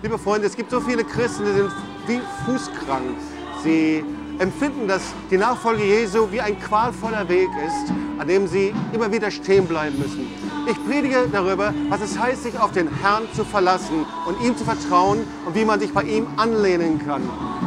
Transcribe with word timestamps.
Liebe 0.00 0.16
Freunde, 0.16 0.46
es 0.46 0.54
gibt 0.54 0.70
so 0.70 0.80
viele 0.80 1.02
Christen, 1.02 1.44
die 1.44 1.52
sind 1.52 1.72
wie 2.06 2.20
fußkrank. 2.46 3.16
Sie 3.64 4.04
empfinden, 4.38 4.86
dass 4.86 5.02
die 5.28 5.36
Nachfolge 5.36 5.82
Jesu 5.82 6.30
wie 6.30 6.40
ein 6.40 6.56
qualvoller 6.60 7.28
Weg 7.28 7.48
ist, 7.66 7.92
an 8.16 8.28
dem 8.28 8.46
sie 8.46 8.72
immer 8.92 9.10
wieder 9.10 9.28
stehen 9.32 9.66
bleiben 9.66 9.98
müssen. 9.98 10.30
Ich 10.68 10.84
predige 10.86 11.26
darüber, 11.32 11.74
was 11.88 12.00
es 12.00 12.16
heißt, 12.16 12.44
sich 12.44 12.56
auf 12.60 12.70
den 12.70 12.88
Herrn 13.00 13.24
zu 13.34 13.44
verlassen 13.44 14.06
und 14.26 14.40
ihm 14.40 14.56
zu 14.56 14.64
vertrauen 14.64 15.26
und 15.44 15.56
wie 15.56 15.64
man 15.64 15.80
sich 15.80 15.92
bei 15.92 16.04
ihm 16.04 16.28
anlehnen 16.36 17.04
kann. 17.04 17.22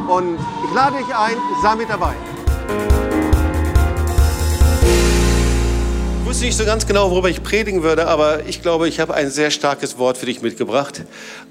Und 0.08 0.38
ich 0.64 0.74
lade 0.74 0.96
dich 0.96 1.14
ein, 1.14 1.36
sei 1.62 1.76
mit 1.76 1.90
dabei. 1.90 2.14
Wusste 6.32 6.46
nicht 6.46 6.56
so 6.56 6.64
ganz 6.64 6.86
genau, 6.86 7.10
worüber 7.10 7.28
ich 7.28 7.42
predigen 7.42 7.82
würde, 7.82 8.06
aber 8.06 8.46
ich 8.46 8.62
glaube, 8.62 8.88
ich 8.88 9.00
habe 9.00 9.12
ein 9.12 9.30
sehr 9.30 9.50
starkes 9.50 9.98
Wort 9.98 10.16
für 10.16 10.24
dich 10.24 10.40
mitgebracht. 10.40 11.02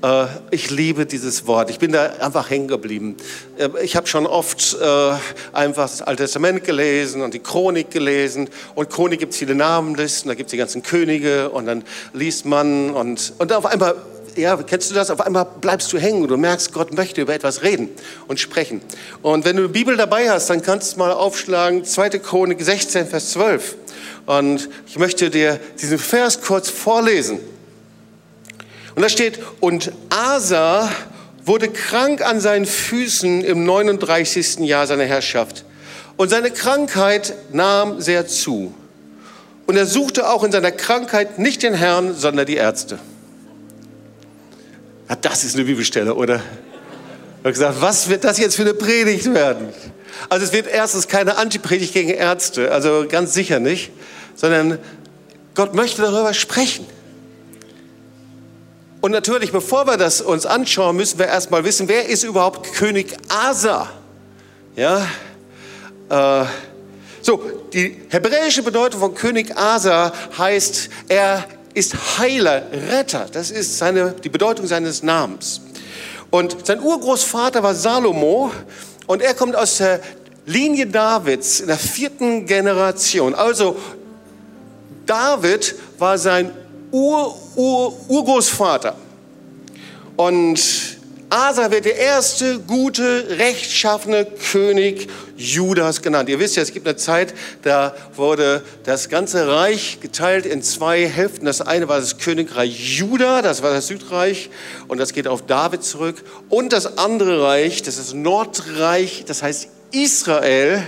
Äh, 0.01 0.25
ich 0.49 0.71
liebe 0.71 1.05
dieses 1.05 1.45
Wort. 1.45 1.69
Ich 1.69 1.77
bin 1.77 1.91
da 1.91 2.07
einfach 2.19 2.49
hängen 2.49 2.67
geblieben. 2.67 3.15
Äh, 3.59 3.69
ich 3.83 3.95
habe 3.95 4.07
schon 4.07 4.25
oft 4.25 4.75
äh, 4.81 5.11
einfach 5.53 5.83
das 5.83 6.01
Alte 6.01 6.23
Testament 6.23 6.63
gelesen 6.63 7.21
und 7.21 7.35
die 7.35 7.39
Chronik 7.39 7.91
gelesen. 7.91 8.49
Und 8.73 8.89
Chronik 8.89 9.19
gibt 9.19 9.33
es 9.33 9.37
viele 9.37 9.53
Namenlisten, 9.53 10.29
da 10.29 10.33
gibt 10.33 10.47
es 10.47 10.51
die 10.51 10.57
ganzen 10.57 10.81
Könige 10.81 11.51
und 11.51 11.67
dann 11.67 11.83
liest 12.13 12.47
man 12.47 12.89
und, 12.89 13.33
und 13.37 13.53
auf 13.53 13.67
einmal 13.67 13.95
ja, 14.35 14.55
kennst 14.57 14.89
du 14.89 14.95
das? 14.95 15.09
Auf 15.09 15.21
einmal 15.21 15.45
bleibst 15.59 15.91
du 15.91 15.97
hängen 15.97 16.21
und 16.21 16.29
du 16.29 16.37
merkst, 16.37 16.71
Gott 16.73 16.93
möchte 16.93 17.21
über 17.21 17.33
etwas 17.33 17.63
reden 17.63 17.89
und 18.27 18.39
sprechen. 18.39 18.81
Und 19.21 19.45
wenn 19.45 19.57
du 19.57 19.63
die 19.67 19.73
Bibel 19.73 19.97
dabei 19.97 20.29
hast, 20.29 20.49
dann 20.49 20.61
kannst 20.61 20.93
du 20.93 20.99
mal 20.99 21.11
aufschlagen, 21.11 21.83
2. 21.83 22.09
Chronik 22.19 22.61
16, 22.61 23.07
Vers 23.07 23.31
12. 23.31 23.75
Und 24.25 24.69
ich 24.87 24.97
möchte 24.97 25.29
dir 25.29 25.59
diesen 25.81 25.97
Vers 25.97 26.41
kurz 26.41 26.69
vorlesen. 26.69 27.39
Und 28.95 29.01
da 29.01 29.09
steht, 29.09 29.39
und 29.59 29.91
Asa 30.09 30.89
wurde 31.45 31.69
krank 31.69 32.21
an 32.21 32.39
seinen 32.39 32.65
Füßen 32.65 33.43
im 33.43 33.65
39. 33.65 34.59
Jahr 34.59 34.85
seiner 34.87 35.05
Herrschaft. 35.05 35.65
Und 36.17 36.29
seine 36.29 36.51
Krankheit 36.51 37.33
nahm 37.51 37.99
sehr 38.01 38.27
zu. 38.27 38.73
Und 39.65 39.77
er 39.77 39.85
suchte 39.85 40.29
auch 40.29 40.43
in 40.43 40.51
seiner 40.51 40.71
Krankheit 40.71 41.39
nicht 41.39 41.63
den 41.63 41.73
Herrn, 41.73 42.13
sondern 42.15 42.45
die 42.45 42.55
Ärzte. 42.55 42.99
Ja, 45.09 45.15
das 45.15 45.43
ist 45.43 45.55
eine 45.55 45.65
Bibelstelle, 45.65 46.13
oder? 46.13 46.35
Ich 46.35 47.39
habe 47.39 47.51
gesagt, 47.53 47.81
was 47.81 48.09
wird 48.09 48.23
das 48.23 48.37
jetzt 48.37 48.55
für 48.55 48.63
eine 48.63 48.73
Predigt 48.73 49.33
werden? 49.33 49.69
Also 50.29 50.45
es 50.45 50.53
wird 50.53 50.67
erstens 50.67 51.07
keine 51.07 51.37
Antipredigt 51.37 51.93
gegen 51.93 52.09
Ärzte, 52.09 52.71
also 52.71 53.05
ganz 53.07 53.33
sicher 53.33 53.59
nicht, 53.59 53.91
sondern 54.35 54.79
Gott 55.55 55.73
möchte 55.73 56.01
darüber 56.01 56.33
sprechen. 56.33 56.85
Und 59.01 59.11
natürlich, 59.11 59.51
bevor 59.51 59.87
wir 59.87 59.97
das 59.97 60.21
uns 60.21 60.45
anschauen, 60.45 60.95
müssen 60.95 61.17
wir 61.17 61.25
erstmal 61.25 61.63
wissen, 61.63 61.87
wer 61.87 62.07
ist 62.07 62.23
überhaupt 62.23 62.73
König 62.73 63.15
Asa? 63.29 63.89
Ja, 64.75 65.07
äh, 66.09 66.45
so, 67.23 67.41
die 67.73 68.01
hebräische 68.09 68.63
Bedeutung 68.63 68.99
von 68.99 69.13
König 69.13 69.55
Asa 69.55 70.11
heißt, 70.37 70.89
er 71.07 71.45
ist 71.73 72.17
Heiler, 72.17 72.63
Retter. 72.89 73.27
Das 73.31 73.51
ist 73.51 73.77
seine, 73.77 74.11
die 74.11 74.29
Bedeutung 74.29 74.65
seines 74.65 75.03
Namens. 75.03 75.61
Und 76.31 76.65
sein 76.65 76.81
Urgroßvater 76.81 77.61
war 77.61 77.75
Salomo 77.75 78.51
und 79.11 79.21
er 79.21 79.33
kommt 79.33 79.57
aus 79.57 79.75
der 79.79 79.99
Linie 80.45 80.87
Davids 80.87 81.59
in 81.59 81.67
der 81.67 81.77
vierten 81.77 82.45
Generation. 82.45 83.35
Also 83.35 83.75
David 85.05 85.75
war 85.97 86.17
sein 86.17 86.49
Ur, 86.91 87.37
Ur, 87.57 87.93
Urgroßvater. 88.07 88.95
Und 90.15 90.61
Asa 91.29 91.71
wird 91.71 91.83
der 91.83 91.97
erste 91.97 92.59
gute, 92.59 93.37
rechtschaffene 93.37 94.23
König 94.23 95.09
Judas 95.41 96.01
genannt. 96.01 96.29
Ihr 96.29 96.39
wisst 96.39 96.55
ja, 96.55 96.63
es 96.63 96.71
gibt 96.71 96.87
eine 96.87 96.95
Zeit, 96.95 97.33
da 97.63 97.95
wurde 98.15 98.63
das 98.83 99.09
ganze 99.09 99.47
Reich 99.47 99.99
geteilt 100.01 100.45
in 100.45 100.61
zwei 100.61 101.07
Hälften. 101.07 101.45
Das 101.45 101.61
eine 101.61 101.87
war 101.87 101.99
das 101.99 102.17
Königreich 102.17 102.97
Juda, 102.97 103.41
das 103.41 103.63
war 103.63 103.71
das 103.71 103.87
Südreich 103.87 104.49
und 104.87 104.99
das 104.99 105.13
geht 105.13 105.27
auf 105.27 105.45
David 105.45 105.83
zurück. 105.83 106.23
Und 106.49 106.73
das 106.73 106.97
andere 106.97 107.43
Reich, 107.43 107.81
das 107.81 107.97
ist 107.97 108.13
Nordreich, 108.13 109.23
das 109.25 109.43
heißt 109.43 109.69
Israel. 109.91 110.83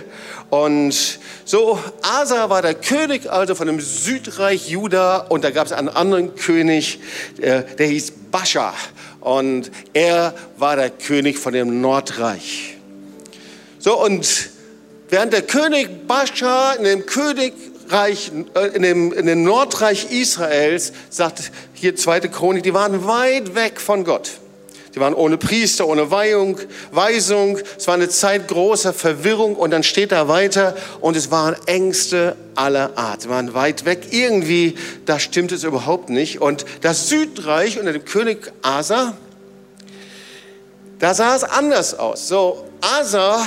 Und 0.49 1.19
so, 1.45 1.79
Asa 2.03 2.49
war 2.49 2.61
der 2.61 2.75
König 2.75 3.29
also 3.29 3.55
von 3.55 3.67
dem 3.67 3.79
Südreich 3.79 4.69
Juda 4.69 5.17
und 5.17 5.43
da 5.43 5.49
gab 5.49 5.65
es 5.65 5.73
einen 5.73 5.89
anderen 5.89 6.35
König, 6.35 6.99
der, 7.37 7.63
der 7.63 7.87
hieß 7.87 8.13
Bascha 8.31 8.73
und 9.19 9.71
er 9.93 10.33
war 10.57 10.75
der 10.75 10.89
König 10.89 11.39
von 11.39 11.53
dem 11.53 11.81
Nordreich. 11.81 12.77
So, 13.79 14.01
und 14.01 14.51
während 15.13 15.31
der 15.31 15.43
König 15.43 16.07
Bascha 16.07 16.73
in 16.73 16.85
dem 16.85 17.05
Königreich, 17.05 18.31
äh, 18.55 18.67
in 18.69 18.81
dem, 18.81 19.13
in 19.13 19.27
dem 19.27 19.43
Nordreich 19.43 20.09
Israels, 20.09 20.91
sagt 21.11 21.51
hier 21.75 21.95
zweite 21.95 22.29
Chronik, 22.29 22.63
die 22.63 22.73
waren 22.73 23.05
weit 23.05 23.53
weg 23.53 23.79
von 23.79 24.05
Gott. 24.05 24.31
Die 24.95 24.99
waren 24.99 25.13
ohne 25.13 25.37
Priester, 25.37 25.87
ohne 25.87 26.09
Weihung, 26.09 26.57
Weisung. 26.89 27.59
Es 27.77 27.85
war 27.85 27.93
eine 27.93 28.09
Zeit 28.09 28.47
großer 28.47 28.91
Verwirrung 28.91 29.55
und 29.55 29.69
dann 29.69 29.83
steht 29.83 30.11
da 30.11 30.27
weiter 30.27 30.75
und 30.99 31.15
es 31.15 31.29
waren 31.29 31.55
Ängste 31.67 32.35
aller 32.55 32.97
Art. 32.97 33.21
Sie 33.21 33.29
waren 33.29 33.53
weit 33.53 33.85
weg. 33.85 34.07
Irgendwie, 34.09 34.73
da 35.05 35.19
stimmt 35.19 35.51
es 35.51 35.63
überhaupt 35.63 36.09
nicht. 36.09 36.41
Und 36.41 36.65
das 36.81 37.09
Südreich 37.09 37.77
unter 37.77 37.93
dem 37.93 38.03
König 38.03 38.51
Asa, 38.63 39.15
da 40.97 41.13
sah 41.13 41.35
es 41.35 41.43
anders 41.43 41.99
aus. 41.99 42.27
So, 42.27 42.65
Asa 42.81 43.45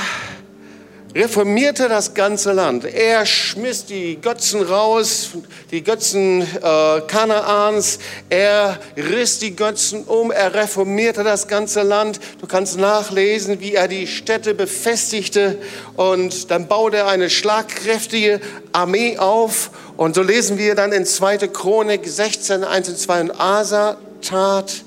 reformierte 1.16 1.88
das 1.88 2.12
ganze 2.12 2.52
Land. 2.52 2.84
Er 2.84 3.24
schmiss 3.24 3.86
die 3.86 4.20
Götzen 4.20 4.62
raus, 4.62 5.30
die 5.70 5.82
Götzen 5.82 6.42
äh, 6.42 7.00
Kanaans. 7.06 7.98
Er 8.28 8.78
riss 8.96 9.38
die 9.38 9.56
Götzen 9.56 10.04
um. 10.04 10.30
Er 10.30 10.52
reformierte 10.52 11.24
das 11.24 11.48
ganze 11.48 11.82
Land. 11.82 12.20
Du 12.40 12.46
kannst 12.46 12.76
nachlesen, 12.78 13.60
wie 13.60 13.74
er 13.74 13.88
die 13.88 14.06
Städte 14.06 14.52
befestigte. 14.52 15.56
Und 15.96 16.50
dann 16.50 16.68
baute 16.68 16.98
er 16.98 17.08
eine 17.08 17.30
schlagkräftige 17.30 18.40
Armee 18.72 19.16
auf. 19.16 19.70
Und 19.96 20.16
so 20.16 20.22
lesen 20.22 20.58
wir 20.58 20.74
dann 20.74 20.92
in 20.92 21.06
2. 21.06 21.38
Chronik 21.48 22.06
16, 22.06 22.62
1 22.62 22.90
und 22.90 22.98
2. 22.98 23.20
Und 23.22 23.40
Asa 23.40 23.96
tat, 24.20 24.84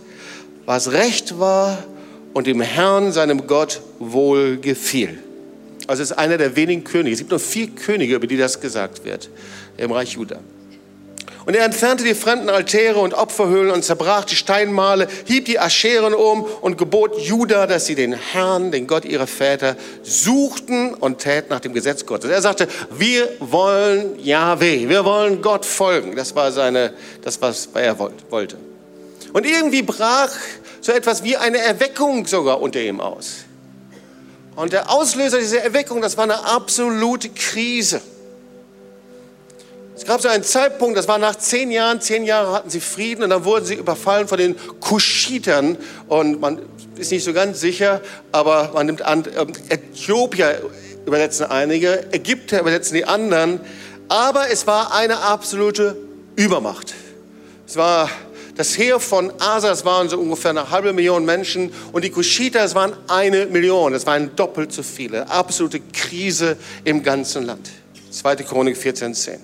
was 0.68 0.92
recht 0.92 1.40
war 1.40 1.80
und 2.36 2.46
dem 2.46 2.62
Herrn, 2.62 3.12
seinem 3.12 3.48
Gott, 3.48 3.82
wohl 3.98 4.58
gefiel. 4.58 5.24
Also 5.90 6.04
es 6.04 6.12
ist 6.12 6.18
einer 6.20 6.38
der 6.38 6.56
wenigen 6.56 6.84
Könige. 6.84 7.14
Es 7.14 7.18
gibt 7.18 7.32
nur 7.32 7.40
vier 7.40 7.68
Könige, 7.72 8.14
über 8.14 8.28
die 8.28 8.38
das 8.38 8.62
gesagt 8.62 9.06
wird 9.06 9.28
im 9.76 9.92
Reich 9.92 10.12
Juda. 10.12 10.40
Und 11.48 11.56
er 11.56 11.66
entfernte 11.66 12.04
die 12.04 12.14
fremden 12.14 12.48
Altäre 12.48 13.00
und 13.00 13.16
Opferhöhlen 13.16 13.72
und 13.72 13.84
zerbrach 13.84 14.24
die 14.26 14.36
Steinmale, 14.36 15.08
hieb 15.26 15.46
die 15.46 15.60
Ascheren 15.60 16.14
um 16.14 16.44
und 16.62 16.78
gebot 16.78 17.20
Juda, 17.20 17.66
dass 17.66 17.88
sie 17.88 17.96
den 17.96 18.14
Herrn, 18.14 18.72
den 18.72 18.86
Gott 18.86 19.04
ihrer 19.04 19.26
Väter, 19.26 19.76
suchten 20.04 20.94
und 20.94 21.18
täten 21.18 21.50
nach 21.50 21.60
dem 21.60 21.74
Gesetz 21.74 22.06
Gottes. 22.06 22.30
Er 22.30 22.44
sagte, 22.44 22.68
wir 22.92 23.28
wollen 23.40 24.24
Yahweh, 24.24 24.88
wir 24.90 25.06
wollen 25.06 25.42
Gott 25.42 25.66
folgen. 25.66 26.16
Das 26.16 26.36
war 26.36 26.52
seine, 26.52 26.94
das 27.24 27.42
was 27.42 27.70
er 27.74 27.98
wollte. 27.98 28.58
Und 29.34 29.44
irgendwie 29.44 29.82
brach 29.82 30.30
so 30.82 30.92
etwas 30.92 31.24
wie 31.24 31.36
eine 31.36 31.58
Erweckung 31.58 32.28
sogar 32.28 32.62
unter 32.62 32.80
ihm 32.80 33.02
aus. 33.02 33.46
Und 34.60 34.74
der 34.74 34.92
Auslöser 34.92 35.40
dieser 35.40 35.64
Erweckung, 35.64 36.02
das 36.02 36.18
war 36.18 36.26
eine 36.26 36.44
absolute 36.44 37.30
Krise. 37.30 38.02
Es 39.96 40.04
gab 40.04 40.20
so 40.20 40.28
einen 40.28 40.44
Zeitpunkt, 40.44 40.98
das 40.98 41.08
war 41.08 41.18
nach 41.18 41.38
zehn 41.38 41.72
Jahren, 41.72 42.02
zehn 42.02 42.26
Jahre 42.26 42.52
hatten 42.52 42.70
sie 42.70 42.82
Frieden 42.82 43.24
und 43.24 43.30
dann 43.30 43.46
wurden 43.46 43.64
sie 43.64 43.76
überfallen 43.76 44.28
von 44.28 44.38
den 44.38 44.58
Kuschitern 44.82 45.78
und 46.10 46.42
man 46.42 46.60
ist 46.98 47.10
nicht 47.10 47.24
so 47.24 47.32
ganz 47.32 47.62
sicher, 47.62 48.02
aber 48.34 48.72
man 48.74 48.88
nimmt 48.88 49.02
an, 49.02 49.24
ähm, 49.38 49.54
Äthiopier 49.70 50.62
übersetzen 51.06 51.46
einige, 51.46 52.12
Ägypter 52.12 52.60
übersetzen 52.60 52.96
die 52.96 53.06
anderen, 53.06 53.62
aber 54.10 54.50
es 54.52 54.68
war 54.68 54.94
eine 54.94 55.20
absolute 55.20 55.96
Übermacht. 56.36 56.96
Es 57.66 57.78
war 57.78 58.10
das 58.60 58.78
Heer 58.78 59.00
von 59.00 59.32
Asa, 59.40 59.70
das 59.70 59.86
waren 59.86 60.10
so 60.10 60.20
ungefähr 60.20 60.52
eine 60.52 60.70
halbe 60.70 60.92
Million 60.92 61.24
Menschen 61.24 61.72
und 61.94 62.04
die 62.04 62.10
Kuschiter, 62.10 62.60
das 62.60 62.76
waren 62.76 62.92
eine 63.08 63.46
Million. 63.46 63.94
Das 63.94 64.06
waren 64.06 64.36
doppelt 64.36 64.74
so 64.74 64.84
viele. 64.84 65.30
Absolute 65.30 65.80
Krise 65.80 66.58
im 66.84 67.02
ganzen 67.02 67.46
Land. 67.46 67.70
2. 68.12 68.36
Chronik 68.36 68.76
14,10. 68.76 69.38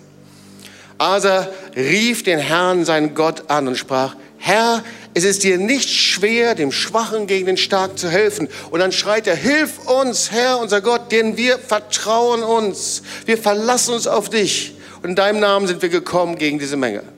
Asa 0.98 1.48
rief 1.78 2.24
den 2.24 2.40
Herrn, 2.40 2.84
seinen 2.84 3.16
Gott, 3.16 3.50
an 3.50 3.70
und 3.70 3.78
sprach, 3.78 4.18
Herr, 4.38 4.84
es 5.14 5.24
ist 5.24 5.44
dir 5.44 5.60
nicht 5.60 5.90
schwer, 5.90 6.54
dem 6.54 6.74
Schwachen 6.74 7.26
gegen 7.26 7.46
den 7.46 7.58
Stark 7.58 7.98
zu 7.98 8.10
helfen. 8.10 8.50
Und 8.70 8.82
dann 8.82 8.92
schreit 8.92 9.28
er, 9.28 9.38
hilf 9.38 9.88
uns, 9.88 10.32
Herr, 10.32 10.60
unser 10.60 10.82
Gott, 10.82 11.14
denn 11.14 11.38
wir 11.38 11.58
vertrauen 11.58 12.44
uns. 12.44 13.02
Wir 13.26 13.38
verlassen 13.38 13.94
uns 13.94 14.08
auf 14.08 14.30
dich. 14.30 14.74
Und 15.02 15.12
in 15.12 15.16
deinem 15.16 15.40
Namen 15.40 15.68
sind 15.68 15.82
wir 15.82 15.88
gekommen 15.88 16.38
gegen 16.38 16.60
diese 16.60 16.76
Menge. 16.76 17.15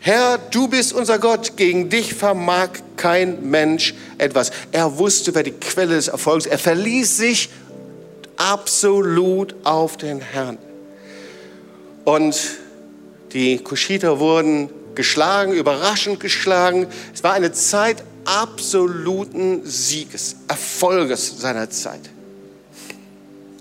Herr, 0.00 0.38
du 0.38 0.68
bist 0.68 0.92
unser 0.92 1.18
Gott, 1.18 1.56
gegen 1.56 1.90
dich 1.90 2.14
vermag 2.14 2.68
kein 2.96 3.50
Mensch 3.50 3.94
etwas. 4.16 4.50
Er 4.70 4.98
wusste, 4.98 5.34
wer 5.34 5.42
die 5.42 5.52
Quelle 5.52 5.96
des 5.96 6.08
Erfolgs 6.08 6.46
ist. 6.46 6.52
Er 6.52 6.58
verließ 6.58 7.16
sich 7.16 7.50
absolut 8.36 9.54
auf 9.64 9.96
den 9.96 10.20
Herrn. 10.20 10.58
Und 12.04 12.38
die 13.32 13.58
Kuschiter 13.58 14.18
wurden 14.20 14.70
geschlagen, 14.94 15.52
überraschend 15.52 16.20
geschlagen. 16.20 16.86
Es 17.12 17.22
war 17.22 17.32
eine 17.34 17.52
Zeit 17.52 18.02
absoluten 18.24 19.62
Sieges, 19.64 20.36
Erfolges 20.48 21.40
seiner 21.40 21.70
Zeit. 21.70 22.00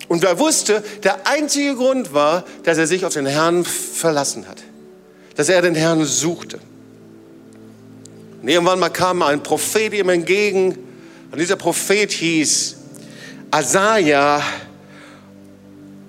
Und 0.08 0.24
er 0.24 0.40
wusste, 0.40 0.84
der 1.04 1.28
einzige 1.28 1.76
Grund 1.76 2.14
war, 2.14 2.46
dass 2.64 2.78
er 2.78 2.88
sich 2.88 3.06
auf 3.06 3.14
den 3.14 3.26
Herrn 3.26 3.66
verlassen 3.66 4.48
hat, 4.48 4.64
dass 5.38 5.50
er 5.50 5.62
den 5.62 5.76
Herrn 5.76 6.04
suchte. 6.04 6.60
Und 8.42 8.48
irgendwann 8.48 8.80
mal 8.80 8.90
kam 8.90 9.22
ein 9.22 9.42
Prophet 9.42 9.94
ihm 9.94 10.10
entgegen 10.10 10.78
und 11.32 11.40
dieser 11.40 11.56
Prophet 11.56 12.12
hieß 12.12 12.76
Asaja 13.52 14.42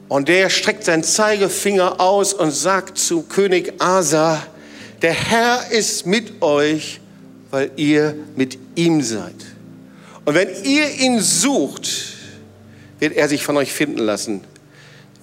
und 0.08 0.28
der 0.28 0.48
streckt 0.48 0.84
seinen 0.84 1.04
Zeigefinger 1.04 2.00
aus 2.00 2.32
und 2.32 2.50
sagt 2.50 2.98
zu 2.98 3.22
König 3.22 3.74
Asa, 3.78 4.42
der 5.02 5.12
Herr 5.12 5.70
ist 5.70 6.06
mit 6.06 6.42
euch, 6.42 7.00
weil 7.50 7.70
ihr 7.76 8.14
mit 8.34 8.58
ihm 8.74 9.02
seid. 9.02 9.34
Und 10.24 10.34
wenn 10.34 10.48
ihr 10.64 10.90
ihn 11.00 11.20
sucht, 11.20 11.88
wird 12.98 13.14
er 13.14 13.28
sich 13.28 13.44
von 13.44 13.56
euch 13.58 13.72
finden 13.72 13.98
lassen. 13.98 14.42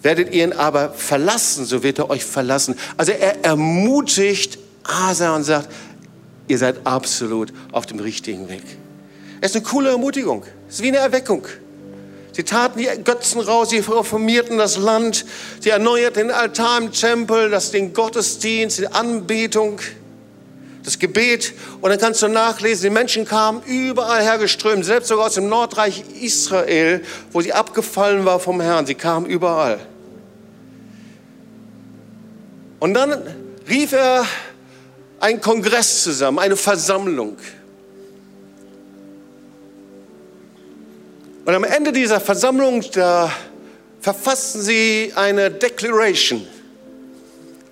Werdet 0.06 0.36
ihr 0.36 0.44
ihn 0.44 0.54
aber 0.54 0.92
verlassen, 0.92 1.66
so 1.66 1.82
wird 1.82 1.98
er 1.98 2.12
euch 2.12 2.24
verlassen. 2.24 2.76
Also 2.96 3.12
er 3.12 3.44
ermutigt 3.44 4.60
Asa 4.84 5.36
und 5.36 5.46
sagt, 5.46 5.68
ihr 6.48 6.60
seid 6.60 6.86
absolut 6.86 7.52
auf 7.72 7.88
dem 7.88 7.98
richtigen 7.98 8.48
Weg. 8.48 8.62
Es 9.42 9.50
ist 9.50 9.56
eine 9.56 9.66
coole 9.66 9.90
Ermutigung. 9.90 10.44
Es 10.70 10.76
ist 10.76 10.84
wie 10.84 10.90
eine 10.90 10.98
Erweckung. 10.98 11.48
Sie 12.34 12.44
taten 12.44 12.78
die 12.78 12.86
Götzen 13.04 13.42
raus, 13.42 13.72
sie 13.72 13.80
reformierten 13.80 14.60
das 14.60 14.78
Land, 14.78 15.26
sie 15.60 15.70
erneuerten 15.72 16.28
den 16.28 16.32
Altar 16.32 16.78
im 16.78 16.92
Tempel, 16.92 17.50
das, 17.50 17.72
den 17.72 17.92
Gottesdienst, 17.92 18.78
die 18.78 18.88
Anbetung, 18.88 19.80
das 20.84 21.00
Gebet. 21.00 21.54
Und 21.82 21.90
dann 21.90 22.00
kannst 22.00 22.22
du 22.22 22.28
nachlesen, 22.28 22.84
die 22.84 22.90
Menschen 22.92 23.26
kamen 23.26 23.64
überall 23.66 24.22
hergeströmt, 24.22 24.86
selbst 24.86 25.08
sogar 25.08 25.26
aus 25.26 25.34
dem 25.34 25.50
Nordreich 25.50 26.04
Israel, 26.22 27.04
wo 27.32 27.42
sie 27.42 27.54
abgefallen 27.54 28.24
war 28.24 28.40
vom 28.40 28.62
Herrn. 28.62 28.86
Sie 28.86 28.94
kamen 28.94 29.26
überall. 29.26 29.80
Und 32.80 32.94
dann 32.94 33.22
rief 33.68 33.94
er 33.94 34.26
einen 35.20 35.42
Kongress 35.42 36.04
zusammen, 36.04 36.40
eine 36.40 36.56
Versammlung. 36.56 37.38
Und 41.46 41.54
am 41.54 41.64
Ende 41.64 41.92
dieser 41.92 42.20
Versammlung, 42.20 42.84
da 42.94 43.32
verfassten 44.02 44.62
sie 44.62 45.14
eine 45.16 45.52
Declaration, 45.52 46.46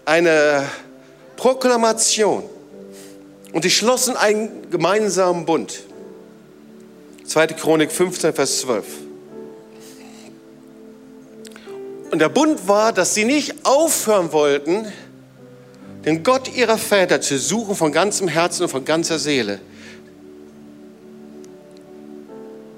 eine 0.05 0.67
Proklamation. 1.35 2.43
Und 3.51 3.63
sie 3.63 3.69
schlossen 3.69 4.15
einen 4.15 4.69
gemeinsamen 4.71 5.45
Bund. 5.45 5.83
2. 7.25 7.47
Chronik 7.47 7.91
15, 7.91 8.33
Vers 8.33 8.59
12. 8.61 8.85
Und 12.13 12.19
der 12.19 12.29
Bund 12.29 12.67
war, 12.67 12.93
dass 12.93 13.15
sie 13.15 13.25
nicht 13.25 13.65
aufhören 13.65 14.31
wollten, 14.33 14.85
den 16.05 16.21
Gott 16.21 16.55
ihrer 16.55 16.77
Väter 16.77 17.21
zu 17.21 17.39
suchen 17.39 17.75
von 17.75 17.91
ganzem 17.91 18.27
Herzen 18.27 18.61
und 18.61 18.69
von 18.69 18.85
ganzer 18.85 19.17
Seele 19.17 19.59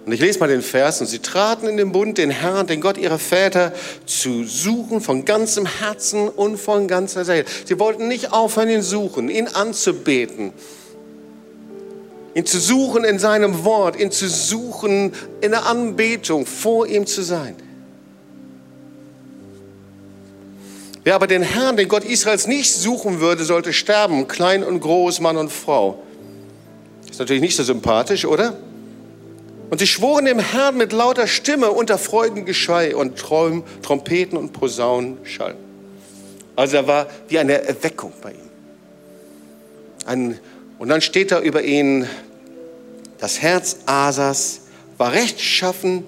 Und 0.06 0.14
ich 0.14 0.22
lese 0.22 0.40
mal 0.40 0.48
den 0.48 0.62
Vers. 0.62 1.02
Und 1.02 1.08
sie 1.08 1.20
traten 1.20 1.68
in 1.68 1.76
den 1.76 1.92
Bund, 1.92 2.18
den 2.18 2.30
Herrn, 2.30 2.66
den 2.66 2.80
Gott 2.80 2.98
ihrer 2.98 3.20
Väter, 3.20 3.74
zu 4.06 4.46
suchen 4.46 5.02
von 5.02 5.26
ganzem 5.26 5.66
Herzen 5.66 6.30
und 6.30 6.56
von 6.56 6.88
ganzer 6.88 7.26
Seele. 7.26 7.44
Sie 7.66 7.78
wollten 7.78 8.08
nicht 8.08 8.32
aufhören, 8.32 8.70
ihn 8.70 8.84
suchen, 8.84 9.28
ihn 9.28 9.50
anzubeten, 9.50 10.54
ihn 12.36 12.46
zu 12.46 12.58
suchen 12.58 13.04
in 13.04 13.20
seinem 13.20 13.66
Wort, 13.66 14.00
ihn 14.00 14.12
zu 14.12 14.30
suchen 14.30 15.12
in 15.42 15.52
der 15.52 15.66
Anbetung, 15.66 16.46
vor 16.46 16.88
ihm 16.88 17.06
zu 17.06 17.22
sein. 17.22 17.65
Wer 21.06 21.14
aber 21.14 21.28
den 21.28 21.44
Herrn, 21.44 21.78
den 21.78 21.88
Gott 21.88 22.04
Israels 22.04 22.48
nicht 22.48 22.74
suchen 22.74 23.20
würde, 23.20 23.44
sollte 23.44 23.74
sterben, 23.74 24.28
klein 24.28 24.64
und 24.64 24.80
groß, 24.80 25.20
Mann 25.20 25.38
und 25.38 25.52
Frau. 25.52 26.00
Ist 27.08 27.20
natürlich 27.20 27.44
nicht 27.44 27.56
so 27.56 27.64
sympathisch, 27.64 28.26
oder? 28.26 28.58
Und 29.70 29.78
sie 29.78 29.86
schworen 29.86 30.26
dem 30.26 30.40
Herrn 30.40 30.78
mit 30.78 30.94
lauter 30.94 31.28
Stimme 31.28 31.70
unter 31.70 32.00
Freudengeschrei 32.00 32.96
und 32.96 33.20
Träum, 33.20 33.64
Trompeten 33.84 34.36
und 34.36 34.52
Posaunenschall. 34.52 35.54
Also 36.56 36.78
da 36.78 36.88
war 36.88 37.08
wie 37.28 37.38
eine 37.38 37.62
Erweckung 37.62 38.12
bei 38.24 38.32
ihm. 38.32 38.50
Ein, 40.08 40.40
und 40.80 40.90
dann 40.90 41.02
steht 41.02 41.32
da 41.32 41.40
über 41.40 41.62
ihn, 41.62 42.08
das 43.20 43.44
Herz 43.44 43.78
Asas 43.86 44.62
war 44.98 45.14
rechtschaffen 45.14 46.04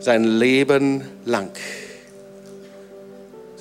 sein 0.00 0.24
Leben 0.24 1.06
lang. 1.26 1.50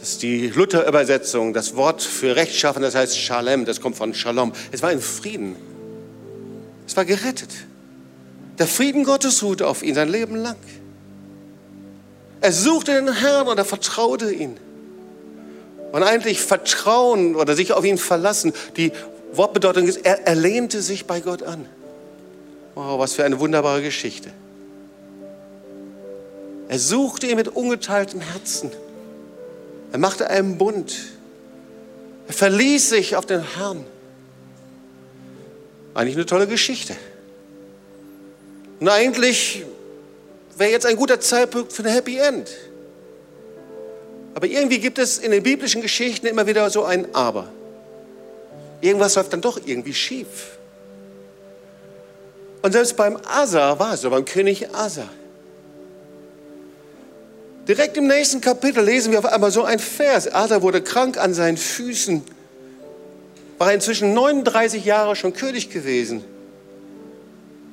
Ist 0.06 0.22
die 0.22 0.50
Luther-Übersetzung. 0.50 1.52
Das 1.52 1.76
Wort 1.76 2.00
für 2.04 2.36
rechtschaffen, 2.36 2.84
das 2.84 2.94
heißt 2.94 3.18
Shalem, 3.18 3.66
das 3.66 3.82
kommt 3.82 3.96
von 3.96 4.14
Shalom. 4.14 4.54
Es 4.72 4.84
war 4.84 4.92
in 4.92 5.02
Frieden. 5.02 5.56
Es 6.86 6.96
war 6.96 7.06
gerettet. 7.06 7.50
Der 8.60 8.68
Frieden 8.68 9.04
Gottes 9.04 9.42
ruhte 9.42 9.66
auf 9.66 9.82
ihn 9.82 9.96
sein 9.96 10.10
Leben 10.10 10.36
lang. 10.36 10.58
Er 12.40 12.52
suchte 12.52 12.94
den 12.94 13.12
Herrn 13.16 13.48
und 13.48 13.58
er 13.58 13.66
vertraute 13.66 14.32
ihn. 14.32 14.58
Und 15.92 16.04
eigentlich 16.04 16.40
Vertrauen 16.40 17.36
oder 17.36 17.56
sich 17.56 17.74
auf 17.74 17.84
ihn 17.84 17.98
verlassen, 17.98 18.54
die 18.78 18.92
Wortbedeutung 19.34 19.88
ist, 19.88 20.06
er, 20.06 20.28
er 20.28 20.36
lehnte 20.36 20.84
sich 20.84 21.08
bei 21.08 21.20
Gott 21.20 21.42
an. 21.42 21.66
Wow, 22.76 23.00
was 23.00 23.16
für 23.16 23.26
eine 23.26 23.40
wunderbare 23.40 23.82
Geschichte. 23.82 24.30
Er 26.68 26.78
suchte 26.78 27.26
ihn 27.26 27.38
mit 27.38 27.48
ungeteiltem 27.48 28.22
Herzen. 28.22 28.70
Er 29.96 30.00
machte 30.00 30.30
einen 30.30 30.58
Bund. 30.58 30.94
Er 32.28 32.34
verließ 32.34 32.90
sich 32.90 33.16
auf 33.16 33.26
den 33.26 33.42
Herrn. 33.56 33.86
Eigentlich 35.94 36.18
eine 36.18 36.26
tolle 36.26 36.48
Geschichte. 36.48 36.98
Und 38.82 38.90
eigentlich 38.90 39.64
wäre 40.58 40.70
jetzt 40.70 40.86
ein 40.86 40.98
guter 40.98 41.22
Zeitpunkt 41.22 41.72
für 41.72 41.84
ein 41.84 41.94
Happy 41.94 42.18
End. 42.18 42.50
Aber 44.34 44.48
irgendwie 44.48 44.80
gibt 44.80 45.00
es 45.00 45.18
in 45.18 45.32
den 45.32 45.44
biblischen 45.44 45.82
Geschichten 45.82 46.28
immer 46.28 46.46
wieder 46.46 46.70
so 46.70 46.84
ein 46.84 47.16
Aber. 47.16 47.48
Irgendwas 48.82 49.16
läuft 49.16 49.32
dann 49.32 49.40
doch 49.40 49.62
irgendwie 49.66 49.94
schief. 49.94 50.58
Und 52.62 52.74
selbst 52.74 52.98
beim 52.98 53.18
Asa 53.26 53.80
war 53.80 53.94
es 53.94 54.02
so, 54.02 54.10
beim 54.10 54.26
König 54.26 54.76
Asa. 54.76 55.08
Direkt 57.68 57.98
im 57.98 58.08
nächsten 58.08 58.42
Kapitel 58.42 58.84
lesen 58.84 59.12
wir 59.12 59.20
auf 59.20 59.26
einmal 59.26 59.50
so 59.52 59.64
ein 59.64 59.80
Vers. 59.80 60.32
Asa 60.32 60.62
wurde 60.62 60.82
krank 60.82 61.18
an 61.18 61.34
seinen 61.34 61.58
Füßen, 61.58 62.22
war 63.58 63.74
inzwischen 63.74 64.14
39 64.14 64.86
Jahre 64.86 65.16
schon 65.16 65.34
König 65.34 65.72
gewesen. 65.72 66.24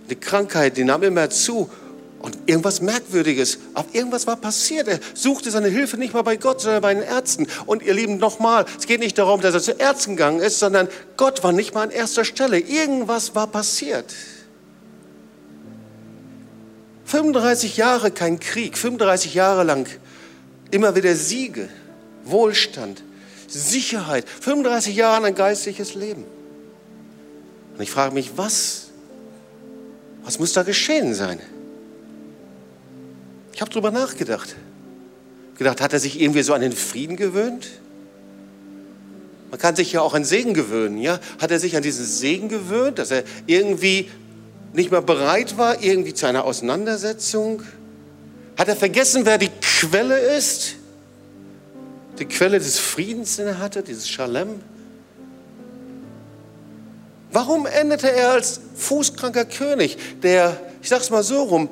Die 0.08 0.16
Krankheit, 0.16 0.76
die 0.76 0.84
nahm 0.84 1.02
immer 1.02 1.28
zu. 1.30 1.70
Und 2.20 2.38
irgendwas 2.46 2.80
Merkwürdiges, 2.80 3.58
auf 3.74 3.86
irgendwas 3.94 4.28
war 4.28 4.36
passiert. 4.36 4.86
Er 4.86 5.00
suchte 5.12 5.50
seine 5.50 5.66
Hilfe 5.66 5.96
nicht 5.96 6.14
mal 6.14 6.22
bei 6.22 6.36
Gott, 6.36 6.60
sondern 6.60 6.80
bei 6.80 6.94
den 6.94 7.02
Ärzten. 7.02 7.48
Und 7.66 7.82
ihr 7.82 7.94
Lieben, 7.94 8.18
nochmal, 8.18 8.64
es 8.78 8.86
geht 8.86 9.00
nicht 9.00 9.18
darum, 9.18 9.40
dass 9.40 9.54
er 9.54 9.60
zu 9.60 9.72
Ärzten 9.72 10.12
gegangen 10.12 10.38
ist, 10.38 10.60
sondern 10.60 10.86
Gott 11.16 11.42
war 11.42 11.50
nicht 11.50 11.74
mal 11.74 11.82
an 11.82 11.90
erster 11.90 12.24
Stelle. 12.24 12.60
Irgendwas 12.60 13.34
war 13.34 13.48
passiert. 13.48 14.04
35 17.12 17.76
Jahre 17.76 18.10
kein 18.10 18.40
Krieg, 18.40 18.78
35 18.78 19.34
Jahre 19.34 19.64
lang 19.64 19.86
immer 20.70 20.96
wieder 20.96 21.14
Siege, 21.14 21.68
Wohlstand, 22.24 23.02
Sicherheit, 23.48 24.26
35 24.26 24.96
Jahre 24.96 25.26
ein 25.26 25.34
geistliches 25.34 25.94
Leben. 25.94 26.24
Und 27.76 27.82
ich 27.82 27.90
frage 27.90 28.14
mich, 28.14 28.32
was 28.36 28.86
was 30.24 30.38
muss 30.38 30.54
da 30.54 30.62
geschehen 30.62 31.12
sein? 31.12 31.38
Ich 33.52 33.60
habe 33.60 33.70
darüber 33.70 33.90
nachgedacht. 33.90 34.56
Gedacht, 35.58 35.82
hat 35.82 35.92
er 35.92 36.00
sich 36.00 36.18
irgendwie 36.18 36.42
so 36.42 36.54
an 36.54 36.62
den 36.62 36.72
Frieden 36.72 37.18
gewöhnt? 37.18 37.68
Man 39.50 39.60
kann 39.60 39.76
sich 39.76 39.92
ja 39.92 40.00
auch 40.00 40.14
an 40.14 40.24
Segen 40.24 40.54
gewöhnen, 40.54 40.96
ja? 40.96 41.20
Hat 41.38 41.50
er 41.50 41.58
sich 41.58 41.76
an 41.76 41.82
diesen 41.82 42.06
Segen 42.06 42.48
gewöhnt, 42.48 42.98
dass 42.98 43.10
er 43.10 43.24
irgendwie 43.46 44.08
nicht 44.72 44.90
mehr 44.90 45.02
bereit 45.02 45.58
war, 45.58 45.82
irgendwie 45.82 46.14
zu 46.14 46.26
einer 46.26 46.44
Auseinandersetzung? 46.44 47.62
Hat 48.56 48.68
er 48.68 48.76
vergessen, 48.76 49.24
wer 49.24 49.38
die 49.38 49.50
Quelle 49.60 50.18
ist? 50.18 50.76
Die 52.18 52.26
Quelle 52.26 52.58
des 52.58 52.78
Friedens, 52.78 53.36
den 53.36 53.46
er 53.46 53.58
hatte, 53.58 53.82
dieses 53.82 54.08
Shalem? 54.08 54.60
Warum 57.32 57.66
endete 57.66 58.10
er 58.10 58.32
als 58.32 58.60
fußkranker 58.76 59.46
König, 59.46 59.96
der, 60.22 60.60
ich 60.82 60.90
sag's 60.90 61.08
mal 61.08 61.22
so 61.22 61.42
rum, 61.42 61.70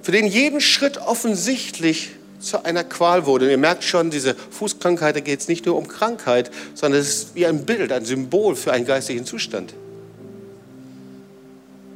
für 0.00 0.12
den 0.12 0.26
jeden 0.26 0.62
Schritt 0.62 0.96
offensichtlich 0.96 2.12
zu 2.40 2.64
einer 2.64 2.84
Qual 2.84 3.26
wurde. 3.26 3.46
Und 3.46 3.50
ihr 3.50 3.58
merkt 3.58 3.84
schon, 3.84 4.10
diese 4.10 4.34
Fußkrankheit, 4.34 5.16
da 5.16 5.20
geht 5.20 5.40
es 5.40 5.48
nicht 5.48 5.66
nur 5.66 5.76
um 5.76 5.88
Krankheit, 5.88 6.50
sondern 6.74 7.00
es 7.00 7.08
ist 7.08 7.34
wie 7.34 7.46
ein 7.46 7.66
Bild, 7.66 7.92
ein 7.92 8.04
Symbol 8.04 8.56
für 8.56 8.72
einen 8.72 8.86
geistigen 8.86 9.26
Zustand. 9.26 9.74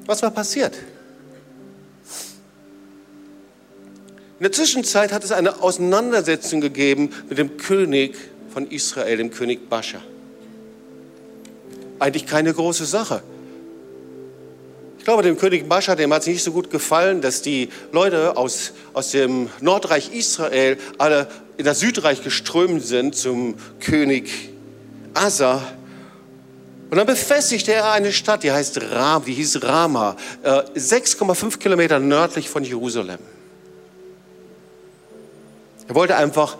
Was 0.06 0.23
war 0.23 0.30
passiert? 0.30 0.75
In 4.38 4.44
der 4.44 4.52
Zwischenzeit 4.52 5.12
hat 5.12 5.23
es 5.23 5.30
eine 5.30 5.62
Auseinandersetzung 5.62 6.61
gegeben 6.61 7.11
mit 7.28 7.38
dem 7.38 7.56
König 7.56 8.16
von 8.52 8.68
Israel, 8.68 9.16
dem 9.16 9.30
König 9.30 9.68
Bascha. 9.68 10.00
Eigentlich 12.00 12.26
keine 12.26 12.52
große 12.52 12.85
Sache. 12.85 13.23
Ich 14.99 15.04
glaube, 15.04 15.23
dem 15.23 15.37
König 15.37 15.68
Bascha, 15.68 15.94
dem 15.94 16.12
hat 16.12 16.23
es 16.23 16.28
nicht 16.28 16.42
so 16.42 16.52
gut 16.52 16.71
gefallen, 16.71 17.21
dass 17.21 17.42
die 17.42 17.68
Leute 17.92 18.37
aus, 18.37 18.73
aus 18.92 19.11
dem 19.12 19.49
Nordreich 19.61 20.12
Israel 20.12 20.76
alle 20.99 21.28
in 21.56 21.64
das 21.64 21.80
Südreich 21.80 22.23
geströmt 22.23 22.85
sind 22.85 23.14
zum 23.14 23.56
König 23.80 24.30
Asa. 25.14 25.62
Und 26.92 26.99
dann 26.99 27.06
befestigte 27.06 27.72
er 27.72 27.90
eine 27.92 28.12
Stadt, 28.12 28.42
die 28.42 28.52
heißt 28.52 28.78
Ram, 28.92 29.25
die 29.25 29.32
hieß 29.32 29.62
Rama, 29.62 30.14
6,5 30.44 31.54
äh, 31.54 31.56
Kilometer 31.56 31.99
nördlich 31.99 32.50
von 32.50 32.64
Jerusalem. 32.64 33.18
Er 35.88 35.94
wollte 35.94 36.16
einfach 36.16 36.58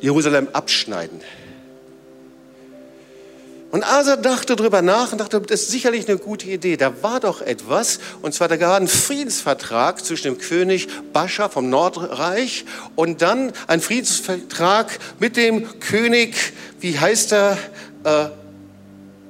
Jerusalem 0.00 0.48
abschneiden. 0.52 1.20
Und 3.70 3.84
Asa 3.84 4.16
dachte 4.16 4.56
darüber 4.56 4.82
nach 4.82 5.12
und 5.12 5.18
dachte, 5.18 5.40
das 5.40 5.60
ist 5.60 5.70
sicherlich 5.70 6.08
eine 6.08 6.18
gute 6.18 6.48
Idee. 6.48 6.76
Da 6.76 7.00
war 7.04 7.20
doch 7.20 7.40
etwas, 7.40 8.00
und 8.22 8.34
zwar 8.34 8.48
da 8.48 8.58
war 8.58 8.76
ein 8.76 8.88
Friedensvertrag 8.88 10.04
zwischen 10.04 10.24
dem 10.24 10.38
König 10.38 10.88
Bascha 11.12 11.48
vom 11.48 11.70
Nordreich 11.70 12.64
und 12.96 13.22
dann 13.22 13.52
ein 13.68 13.80
Friedensvertrag 13.80 14.98
mit 15.20 15.36
dem 15.36 15.78
König, 15.78 16.34
wie 16.80 16.98
heißt 16.98 17.32
er, 17.32 17.58
äh, 18.02 18.26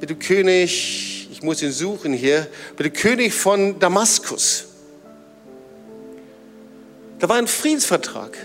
mit 0.00 0.10
dem 0.10 0.18
König, 0.18 1.28
ich 1.30 1.42
muss 1.42 1.62
ihn 1.62 1.72
suchen 1.72 2.12
hier, 2.12 2.46
mit 2.76 2.86
dem 2.86 2.92
König 2.92 3.34
von 3.34 3.78
Damaskus. 3.78 4.66
Da 7.18 7.28
war 7.28 7.36
ein 7.36 7.46
Friedensvertrag. 7.46 8.36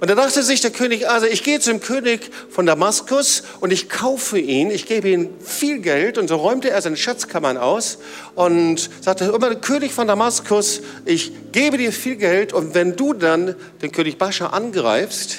Und 0.00 0.08
da 0.08 0.14
dachte 0.14 0.44
sich 0.44 0.60
der 0.60 0.70
König 0.70 1.08
Asa, 1.08 1.26
ich 1.26 1.42
gehe 1.42 1.58
zum 1.58 1.80
König 1.80 2.30
von 2.50 2.66
Damaskus 2.66 3.42
und 3.58 3.72
ich 3.72 3.88
kaufe 3.88 4.38
ihn, 4.38 4.70
ich 4.70 4.86
gebe 4.86 5.08
ihm 5.08 5.30
viel 5.44 5.80
Geld. 5.80 6.18
Und 6.18 6.28
so 6.28 6.36
räumte 6.36 6.70
er 6.70 6.80
seine 6.80 6.96
Schatzkammern 6.96 7.56
aus 7.56 7.98
und 8.36 8.88
sagte, 9.00 9.24
immer 9.24 9.52
König 9.56 9.92
von 9.92 10.06
Damaskus, 10.06 10.82
ich 11.04 11.32
gebe 11.50 11.78
dir 11.78 11.92
viel 11.92 12.14
Geld 12.14 12.52
und 12.52 12.76
wenn 12.76 12.94
du 12.94 13.12
dann 13.12 13.56
den 13.82 13.90
König 13.90 14.18
Bascha 14.18 14.46
angreifst, 14.46 15.38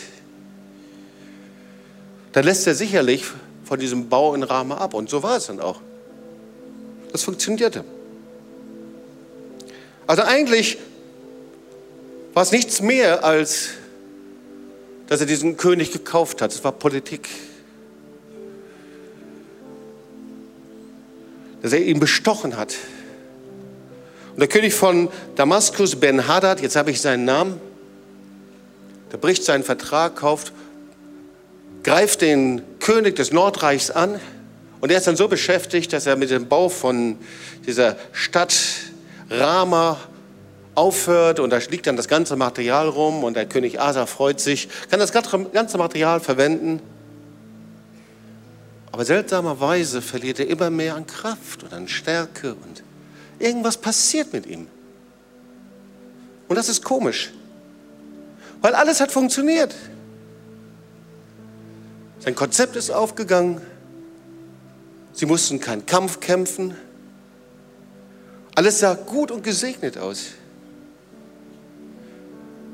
dann 2.34 2.44
lässt 2.44 2.68
er 2.68 2.75
sicherlich 2.75 3.24
von 3.70 3.80
diesem 3.80 4.10
Bau 4.10 4.34
in 4.34 4.42
Rama 4.42 4.78
ab. 4.78 4.96
Und 4.96 5.12
so 5.12 5.22
war 5.22 5.38
es 5.38 5.46
dann 5.46 5.60
auch. 5.60 5.80
Das 7.12 7.24
funktionierte. 7.24 7.86
Also 10.08 10.24
eigentlich 10.24 10.80
war 12.34 12.44
es 12.44 12.52
nichts 12.52 12.82
mehr 12.82 13.24
als 13.24 13.70
dass 15.06 15.22
er 15.22 15.26
diesen 15.26 15.58
König 15.58 15.92
gekauft 15.92 16.40
hat. 16.40 16.52
Es 16.52 16.64
war 16.64 16.72
Politik. 16.72 17.28
Dass 21.64 21.74
er 21.74 21.82
ihn 21.82 22.00
bestochen 22.00 22.58
hat. 22.58 22.76
Und 24.34 24.40
der 24.40 24.48
König 24.48 24.76
von 24.76 25.10
Damaskus, 25.36 25.96
Ben 25.96 26.28
Hadad, 26.28 26.62
jetzt 26.62 26.76
habe 26.76 26.92
ich 26.92 27.02
seinen 27.02 27.26
Namen, 27.26 27.60
der 29.12 29.18
bricht 29.18 29.44
seinen 29.44 29.64
Vertrag, 29.64 30.16
kauft, 30.18 30.54
greift 31.82 32.22
den 32.22 32.62
König 32.79 33.15
des 33.15 33.31
Nordreichs 33.31 33.91
an 33.91 34.19
und 34.81 34.91
er 34.91 34.98
ist 34.98 35.07
dann 35.07 35.15
so 35.15 35.27
beschäftigt, 35.27 35.91
dass 35.93 36.05
er 36.05 36.15
mit 36.15 36.29
dem 36.29 36.48
Bau 36.48 36.69
von 36.69 37.17
dieser 37.65 37.98
Stadt 38.12 38.55
Rama 39.29 39.98
aufhört 40.75 41.39
und 41.39 41.50
da 41.50 41.57
liegt 41.69 41.88
dann 41.88 41.98
das 41.98 42.07
ganze 42.07 42.36
Material 42.36 42.88
rum 42.88 43.24
und 43.24 43.36
der 43.36 43.45
König 43.45 43.81
Asa 43.81 44.05
freut 44.05 44.39
sich, 44.39 44.69
kann 44.89 45.00
das 45.00 45.12
ganze 45.12 45.77
Material 45.77 46.19
verwenden. 46.19 46.81
Aber 48.91 49.05
seltsamerweise 49.05 50.01
verliert 50.01 50.39
er 50.39 50.48
immer 50.48 50.69
mehr 50.69 50.95
an 50.95 51.05
Kraft 51.05 51.63
und 51.63 51.74
an 51.74 51.88
Stärke 51.88 52.53
und 52.53 52.83
irgendwas 53.38 53.77
passiert 53.77 54.33
mit 54.33 54.45
ihm. 54.45 54.67
Und 56.48 56.55
das 56.55 56.69
ist 56.69 56.83
komisch, 56.83 57.31
weil 58.62 58.74
alles 58.74 59.01
hat 59.01 59.12
funktioniert. 59.12 59.75
Sein 62.29 62.36
Konzept 62.36 62.75
ist 62.75 62.91
aufgegangen. 62.91 63.59
Sie 65.13 65.25
mussten 65.25 65.59
keinen 65.59 65.88
Kampf 65.88 66.19
kämpfen. 66.19 66.77
Alles 68.53 68.77
sah 68.77 68.93
gut 68.93 69.31
und 69.31 69.43
gesegnet 69.43 69.98
aus. 69.98 70.25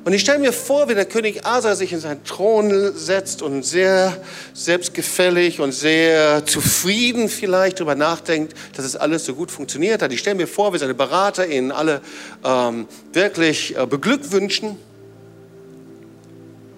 Und 0.03 0.11
ich 0.11 0.19
stelle 0.19 0.39
mir 0.39 0.51
vor, 0.51 0.89
wie 0.89 0.93
der 0.93 1.05
König 1.05 1.45
Asa 1.45 1.73
sich 1.75 1.93
in 1.93 2.01
seinen 2.01 2.25
Thron 2.25 2.97
setzt 2.97 3.41
und 3.41 3.63
sehr 3.63 4.21
selbstgefällig 4.53 5.61
und 5.61 5.71
sehr 5.71 6.45
zufrieden 6.45 7.29
vielleicht 7.29 7.79
darüber 7.79 7.95
nachdenkt, 7.95 8.55
dass 8.75 8.83
es 8.83 8.97
alles 8.97 9.23
so 9.23 9.35
gut 9.35 9.51
funktioniert 9.51 10.01
hat. 10.01 10.11
Ich 10.11 10.19
stelle 10.19 10.35
mir 10.35 10.47
vor, 10.47 10.73
wie 10.73 10.79
seine 10.79 10.95
Berater 10.95 11.47
ihn 11.47 11.71
alle 11.71 12.01
ähm, 12.43 12.89
wirklich 13.13 13.77
äh, 13.77 13.85
beglückwünschen. 13.85 14.77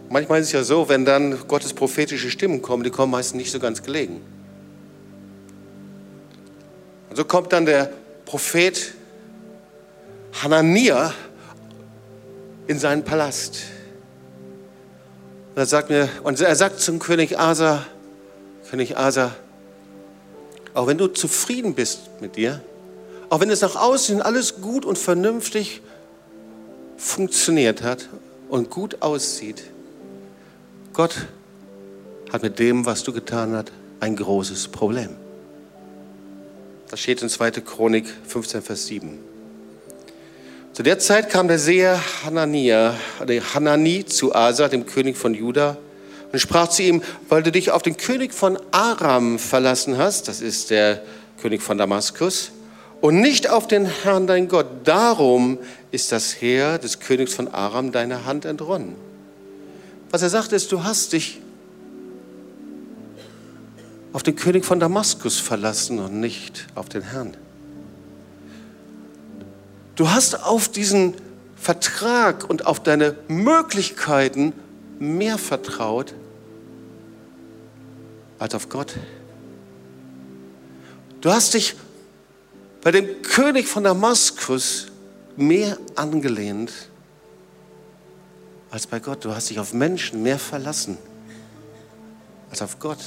Manchmal 0.10 0.40
ist 0.40 0.48
es 0.48 0.54
ja 0.54 0.64
so, 0.64 0.88
wenn 0.88 1.04
dann 1.04 1.48
Gottes 1.48 1.74
prophetische 1.74 2.30
Stimmen 2.30 2.62
kommen, 2.62 2.84
die 2.84 2.90
kommen 2.90 3.12
meistens 3.12 3.38
nicht 3.38 3.52
so 3.52 3.60
ganz 3.60 3.84
gelegen. 3.84 4.22
Und 7.10 7.16
so 7.16 7.26
kommt 7.26 7.52
dann 7.52 7.66
der 7.66 7.92
Prophet 8.26 8.94
Hanania 10.42 11.14
in 12.68 12.80
seinen 12.80 13.04
Palast. 13.04 13.64
Und 15.56 15.62
er 15.62 15.66
sagt 15.66 15.90
mir, 15.90 16.08
und 16.24 16.40
er 16.40 16.56
sagt 16.56 16.80
zum 16.80 17.00
König 17.00 17.38
Asa, 17.38 17.86
König 18.70 18.98
Asa, 18.98 19.36
auch 20.74 20.88
wenn 20.88 20.98
du 20.98 21.08
zufrieden 21.08 21.74
bist 21.74 22.00
mit 22.22 22.36
dir, 22.36 22.62
auch 23.30 23.42
wenn 23.42 23.50
es 23.50 23.62
nach 23.62 23.76
außen 23.76 24.22
alles 24.22 24.62
gut 24.62 24.86
und 24.86 24.98
vernünftig 24.98 25.82
funktioniert 26.98 27.82
hat 27.82 28.08
und 28.50 28.70
gut 28.70 29.02
aussieht, 29.02 29.64
Gott 30.98 31.28
hat 32.34 32.42
mit 32.42 32.58
dem, 32.58 32.88
was 32.88 33.04
du 33.04 33.14
getan 33.14 33.56
hast, 33.56 33.72
ein 34.00 34.16
großes 34.16 34.70
Problem. 34.70 35.10
Das 36.90 37.00
steht 37.00 37.22
in 37.22 37.30
2. 37.30 37.52
Chronik 37.52 38.12
15, 38.26 38.64
Vers 38.64 38.88
7. 38.88 39.20
Zu 40.74 40.82
der 40.82 40.98
Zeit 40.98 41.30
kam 41.30 41.48
der 41.48 41.60
Seher 41.60 42.02
Hanania, 42.26 42.96
der 43.28 43.54
Hanani 43.54 44.06
zu 44.06 44.34
Asa, 44.34 44.70
dem 44.70 44.88
König 44.88 45.18
von 45.18 45.36
Juda, 45.36 45.78
und 46.32 46.40
sprach 46.40 46.70
zu 46.70 46.82
ihm, 46.82 47.04
weil 47.30 47.44
du 47.44 47.52
dich 47.52 47.70
auf 47.70 47.84
den 47.84 47.96
König 47.96 48.34
von 48.34 48.58
Aram 48.72 49.38
verlassen 49.38 50.00
hast, 50.00 50.28
das 50.28 50.42
ist 50.42 50.72
der 50.72 51.04
König 51.40 51.62
von 51.62 51.78
Damaskus, 51.78 52.54
und 53.02 53.22
nicht 53.22 53.52
auf 53.52 53.68
den 53.68 53.86
Herrn 53.86 54.26
dein 54.26 54.48
Gott. 54.48 54.66
Darum 54.84 55.60
ist 55.92 56.12
das 56.12 56.42
Heer 56.42 56.80
des 56.80 57.00
Königs 57.00 57.36
von 57.36 57.50
Aram 57.50 57.92
deiner 57.92 58.26
Hand 58.26 58.46
entronnen. 58.46 59.07
Was 60.12 60.22
er 60.22 60.30
sagt 60.30 60.54
ist, 60.54 60.72
du 60.72 60.84
hast 60.84 61.14
dich 61.14 61.42
auf 64.14 64.24
den 64.24 64.36
König 64.36 64.66
von 64.66 64.80
Damaskus 64.80 65.38
verlassen 65.38 66.00
und 66.00 66.20
nicht 66.20 66.68
auf 66.76 66.90
den 66.90 67.02
Herrn. 67.02 67.36
Du 69.96 70.10
hast 70.10 70.44
auf 70.44 70.70
diesen 70.70 71.14
Vertrag 71.56 72.50
und 72.50 72.66
auf 72.66 72.82
deine 72.82 73.16
Möglichkeiten 73.28 74.54
mehr 75.00 75.38
vertraut 75.38 76.14
als 78.40 78.56
auf 78.56 78.70
Gott. 78.70 78.96
Du 81.22 81.32
hast 81.32 81.54
dich 81.54 81.76
bei 82.82 82.92
dem 82.92 83.22
König 83.24 83.68
von 83.68 83.84
Damaskus 83.84 84.88
mehr 85.36 85.78
angelehnt 85.96 86.72
als 88.78 88.86
bei 88.86 89.00
Gott. 89.00 89.26
Du 89.26 89.34
hast 89.34 89.50
dich 89.50 89.58
auf 89.58 89.74
Menschen 89.74 90.22
mehr 90.22 90.38
verlassen 90.38 91.00
als 92.52 92.62
auf 92.62 92.78
Gott. 92.78 93.00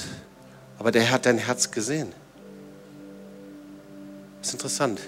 Aber 0.77 0.91
der 0.91 1.09
hat 1.09 1.25
dein 1.25 1.37
Herz 1.37 1.71
gesehen. 1.71 2.11
Das 4.41 4.49
ist 4.49 4.55
interessant. 4.55 4.99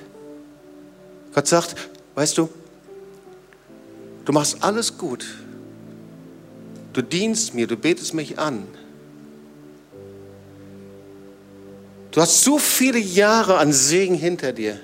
Gott 1.33 1.49
sagt, 1.49 1.75
weißt 2.15 2.37
du, 2.37 2.47
du 4.23 4.31
machst 4.31 4.63
alles 4.63 4.97
gut. 4.97 5.25
Du 6.93 7.01
dienst 7.01 7.53
mir, 7.53 7.67
du 7.67 7.75
betest 7.75 8.13
mich 8.13 8.39
an. 8.39 8.65
Du 12.11 12.21
hast 12.21 12.41
so 12.41 12.57
viele 12.57 12.99
Jahre 12.99 13.57
an 13.57 13.73
Segen 13.73 14.15
hinter 14.15 14.53
dir. 14.53 14.79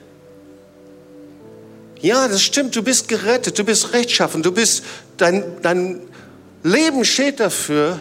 Ja, 2.01 2.27
das 2.27 2.41
stimmt, 2.41 2.75
du 2.75 2.83
bist 2.83 3.07
gerettet, 3.07 3.59
du 3.59 3.63
bist 3.63 3.93
rechtschaffen, 3.93 4.41
du 4.41 4.51
bist, 4.51 4.83
dein, 5.17 5.43
dein 5.61 6.01
Leben 6.63 7.03
steht 7.03 7.39
dafür, 7.39 7.99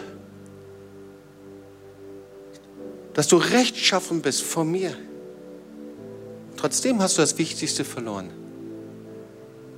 dass 3.13 3.27
du 3.27 3.37
rechtschaffen 3.37 4.21
bist 4.21 4.41
vor 4.41 4.63
mir. 4.63 4.95
Trotzdem 6.55 7.01
hast 7.01 7.17
du 7.17 7.21
das 7.21 7.37
Wichtigste 7.37 7.83
verloren. 7.83 8.29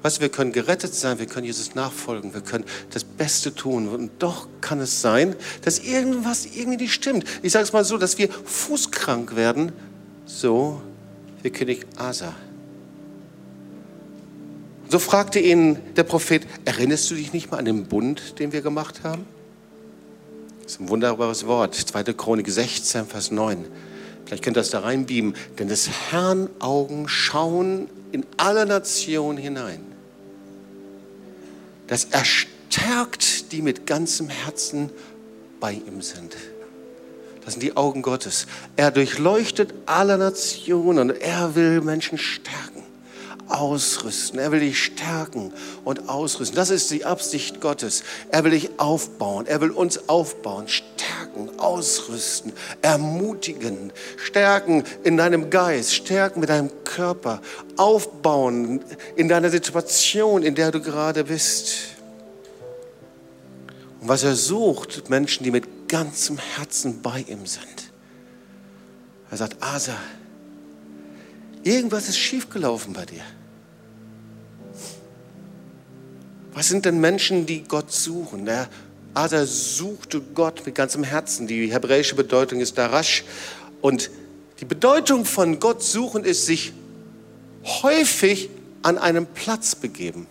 Weißt 0.03 0.17
du, 0.17 0.21
wir 0.21 0.29
können 0.29 0.51
gerettet 0.51 0.95
sein, 0.95 1.19
wir 1.19 1.27
können 1.27 1.45
Jesus 1.45 1.75
nachfolgen, 1.75 2.33
wir 2.33 2.41
können 2.41 2.65
das 2.91 3.03
Beste 3.03 3.53
tun. 3.53 3.87
Und 3.87 4.11
doch 4.19 4.47
kann 4.59 4.79
es 4.79 5.01
sein, 5.01 5.35
dass 5.61 5.79
irgendwas 5.79 6.45
irgendwie 6.45 6.83
nicht 6.83 6.93
stimmt. 6.93 7.23
Ich 7.43 7.51
sage 7.51 7.65
es 7.65 7.73
mal 7.73 7.85
so, 7.85 7.97
dass 7.97 8.17
wir 8.17 8.29
fußkrank 8.29 9.35
werden, 9.35 9.71
so 10.25 10.81
wie 11.43 11.51
König 11.51 11.85
Asa. 11.97 12.33
So 14.91 14.99
fragte 14.99 15.39
ihn 15.39 15.79
der 15.95 16.03
Prophet, 16.03 16.45
erinnerst 16.65 17.09
du 17.09 17.15
dich 17.15 17.31
nicht 17.31 17.49
mal 17.49 17.57
an 17.57 17.65
den 17.65 17.85
Bund, 17.85 18.39
den 18.39 18.51
wir 18.51 18.61
gemacht 18.61 19.03
haben? 19.03 19.25
Das 20.63 20.73
ist 20.73 20.81
ein 20.81 20.89
wunderbares 20.89 21.47
Wort, 21.47 21.75
2. 21.75 22.03
Chronik 22.13 22.49
16, 22.49 23.05
Vers 23.05 23.31
9. 23.31 23.65
Vielleicht 24.25 24.43
könnt 24.43 24.57
ihr 24.57 24.61
das 24.61 24.69
da 24.69 24.81
reinbieben. 24.81 25.33
Denn 25.57 25.69
des 25.69 25.89
Herrn 26.11 26.49
Augen 26.59 27.07
schauen 27.07 27.89
in 28.11 28.25
alle 28.35 28.65
Nationen 28.65 29.37
hinein 29.37 29.91
dass 31.91 32.05
er 32.05 32.23
stärkt, 32.23 33.51
die 33.51 33.61
mit 33.61 33.85
ganzem 33.85 34.29
Herzen 34.29 34.89
bei 35.59 35.73
ihm 35.73 36.01
sind. 36.01 36.37
Das 37.43 37.55
sind 37.55 37.63
die 37.63 37.75
Augen 37.75 38.01
Gottes. 38.01 38.47
Er 38.77 38.91
durchleuchtet 38.91 39.73
alle 39.87 40.17
Nationen 40.17 40.99
und 40.99 41.21
er 41.21 41.53
will 41.55 41.81
Menschen 41.81 42.17
stärken, 42.17 42.70
ausrüsten. 43.51 44.39
Er 44.39 44.51
will 44.51 44.59
dich 44.61 44.83
stärken 44.83 45.53
und 45.83 46.09
ausrüsten. 46.09 46.55
Das 46.55 46.69
ist 46.69 46.89
die 46.91 47.05
Absicht 47.05 47.61
Gottes. 47.61 48.03
Er 48.29 48.43
will 48.43 48.51
dich 48.51 48.69
aufbauen. 48.77 49.45
Er 49.47 49.61
will 49.61 49.71
uns 49.71 50.09
aufbauen, 50.09 50.67
stärken, 50.67 51.59
ausrüsten, 51.59 52.53
ermutigen, 52.81 53.91
stärken 54.17 54.83
in 55.03 55.17
deinem 55.17 55.49
Geist, 55.49 55.93
stärken 55.93 56.39
mit 56.39 56.49
deinem 56.49 56.71
Körper, 56.83 57.41
aufbauen 57.77 58.83
in 59.15 59.27
deiner 59.27 59.49
Situation, 59.49 60.43
in 60.43 60.55
der 60.55 60.71
du 60.71 60.81
gerade 60.81 61.23
bist. 61.23 61.95
Und 63.99 64.07
was 64.07 64.23
er 64.23 64.35
sucht, 64.35 65.09
Menschen, 65.09 65.43
die 65.43 65.51
mit 65.51 65.87
ganzem 65.87 66.37
Herzen 66.37 67.01
bei 67.01 67.25
ihm 67.27 67.45
sind. 67.45 67.91
Er 69.29 69.37
sagt, 69.37 69.61
Asa, 69.61 69.95
irgendwas 71.63 72.09
ist 72.09 72.17
schiefgelaufen 72.17 72.93
bei 72.93 73.05
dir. 73.05 73.23
Was 76.53 76.67
sind 76.67 76.85
denn 76.85 76.99
Menschen, 76.99 77.45
die 77.45 77.63
Gott 77.63 77.91
suchen? 77.91 78.45
Der 78.45 78.67
Asa 79.13 79.45
suchte 79.45 80.21
Gott 80.21 80.65
mit 80.65 80.75
ganzem 80.75 81.03
Herzen. 81.03 81.47
Die 81.47 81.71
hebräische 81.71 82.15
Bedeutung 82.15 82.59
ist 82.59 82.77
Darash. 82.77 83.23
Und 83.81 84.09
die 84.59 84.65
Bedeutung 84.65 85.25
von 85.25 85.59
Gott 85.59 85.81
suchen 85.81 86.23
ist 86.23 86.45
sich 86.45 86.73
häufig 87.63 88.49
an 88.83 88.97
einem 88.97 89.25
Platz 89.25 89.75
begeben. 89.75 90.27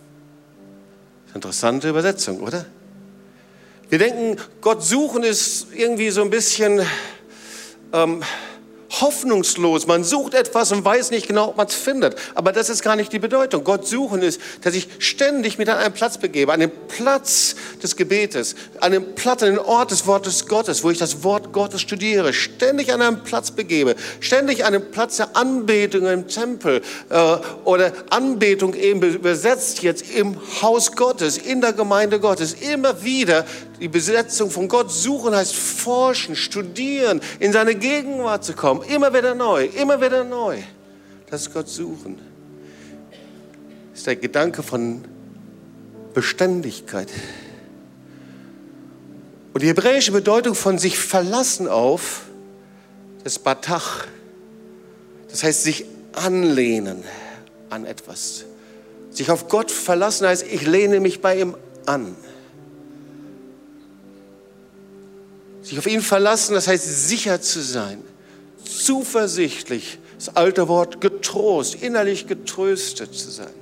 Interessante 1.33 1.89
Übersetzung, 1.89 2.41
oder? 2.41 2.65
Wir 3.89 3.99
denken, 3.99 4.37
Gott 4.61 4.83
suchen 4.83 5.23
ist 5.23 5.67
irgendwie 5.75 6.11
so 6.11 6.21
ein 6.21 6.29
bisschen 6.29 6.81
ähm, 7.93 8.23
hoffnungslos. 8.99 9.87
Man 9.87 10.03
sucht 10.03 10.33
etwas 10.33 10.71
und 10.71 10.83
weiß 10.83 11.11
nicht 11.11 11.27
genau, 11.27 11.49
ob 11.49 11.57
man 11.57 11.67
es 11.67 11.75
findet. 11.75 12.15
Aber 12.35 12.51
das 12.51 12.69
ist 12.69 12.83
gar 12.83 12.95
nicht 12.95 13.13
die 13.13 13.19
Bedeutung. 13.19 13.63
Gott 13.63 13.87
suchen 13.87 14.21
ist, 14.21 14.41
dass 14.61 14.75
ich 14.75 14.87
ständig 14.99 15.57
mich 15.57 15.69
an 15.69 15.77
einen 15.77 15.93
Platz 15.93 16.17
begebe, 16.17 16.51
an 16.51 16.59
den 16.59 16.71
Platz 16.87 17.55
des 17.81 17.95
Gebetes, 17.95 18.55
an 18.79 18.91
den 18.91 19.15
Platz, 19.15 19.43
an 19.43 19.49
den 19.49 19.59
Ort 19.59 19.91
des 19.91 20.05
Wortes 20.07 20.47
Gottes, 20.47 20.83
wo 20.83 20.89
ich 20.89 20.97
das 20.97 21.23
Wort 21.23 21.53
Gottes 21.53 21.81
studiere, 21.81 22.33
ständig 22.33 22.91
an 22.91 23.01
einen 23.01 23.23
Platz 23.23 23.51
begebe, 23.51 23.95
ständig 24.19 24.65
an 24.65 24.73
den 24.73 24.91
Platz 24.91 25.17
der 25.17 25.35
Anbetung 25.35 26.05
im 26.07 26.27
Tempel 26.27 26.81
äh, 27.09 27.37
oder 27.63 27.93
Anbetung 28.09 28.73
eben 28.73 29.01
übersetzt 29.01 29.83
jetzt 29.83 30.09
im 30.11 30.37
Haus 30.61 30.91
Gottes, 30.93 31.37
in 31.37 31.61
der 31.61 31.73
Gemeinde 31.73 32.19
Gottes, 32.19 32.53
immer 32.53 33.03
wieder 33.03 33.45
die 33.81 33.87
Besetzung 33.87 34.51
von 34.51 34.67
Gott 34.67 34.91
suchen 34.91 35.35
heißt 35.35 35.55
forschen, 35.55 36.35
studieren, 36.35 37.19
in 37.39 37.51
seine 37.51 37.73
Gegenwart 37.73 38.45
zu 38.45 38.53
kommen. 38.53 38.83
Immer 38.83 39.11
wieder 39.11 39.33
neu, 39.33 39.65
immer 39.65 39.99
wieder 39.99 40.23
neu. 40.23 40.59
Das 41.31 41.41
ist 41.41 41.53
Gott 41.53 41.67
suchen. 41.67 42.19
Das 43.89 43.99
ist 43.99 44.07
der 44.07 44.17
Gedanke 44.17 44.61
von 44.61 45.03
Beständigkeit. 46.13 47.09
Und 49.53 49.63
die 49.63 49.67
hebräische 49.67 50.11
Bedeutung 50.11 50.53
von 50.53 50.77
sich 50.77 50.99
verlassen 50.99 51.67
auf, 51.67 52.21
das 53.23 53.39
Batach. 53.39 54.05
Das 55.29 55.43
heißt 55.43 55.63
sich 55.63 55.85
anlehnen 56.13 57.03
an 57.71 57.85
etwas. 57.85 58.45
Sich 59.09 59.31
auf 59.31 59.47
Gott 59.47 59.71
verlassen 59.71 60.27
heißt, 60.27 60.45
ich 60.51 60.67
lehne 60.67 60.99
mich 60.99 61.19
bei 61.19 61.39
ihm 61.39 61.55
an. 61.87 62.15
Sich 65.71 65.79
auf 65.79 65.87
ihn 65.87 66.01
verlassen, 66.01 66.53
das 66.53 66.67
heißt 66.67 67.07
sicher 67.07 67.39
zu 67.39 67.61
sein, 67.61 68.03
zuversichtlich, 68.65 69.99
das 70.17 70.35
alte 70.35 70.67
Wort 70.67 70.99
getrost, 70.99 71.75
innerlich 71.75 72.27
getröstet 72.27 73.15
zu 73.15 73.31
sein. 73.31 73.53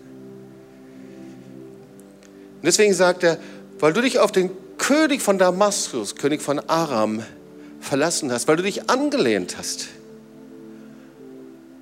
Und 2.55 2.65
deswegen 2.65 2.95
sagt 2.95 3.21
er, 3.21 3.37
weil 3.77 3.93
du 3.93 4.01
dich 4.01 4.17
auf 4.17 4.31
den 4.31 4.49
König 4.79 5.21
von 5.21 5.37
Damaskus, 5.37 6.15
König 6.15 6.41
von 6.41 6.57
Aram, 6.57 7.21
verlassen 7.79 8.31
hast, 8.31 8.47
weil 8.47 8.55
du 8.55 8.63
dich 8.63 8.89
angelehnt 8.89 9.59
hast, 9.59 9.89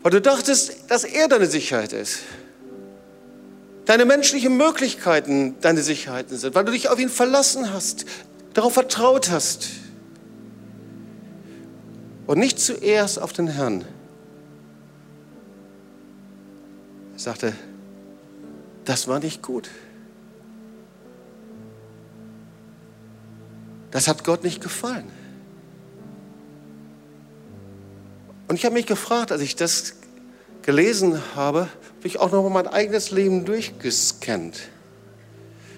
weil 0.04 0.12
du 0.12 0.20
dachtest, 0.20 0.90
dass 0.90 1.06
er 1.06 1.30
deine 1.30 1.46
Sicherheit 1.46 1.94
ist, 1.94 2.20
deine 3.86 4.04
menschlichen 4.04 4.58
Möglichkeiten 4.58 5.56
deine 5.62 5.82
Sicherheiten 5.82 6.38
sind, 6.38 6.54
weil 6.54 6.66
du 6.66 6.74
dich 6.74 6.90
auf 6.90 7.00
ihn 7.00 7.08
verlassen 7.08 7.72
hast, 7.72 8.04
darauf 8.54 8.74
vertraut 8.74 9.30
hast 9.30 9.87
und 12.28 12.38
nicht 12.38 12.60
zuerst 12.60 13.20
auf 13.20 13.34
den 13.34 13.48
Herrn. 13.48 13.86
Er 17.14 17.20
sagte, 17.20 17.54
das 18.86 19.08
war 19.08 19.20
nicht 19.20 19.42
gut. 19.42 19.70
Das 23.92 24.08
hat 24.08 24.24
Gott 24.24 24.44
nicht 24.44 24.62
gefallen. 24.62 25.10
Und 28.48 28.56
ich 28.56 28.66
habe 28.66 28.74
mich 28.74 28.86
gefragt, 28.86 29.32
als 29.32 29.42
ich 29.42 29.56
das 29.56 29.96
gelesen 30.62 31.22
habe, 31.36 31.62
habe 31.62 32.08
ich 32.08 32.20
auch 32.20 32.32
noch 32.32 32.44
mal 32.44 32.50
mein 32.50 32.68
eigenes 32.68 33.12
Leben 33.12 33.46
durchgescannt. 33.46 34.70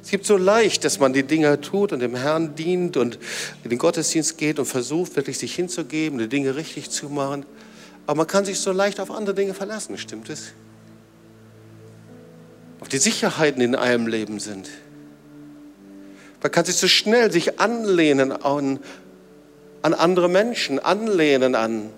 Es 0.09 0.11
gibt 0.11 0.25
so 0.25 0.37
leicht, 0.37 0.85
dass 0.85 0.97
man 0.97 1.13
die 1.13 1.21
Dinge 1.21 1.61
tut 1.61 1.93
und 1.93 1.99
dem 1.99 2.15
Herrn 2.15 2.55
dient 2.55 2.97
und 2.97 3.19
in 3.63 3.69
den 3.69 3.77
Gottesdienst 3.77 4.39
geht 4.39 4.57
und 4.57 4.65
versucht, 4.65 5.15
wirklich 5.15 5.37
sich 5.37 5.53
hinzugeben, 5.53 6.17
die 6.17 6.27
Dinge 6.27 6.55
richtig 6.55 6.89
zu 6.89 7.09
machen. 7.09 7.45
Aber 8.07 8.17
man 8.17 8.25
kann 8.25 8.43
sich 8.43 8.59
so 8.59 8.71
leicht 8.71 8.99
auf 8.99 9.11
andere 9.11 9.35
Dinge 9.35 9.53
verlassen, 9.53 9.99
stimmt 9.99 10.31
es? 10.31 10.53
Auf 12.79 12.87
die 12.87 12.97
Sicherheiten 12.97 13.61
in 13.61 13.75
einem 13.75 14.07
Leben 14.07 14.39
sind. 14.39 14.67
Man 16.41 16.51
kann 16.51 16.65
sich 16.65 16.77
so 16.77 16.87
schnell 16.87 17.31
sich 17.31 17.59
anlehnen 17.59 18.31
an, 18.31 18.79
an 19.83 19.93
andere 19.93 20.27
Menschen, 20.27 20.79
anlehnen 20.79 21.53
an 21.53 21.91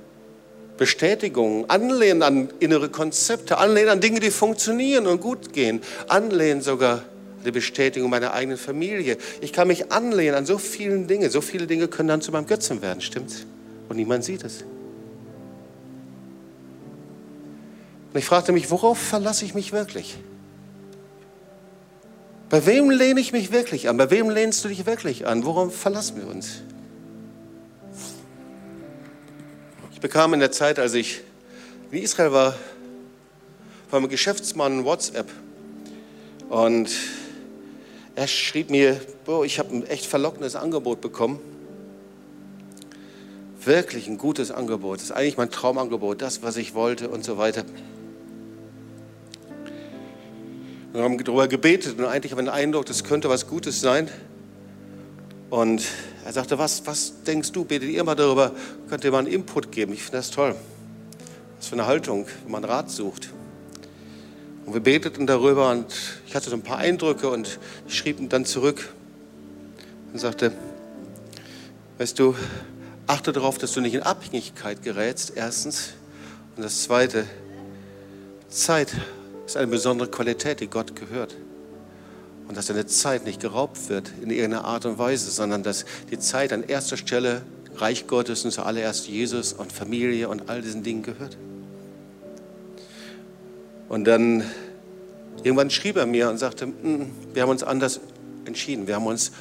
Bestätigungen, 0.76 1.70
anlehnen 1.70 2.24
an 2.24 2.50
innere 2.60 2.90
Konzepte, 2.90 3.58
anlehnen 3.58 3.88
an 3.88 4.02
Dinge, 4.02 4.20
die 4.20 4.32
funktionieren 4.32 5.08
und 5.08 5.22
gut 5.22 5.54
gehen, 5.54 5.82
anlehnen 6.10 6.62
sogar 6.62 7.04
die 7.46 7.52
Bestätigung 7.52 8.10
meiner 8.10 8.34
eigenen 8.34 8.58
Familie. 8.58 9.18
Ich 9.42 9.54
kann 9.54 9.68
mich 9.68 9.92
anlehnen 9.92 10.36
an 10.36 10.46
so 10.46 10.58
vielen 10.58 11.08
Dinge. 11.08 11.30
So 11.30 11.42
viele 11.42 11.68
Dinge 11.68 11.88
können 11.88 12.10
dann 12.10 12.22
zu 12.22 12.32
meinem 12.32 12.46
Götzen 12.46 12.82
werden, 12.82 13.02
stimmt's? 13.02 13.46
Und 13.90 13.98
niemand 13.98 14.24
sieht 14.24 14.44
es. 14.44 14.64
Und 18.14 18.20
ich 18.20 18.26
fragte 18.26 18.52
mich, 18.52 18.70
worauf 18.70 18.98
verlasse 18.98 19.46
ich 19.46 19.54
mich 19.54 19.72
wirklich? 19.72 20.18
Bei 22.50 22.66
wem 22.66 22.90
lehne 22.90 23.22
ich 23.22 23.32
mich 23.32 23.54
wirklich 23.54 23.88
an? 23.88 23.96
Bei 23.96 24.12
wem 24.12 24.30
lehnst 24.30 24.66
du 24.66 24.68
dich 24.68 24.86
wirklich 24.86 25.26
an? 25.26 25.46
Worauf 25.46 25.74
verlassen 25.74 26.18
wir 26.18 26.28
uns? 26.28 26.62
Ich 29.94 30.02
bekam 30.02 30.34
in 30.34 30.42
der 30.42 30.52
Zeit, 30.52 30.78
als 30.78 30.94
ich 30.94 31.22
in 31.92 32.00
Israel 32.00 32.34
war, 32.34 32.56
von 33.90 34.00
einem 34.00 34.10
Geschäftsmann 34.10 34.84
WhatsApp. 34.84 35.30
Und 36.50 36.90
er 38.22 38.28
schrieb 38.28 38.70
mir, 38.70 39.00
boah, 39.26 39.44
ich 39.44 39.60
habe 39.60 39.76
ein 39.76 39.86
echt 39.88 40.06
verlockendes 40.06 40.56
Angebot 40.56 41.02
bekommen 41.02 41.40
wirklich 43.66 44.08
ein 44.08 44.18
gutes 44.18 44.52
Angebot. 44.52 44.98
Das 44.98 45.06
ist 45.06 45.12
eigentlich 45.12 45.38
mein 45.38 45.52
Traumangebot, 45.52 46.22
das, 46.22 46.44
was 46.44 46.58
ich 46.58 46.74
wollte 46.74 47.10
und 47.10 47.24
so 47.24 47.38
weiter. 47.38 47.64
Wir 50.94 51.04
haben 51.04 51.18
darüber 51.24 51.48
gebetet 51.48 51.98
und 51.98 52.06
eigentlich 52.06 52.32
haben 52.32 52.40
wir 52.40 52.46
den 52.46 52.54
Eindruck, 52.54 52.86
das 52.86 53.04
könnte 53.04 53.30
was 53.30 53.48
Gutes 53.48 53.80
sein. 53.80 54.10
Und 55.50 55.84
er 56.26 56.34
sagte, 56.34 56.58
was, 56.58 56.86
was 56.86 57.24
denkst 57.24 57.52
du, 57.52 57.66
betet 57.66 57.90
ihr 57.90 58.04
mal 58.04 58.16
darüber, 58.16 58.52
könnt 58.90 59.04
ihr 59.04 59.12
mal 59.12 59.20
einen 59.20 59.28
Input 59.28 59.72
geben. 59.72 59.94
Ich 59.94 60.04
finde 60.04 60.18
das 60.18 60.32
toll. 60.32 60.56
Was 61.58 61.68
für 61.68 61.76
eine 61.76 61.86
Haltung, 61.86 62.26
wenn 62.44 62.52
man 62.52 62.64
Rat 62.64 62.90
sucht. 62.90 63.30
Und 64.66 64.74
wir 64.74 64.82
beteten 64.82 65.28
darüber 65.28 65.72
und 65.72 65.88
ich 66.28 66.36
hatte 66.36 66.50
so 66.50 66.56
ein 66.56 66.62
paar 66.62 66.78
Eindrücke 66.78 67.30
und 67.30 67.60
ich 67.88 67.98
schrieb 67.98 68.20
ihm 68.20 68.30
dann 68.30 68.46
zurück 68.46 68.90
und 70.14 70.20
sagte, 70.20 70.52
weißt 71.98 72.18
du, 72.20 72.36
achte 73.08 73.32
darauf, 73.32 73.58
dass 73.58 73.74
du 73.74 73.82
nicht 73.82 73.94
in 73.94 74.04
Abhängigkeit 74.04 74.84
gerätst, 74.84 75.34
erstens. 75.36 75.94
Und 76.56 76.64
das 76.64 76.84
Zweite, 76.84 77.26
Zeit 78.50 78.94
ist 79.46 79.58
eine 79.58 79.68
besondere 79.68 80.10
Qualität, 80.10 80.60
die 80.60 80.68
Gott 80.68 80.96
gehört. 80.96 81.36
Und 82.48 82.58
dass 82.58 82.68
deine 82.68 82.86
Zeit 82.86 83.26
nicht 83.26 83.40
geraubt 83.40 83.90
wird 83.90 84.12
in 84.22 84.30
irgendeiner 84.30 84.66
Art 84.66 84.86
und 84.86 84.98
Weise, 84.98 85.32
sondern 85.32 85.64
dass 85.64 85.86
die 86.10 86.20
Zeit 86.20 86.54
an 86.54 86.64
erster 86.64 86.98
Stelle 86.98 87.42
Reich 87.76 88.08
Gottes 88.08 88.44
und 88.46 88.52
zuallererst 88.52 89.08
Jesus 89.08 89.54
und 89.54 89.72
Familie 89.72 90.28
und 90.28 90.50
all 90.50 90.62
diesen 90.62 90.84
Dingen 90.84 91.04
gehört. 91.04 91.38
Und 93.92 94.06
dann 94.06 94.44
irgendwann 95.44 95.70
schrieb 95.70 95.98
er 95.98 96.06
mir 96.06 96.30
und 96.30 96.38
sagte, 96.38 96.66
mm, 96.66 97.12
wir 97.34 97.42
haben 97.42 97.50
uns 97.50 97.62
anders 97.62 98.00
entschieden. 98.46 98.88
Wir 98.88 98.96
haben 98.96 99.06
uns 99.06 99.34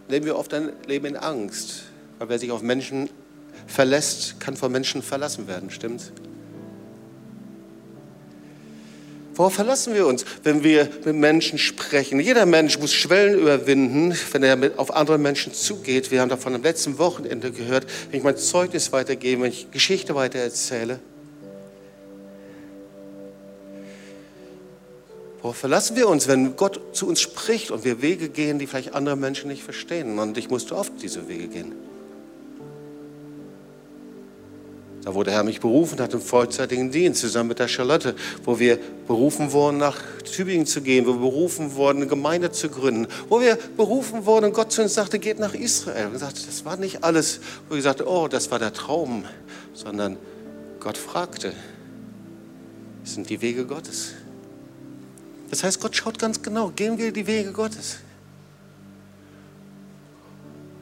leben 0.07 0.25
wir 0.27 0.37
oft 0.37 0.53
ein 0.53 0.71
Leben 0.85 1.07
in 1.07 1.17
Angst. 1.17 1.85
Weil 2.19 2.29
wer 2.29 2.39
sich 2.39 2.51
auf 2.51 2.61
Menschen 2.61 3.09
verlässt, 3.65 4.39
kann 4.39 4.55
von 4.55 4.71
Menschen 4.71 5.01
verlassen 5.01 5.47
werden, 5.47 5.71
stimmt's? 5.71 6.11
Worauf 9.33 9.55
verlassen 9.55 9.95
wir 9.95 10.05
uns, 10.05 10.25
wenn 10.43 10.63
wir 10.63 10.87
mit 11.05 11.15
Menschen 11.15 11.57
sprechen? 11.57 12.19
Jeder 12.19 12.45
Mensch 12.45 12.77
muss 12.77 12.93
Schwellen 12.93 13.39
überwinden, 13.39 14.15
wenn 14.31 14.43
er 14.43 14.73
auf 14.77 14.93
andere 14.93 15.17
Menschen 15.17 15.53
zugeht. 15.53 16.11
Wir 16.11 16.21
haben 16.21 16.29
davon 16.29 16.53
am 16.53 16.61
letzten 16.61 16.99
Wochenende 16.99 17.51
gehört, 17.51 17.87
wenn 18.11 18.19
ich 18.19 18.23
mein 18.23 18.37
Zeugnis 18.37 18.91
weitergebe, 18.91 19.41
wenn 19.41 19.51
ich 19.51 19.71
Geschichte 19.71 20.13
weitererzähle. 20.13 20.99
Worauf 25.41 25.55
verlassen 25.55 25.95
wir 25.95 26.09
uns, 26.09 26.27
wenn 26.27 26.55
Gott 26.55 26.81
zu 26.91 27.07
uns 27.07 27.21
spricht 27.21 27.71
und 27.71 27.85
wir 27.85 28.01
Wege 28.01 28.29
gehen, 28.29 28.59
die 28.59 28.67
vielleicht 28.67 28.93
andere 28.93 29.15
Menschen 29.15 29.47
nicht 29.49 29.63
verstehen? 29.63 30.19
Und 30.19 30.37
ich 30.37 30.49
musste 30.49 30.75
oft 30.75 30.93
diese 31.01 31.29
Wege 31.29 31.47
gehen. 31.47 31.73
Da 35.03 35.13
wurde 35.13 35.31
Herr 35.31 35.43
mich 35.43 35.61
berufen 35.61 35.99
hat 36.01 36.13
im 36.13 36.21
vollzeitigen 36.21 36.91
Dienst 36.91 37.21
zusammen 37.21 37.49
mit 37.49 37.59
der 37.59 37.69
Charlotte, 37.69 38.15
wo 38.43 38.59
wir 38.59 38.77
berufen 39.07 39.53
wurden, 39.53 39.77
nach 39.77 39.97
Tübingen 40.23 40.65
zu 40.65 40.81
gehen, 40.81 41.05
wo 41.07 41.13
wir 41.13 41.21
berufen 41.21 41.75
wurden, 41.75 41.99
eine 41.99 42.07
Gemeinde 42.07 42.51
zu 42.51 42.69
gründen, 42.69 43.07
wo 43.29 43.39
wir 43.39 43.57
berufen 43.77 44.25
wurden 44.25 44.45
und 44.45 44.53
Gott 44.53 44.73
zu 44.73 44.81
uns 44.81 44.93
sagte, 44.93 45.17
geht 45.17 45.39
nach 45.39 45.53
Israel. 45.53 46.07
Und 46.07 46.19
sagte, 46.19 46.41
das 46.45 46.65
war 46.65 46.75
nicht 46.75 47.03
alles, 47.03 47.39
wo 47.69 47.75
ich 47.75 47.83
sagte, 47.83 48.07
oh, 48.07 48.27
das 48.27 48.51
war 48.51 48.59
der 48.59 48.73
Traum, 48.73 49.23
sondern 49.73 50.17
Gott 50.81 50.97
fragte, 50.97 51.53
sind 53.05 53.29
die 53.29 53.41
Wege 53.41 53.65
Gottes. 53.65 54.13
Das 55.49 55.63
heißt, 55.63 55.79
Gott 55.81 55.95
schaut 55.95 56.19
ganz 56.19 56.41
genau, 56.41 56.71
gehen 56.75 56.97
wir 56.97 57.11
die 57.11 57.25
Wege 57.25 57.51
Gottes? 57.51 57.97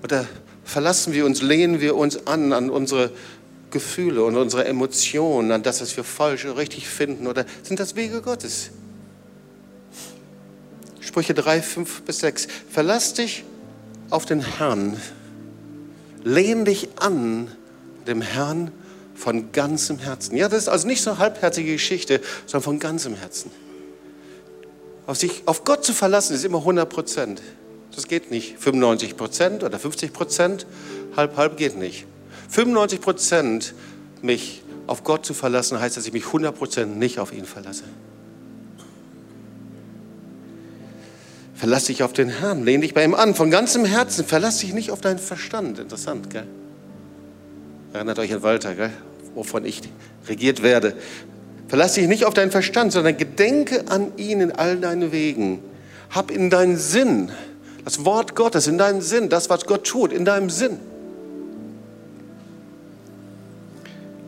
Oder 0.03 0.25
verlassen 0.63 1.13
wir 1.13 1.25
uns, 1.25 1.41
lehnen 1.41 1.79
wir 1.79 1.95
uns 1.95 2.27
an 2.27 2.53
an 2.53 2.69
unsere 2.69 3.11
Gefühle 3.71 4.23
und 4.23 4.35
unsere 4.37 4.65
Emotionen, 4.65 5.51
an 5.51 5.63
das, 5.63 5.81
was 5.81 5.95
wir 5.97 6.03
falsch 6.03 6.45
oder 6.45 6.57
richtig 6.57 6.87
finden? 6.87 7.27
Oder 7.27 7.45
sind 7.63 7.79
das 7.79 7.95
Wege 7.95 8.21
Gottes? 8.21 8.69
Sprüche 10.99 11.33
3, 11.33 11.61
5 11.61 12.01
bis 12.03 12.19
6. 12.19 12.47
Verlass 12.69 13.13
dich 13.13 13.43
auf 14.09 14.25
den 14.25 14.41
Herrn. 14.41 14.99
Lehn 16.23 16.65
dich 16.65 16.89
an 16.97 17.49
dem 18.05 18.21
Herrn 18.21 18.71
von 19.15 19.51
ganzem 19.51 19.99
Herzen. 19.99 20.37
Ja, 20.37 20.47
das 20.47 20.63
ist 20.63 20.69
also 20.69 20.87
nicht 20.87 21.01
so 21.01 21.11
eine 21.11 21.19
halbherzige 21.19 21.73
Geschichte, 21.73 22.21
sondern 22.45 22.63
von 22.63 22.79
ganzem 22.79 23.15
Herzen. 23.15 23.51
Auf, 25.07 25.17
sich, 25.17 25.43
auf 25.45 25.63
Gott 25.63 25.83
zu 25.83 25.93
verlassen 25.93 26.35
ist 26.35 26.45
immer 26.45 26.59
100 26.59 26.87
Prozent. 26.87 27.41
Das 27.95 28.07
geht 28.07 28.29
nicht. 28.29 28.59
95 28.59 29.17
Prozent 29.17 29.63
oder 29.63 29.79
50 29.79 30.13
Prozent, 30.13 30.67
halb, 31.15 31.35
halb 31.37 31.57
geht 31.57 31.77
nicht. 31.77 32.05
95 32.49 33.01
Prozent 33.01 33.73
mich 34.21 34.61
auf 34.85 35.03
Gott 35.03 35.25
zu 35.25 35.33
verlassen, 35.33 35.79
heißt, 35.79 35.97
dass 35.97 36.05
ich 36.05 36.13
mich 36.13 36.27
100 36.27 36.55
Prozent 36.55 36.97
nicht 36.99 37.19
auf 37.19 37.33
ihn 37.33 37.45
verlasse. 37.45 37.85
Verlass 41.55 41.85
dich 41.85 42.03
auf 42.03 42.13
den 42.13 42.29
Herrn, 42.29 42.63
lehn 42.63 42.81
dich 42.81 42.93
bei 42.93 43.03
ihm 43.03 43.15
an, 43.15 43.33
von 43.33 43.49
ganzem 43.49 43.83
Herzen. 43.85 44.25
Verlass 44.25 44.59
dich 44.59 44.73
nicht 44.73 44.91
auf 44.91 45.01
deinen 45.01 45.17
Verstand. 45.17 45.79
Interessant, 45.79 46.29
gell? 46.29 46.45
Erinnert 47.93 48.19
euch 48.19 48.31
an 48.31 48.43
Walter, 48.43 48.75
gell? 48.75 48.91
wovon 49.37 49.65
ich 49.65 49.81
regiert 50.27 50.63
werde. 50.63 50.95
Verlass 51.67 51.93
dich 51.93 52.07
nicht 52.07 52.25
auf 52.25 52.33
deinen 52.33 52.51
Verstand, 52.51 52.93
sondern 52.93 53.17
gedenke 53.17 53.85
an 53.89 54.13
ihn 54.17 54.39
in 54.39 54.51
all 54.51 54.77
deinen 54.77 55.11
Wegen. 55.11 55.59
Hab 56.09 56.31
in 56.31 56.49
deinen 56.49 56.77
Sinn, 56.77 57.29
das 57.83 58.05
Wort 58.05 58.35
Gottes, 58.35 58.67
in 58.67 58.77
deinen 58.77 59.01
Sinn, 59.01 59.29
das, 59.29 59.49
was 59.49 59.65
Gott 59.65 59.85
tut, 59.85 60.13
in 60.13 60.23
deinem 60.23 60.49
Sinn. 60.49 60.79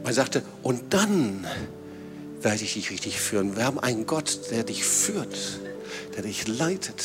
Er 0.03 0.13
sagte, 0.13 0.41
und 0.63 0.93
dann 0.93 1.45
werde 2.41 2.63
ich 2.63 2.73
dich 2.73 2.91
richtig 2.91 3.19
führen. 3.19 3.55
Wir 3.55 3.65
haben 3.65 3.79
einen 3.79 4.05
Gott, 4.05 4.39
der 4.51 4.63
dich 4.63 4.83
führt, 4.83 5.59
der 6.15 6.23
dich 6.23 6.47
leitet, 6.47 7.03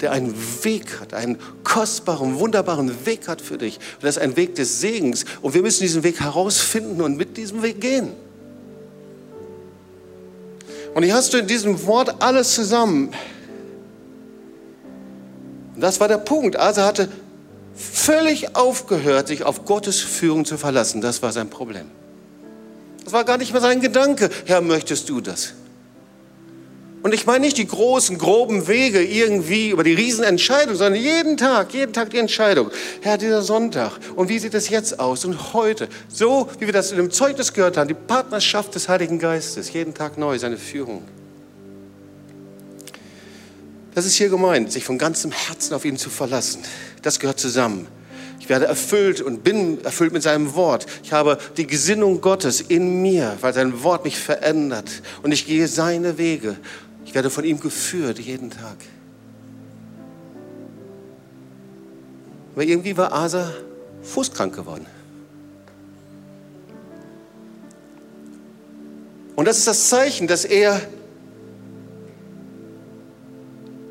der 0.00 0.12
einen 0.12 0.34
Weg 0.62 1.00
hat, 1.00 1.12
einen 1.12 1.38
kostbaren, 1.64 2.38
wunderbaren 2.38 3.04
Weg 3.04 3.28
hat 3.28 3.40
für 3.40 3.58
dich. 3.58 3.76
Und 3.76 4.04
das 4.04 4.16
ist 4.16 4.22
ein 4.22 4.36
Weg 4.36 4.54
des 4.54 4.80
Segens. 4.80 5.24
Und 5.42 5.54
wir 5.54 5.62
müssen 5.62 5.82
diesen 5.82 6.02
Weg 6.02 6.20
herausfinden 6.20 7.02
und 7.02 7.16
mit 7.16 7.36
diesem 7.36 7.62
Weg 7.62 7.80
gehen. 7.80 8.12
Und 10.94 11.02
hier 11.02 11.14
hast 11.14 11.32
du 11.32 11.38
in 11.38 11.46
diesem 11.46 11.86
Wort 11.86 12.22
alles 12.22 12.54
zusammen. 12.54 13.12
Das 15.76 16.00
war 16.00 16.08
der 16.08 16.18
Punkt. 16.18 16.56
Also 16.56 16.82
hatte 16.82 17.08
völlig 17.74 18.56
aufgehört, 18.56 19.28
sich 19.28 19.44
auf 19.44 19.64
Gottes 19.64 20.00
Führung 20.00 20.44
zu 20.44 20.58
verlassen. 20.58 21.00
Das 21.00 21.22
war 21.22 21.32
sein 21.32 21.48
Problem. 21.48 21.90
Das 23.04 23.12
war 23.12 23.24
gar 23.24 23.38
nicht 23.38 23.52
mehr 23.52 23.62
sein 23.62 23.80
Gedanke. 23.80 24.30
Herr, 24.44 24.60
möchtest 24.60 25.08
du 25.08 25.20
das? 25.20 25.54
Und 27.02 27.14
ich 27.14 27.24
meine 27.24 27.46
nicht 27.46 27.56
die 27.56 27.66
großen, 27.66 28.18
groben 28.18 28.68
Wege 28.68 29.02
irgendwie 29.02 29.70
über 29.70 29.82
die 29.84 29.94
Riesenentscheidung, 29.94 30.74
sondern 30.74 31.00
jeden 31.00 31.38
Tag, 31.38 31.72
jeden 31.72 31.94
Tag 31.94 32.10
die 32.10 32.18
Entscheidung. 32.18 32.70
Herr, 33.00 33.16
dieser 33.16 33.40
Sonntag. 33.40 33.92
Und 34.16 34.28
wie 34.28 34.38
sieht 34.38 34.52
es 34.52 34.68
jetzt 34.68 35.00
aus? 35.00 35.24
Und 35.24 35.54
heute. 35.54 35.88
So, 36.08 36.48
wie 36.58 36.66
wir 36.66 36.74
das 36.74 36.90
in 36.90 36.98
dem 36.98 37.10
Zeugnis 37.10 37.54
gehört 37.54 37.78
haben, 37.78 37.88
die 37.88 37.94
Partnerschaft 37.94 38.74
des 38.74 38.88
Heiligen 38.88 39.18
Geistes. 39.18 39.72
Jeden 39.72 39.94
Tag 39.94 40.18
neu, 40.18 40.38
seine 40.38 40.58
Führung. 40.58 41.02
Das 43.94 44.04
ist 44.04 44.14
hier 44.14 44.28
gemeint, 44.28 44.70
sich 44.70 44.84
von 44.84 44.98
ganzem 44.98 45.32
Herzen 45.32 45.74
auf 45.74 45.84
ihn 45.86 45.96
zu 45.96 46.10
verlassen. 46.10 46.62
Das 47.02 47.18
gehört 47.18 47.40
zusammen. 47.40 47.86
Ich 48.40 48.48
werde 48.48 48.66
erfüllt 48.66 49.20
und 49.20 49.42
bin 49.42 49.82
erfüllt 49.84 50.12
mit 50.12 50.22
seinem 50.22 50.54
Wort. 50.54 50.86
Ich 51.02 51.12
habe 51.12 51.38
die 51.56 51.66
Gesinnung 51.66 52.20
Gottes 52.20 52.60
in 52.60 53.00
mir, 53.00 53.36
weil 53.40 53.54
sein 53.54 53.82
Wort 53.82 54.04
mich 54.04 54.18
verändert. 54.18 54.90
Und 55.22 55.32
ich 55.32 55.46
gehe 55.46 55.66
seine 55.66 56.18
Wege. 56.18 56.56
Ich 57.10 57.14
werde 57.16 57.28
von 57.28 57.42
ihm 57.42 57.58
geführt 57.58 58.20
jeden 58.20 58.50
Tag. 58.50 58.76
Aber 62.54 62.62
irgendwie 62.62 62.96
war 62.96 63.12
Asa 63.12 63.52
fußkrank 64.04 64.54
geworden. 64.54 64.86
Und 69.34 69.48
das 69.48 69.58
ist 69.58 69.66
das 69.66 69.88
Zeichen, 69.88 70.28
dass 70.28 70.44
er 70.44 70.80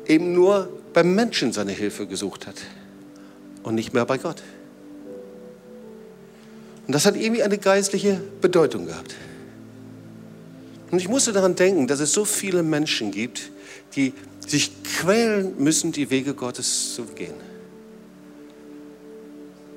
eben 0.06 0.32
nur 0.32 0.70
beim 0.94 1.14
Menschen 1.14 1.52
seine 1.52 1.72
Hilfe 1.72 2.06
gesucht 2.06 2.46
hat 2.46 2.56
und 3.64 3.74
nicht 3.74 3.92
mehr 3.92 4.06
bei 4.06 4.16
Gott. 4.16 4.42
Und 6.86 6.90
Und 6.90 6.94
das 6.94 7.04
hat 7.04 7.16
irgendwie 7.16 7.42
eine 7.42 7.58
geistliche 7.58 8.18
Bedeutung 8.40 8.86
gehabt. 8.86 9.14
Und 10.90 10.98
ich 10.98 11.08
musste 11.08 11.32
daran 11.32 11.54
denken, 11.54 11.86
dass 11.86 12.00
es 12.00 12.12
so 12.12 12.24
viele 12.24 12.62
Menschen 12.62 13.10
gibt, 13.10 13.50
die 13.94 14.12
sich 14.46 14.72
quälen 14.82 15.54
müssen, 15.58 15.92
die 15.92 16.10
Wege 16.10 16.34
Gottes 16.34 16.94
zu 16.94 17.04
gehen. 17.04 17.34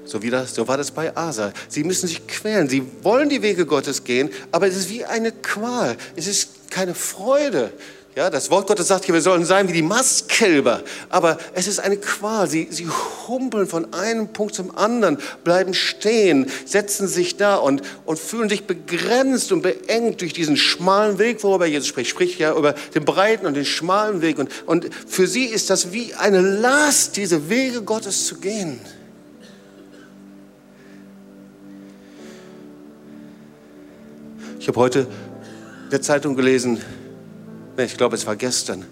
So, 0.06 0.22
wie 0.22 0.30
das, 0.30 0.54
so 0.54 0.68
war 0.68 0.78
das 0.78 0.92
bei 0.92 1.16
Asa. 1.16 1.54
Sie 1.70 1.84
müssen 1.84 2.08
sich 2.08 2.28
quälen. 2.28 2.68
Sie 2.68 2.84
wollen 3.04 3.30
die 3.30 3.42
Wege 3.42 3.66
Gottes 3.66 4.04
gehen, 4.04 4.30
aber 4.52 4.68
es 4.68 4.76
ist 4.76 4.90
wie 4.90 5.06
eine 5.06 5.32
Qual. 5.32 5.96
Es 6.16 6.28
ist 6.28 6.70
keine 6.70 6.94
Freude. 6.94 7.72
Ja, 8.16 8.30
das 8.30 8.52
Wort 8.52 8.68
Gottes 8.68 8.90
sagt 8.90 9.06
hier, 9.06 9.16
wir 9.16 9.24
sollen 9.24 9.44
sein 9.44 9.68
wie 9.68 9.74
die 9.74 9.82
Mastkälber. 9.82 10.84
Aber 11.10 11.40
es 11.56 11.66
ist 11.66 11.80
eine 11.80 11.98
Qual. 11.98 12.48
Sie, 12.48 12.68
sie 12.70 12.88
humpeln 13.28 13.66
von 13.66 13.92
einem 13.92 14.28
Punkt 14.28 14.54
zum 14.54 14.78
anderen, 14.78 15.18
bleiben 15.44 15.74
stehen, 15.74 16.46
setzen 16.66 17.08
sich 17.08 17.38
da 17.38 17.56
und, 17.56 17.82
und 18.06 18.20
fühlen 18.20 18.50
sich 18.50 18.66
begrenzt 18.66 19.52
und 19.52 19.64
beengt 19.64 20.22
durch 20.22 20.32
diesen 20.32 20.58
schmalen 20.58 21.18
Weg, 21.18 21.44
worüber 21.44 21.66
Jesus 21.66 21.88
spricht. 21.88 22.12
Spricht 22.12 22.40
ja 22.40 22.56
über 22.56 22.74
den 22.94 23.04
breiten 23.04 23.48
und 23.48 23.56
den 23.56 23.66
schmalen 23.66 24.22
Weg. 24.22 24.38
Und, 24.38 24.52
und 24.68 24.90
für 25.08 25.26
sie 25.26 25.46
ist 25.46 25.72
das 25.72 25.92
wie 25.92 26.14
eine 26.14 26.42
Last, 26.42 27.18
diese 27.18 27.50
Wege 27.50 27.82
Gottes 27.82 28.28
zu 28.28 28.36
gehen. 28.36 28.80
Ich 34.60 34.68
habe 34.68 34.80
heute 34.80 35.00
in 35.86 35.90
der 35.90 36.02
Zeitung 36.04 36.36
gelesen, 36.36 36.80
ich 37.78 37.98
glaube, 37.98 38.16
es 38.16 38.26
war 38.26 38.36
gestern. 38.36 38.86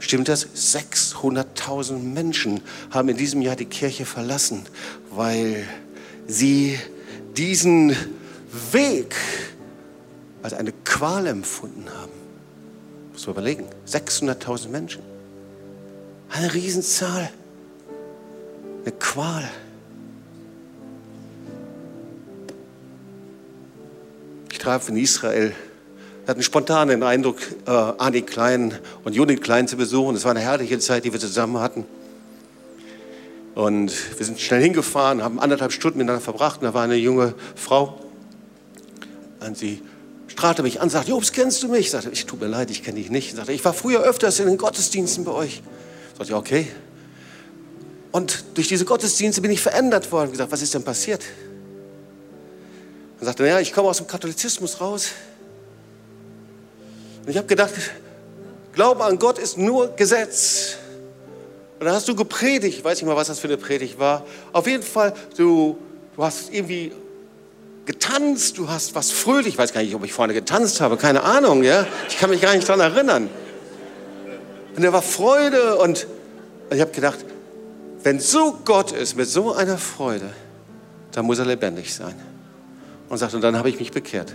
Stimmt 0.00 0.28
das? 0.28 0.46
600.000 0.54 1.98
Menschen 1.98 2.60
haben 2.90 3.08
in 3.08 3.16
diesem 3.16 3.40
Jahr 3.40 3.56
die 3.56 3.64
Kirche 3.64 4.04
verlassen, 4.04 4.66
weil 5.10 5.64
sie 6.26 6.78
diesen 7.36 7.96
Weg 8.72 9.14
als 10.42 10.52
eine 10.52 10.72
Qual 10.84 11.26
empfunden 11.26 11.86
haben. 11.88 12.12
Muss 13.12 13.26
man 13.26 13.34
überlegen. 13.34 13.66
600.000 13.88 14.68
Menschen. 14.68 15.02
Eine 16.30 16.52
Riesenzahl. 16.52 17.30
Eine 18.82 18.92
Qual. 18.92 19.48
Ich 24.50 24.58
traf 24.58 24.88
in 24.88 24.96
Israel 24.96 25.54
wir 26.24 26.30
hatten 26.30 26.42
spontan 26.42 26.88
den 26.88 27.02
Eindruck, 27.02 27.36
äh, 27.66 27.70
Ani 27.70 28.22
Klein 28.22 28.78
und 29.04 29.14
Judith 29.14 29.42
Klein 29.42 29.68
zu 29.68 29.76
besuchen. 29.76 30.16
Es 30.16 30.24
war 30.24 30.30
eine 30.30 30.40
herrliche 30.40 30.78
Zeit, 30.78 31.04
die 31.04 31.12
wir 31.12 31.20
zusammen 31.20 31.58
hatten. 31.58 31.84
Und 33.54 33.92
wir 34.16 34.24
sind 34.24 34.40
schnell 34.40 34.62
hingefahren, 34.62 35.22
haben 35.22 35.38
anderthalb 35.38 35.72
Stunden 35.72 35.98
miteinander 35.98 36.22
verbracht. 36.22 36.62
Und 36.62 36.64
da 36.66 36.72
war 36.72 36.82
eine 36.82 36.96
junge 36.96 37.34
Frau. 37.54 38.00
Und 39.46 39.58
sie 39.58 39.82
strahlte 40.28 40.62
mich 40.62 40.80
an, 40.80 40.88
sagte, 40.88 41.10
Jobs, 41.10 41.32
kennst 41.32 41.62
du 41.62 41.68
mich? 41.68 41.80
Ich 41.80 41.90
sagte, 41.90 42.08
ich 42.10 42.24
tut 42.24 42.40
mir 42.40 42.46
leid, 42.46 42.70
ich 42.70 42.82
kenne 42.82 42.98
dich 42.98 43.10
nicht. 43.10 43.28
Ich 43.28 43.34
sagte, 43.34 43.52
ich 43.52 43.62
war 43.62 43.74
früher 43.74 44.00
öfters 44.00 44.40
in 44.40 44.46
den 44.46 44.56
Gottesdiensten 44.56 45.24
bei 45.24 45.32
euch. 45.32 45.62
Ich 46.12 46.18
sagte, 46.18 46.36
okay. 46.36 46.68
Und 48.12 48.44
durch 48.54 48.68
diese 48.68 48.86
Gottesdienste 48.86 49.42
bin 49.42 49.50
ich 49.50 49.60
verändert 49.60 50.10
worden. 50.10 50.28
Ich 50.28 50.32
gesagt, 50.32 50.50
was 50.50 50.62
ist 50.62 50.72
denn 50.72 50.84
passiert? 50.84 51.22
Er 53.20 53.26
sagte, 53.26 53.42
naja, 53.42 53.60
ich 53.60 53.74
komme 53.74 53.88
aus 53.88 53.98
dem 53.98 54.06
Katholizismus 54.06 54.80
raus. 54.80 55.10
Und 57.24 57.30
ich 57.30 57.36
habe 57.36 57.46
gedacht, 57.46 57.72
Glaube 58.74 59.04
an 59.04 59.18
Gott 59.18 59.38
ist 59.38 59.56
nur 59.56 59.94
Gesetz. 59.94 60.76
Und 61.78 61.86
dann 61.86 61.94
hast 61.94 62.08
du 62.08 62.16
gepredigt, 62.16 62.78
ich 62.78 62.84
weiß 62.84 63.00
nicht 63.00 63.06
mal, 63.06 63.16
was 63.16 63.28
das 63.28 63.38
für 63.38 63.46
eine 63.46 63.56
Predigt 63.56 63.98
war. 63.98 64.24
Auf 64.52 64.66
jeden 64.66 64.82
Fall, 64.82 65.14
du, 65.36 65.78
du 66.16 66.24
hast 66.24 66.52
irgendwie 66.52 66.92
getanzt, 67.86 68.58
du 68.58 68.68
hast 68.68 68.94
was 68.94 69.10
fröhlich, 69.10 69.48
ich 69.48 69.58
weiß 69.58 69.72
gar 69.72 69.82
nicht, 69.82 69.94
ob 69.94 70.04
ich 70.04 70.12
vorne 70.12 70.34
getanzt 70.34 70.80
habe, 70.80 70.96
keine 70.96 71.22
Ahnung, 71.22 71.62
ja. 71.62 71.86
Ich 72.08 72.18
kann 72.18 72.30
mich 72.30 72.40
gar 72.40 72.54
nicht 72.54 72.68
daran 72.68 72.80
erinnern. 72.80 73.30
Und 74.74 74.82
da 74.82 74.92
war 74.92 75.02
Freude 75.02 75.76
und 75.76 76.06
ich 76.70 76.80
habe 76.80 76.90
gedacht, 76.90 77.24
wenn 78.02 78.18
so 78.18 78.58
Gott 78.64 78.92
ist, 78.92 79.16
mit 79.16 79.28
so 79.28 79.52
einer 79.52 79.78
Freude, 79.78 80.30
dann 81.12 81.26
muss 81.26 81.38
er 81.38 81.46
lebendig 81.46 81.94
sein. 81.94 82.14
Und 83.08 83.18
sagte, 83.18 83.36
und 83.36 83.42
dann 83.42 83.56
habe 83.56 83.68
ich 83.68 83.78
mich 83.78 83.92
bekehrt. 83.92 84.32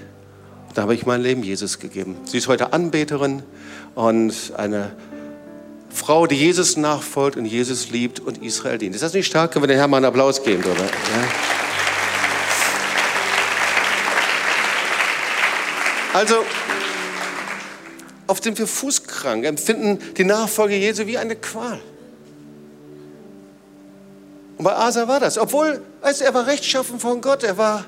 Da 0.74 0.84
habe 0.84 0.94
ich 0.94 1.06
mein 1.06 1.22
Leben 1.22 1.44
Jesus 1.44 1.80
gegeben. 1.80 2.18
Sie 2.26 2.38
ist 2.38 2.48
heute 2.48 2.74
Anbeterin 2.74 3.44
und 3.96 4.34
eine 4.56 4.92
Frau, 5.90 6.28
die 6.28 6.36
Jesus 6.36 6.78
nachfolgt 6.78 7.36
und 7.36 7.46
Jesus 7.46 7.90
liebt 7.90 8.20
und 8.20 8.44
Israel 8.44 8.78
dient. 8.78 8.96
Ist 8.96 9.02
das 9.02 9.14
nicht 9.14 9.26
stark? 9.26 9.52
Können 9.52 9.64
wir 9.64 9.68
den 9.68 9.78
Herrn 9.78 9.90
mal 9.90 9.98
einen 9.98 10.06
Applaus 10.06 10.44
geben, 10.44 10.64
oder? 10.64 10.84
Ja. 10.84 10.90
Also, 16.14 16.44
auf 18.28 18.40
dem 18.42 18.58
wir 18.58 18.68
fußkrank 18.68 19.46
empfinden 19.46 20.00
die 20.18 20.24
Nachfolge 20.24 20.76
Jesu 20.76 21.08
wie 21.08 21.18
eine 21.18 21.36
Qual. 21.36 21.80
Und 24.58 24.66
bei 24.66 24.76
Asa 24.76 25.08
war 25.08 25.20
das. 25.20 25.38
Obwohl, 25.38 25.82
also 26.02 26.24
er 26.26 26.34
war 26.34 26.46
rechtschaffen 26.46 27.00
von 27.00 27.22
Gott, 27.22 27.44
er 27.44 27.58
war 27.58 27.86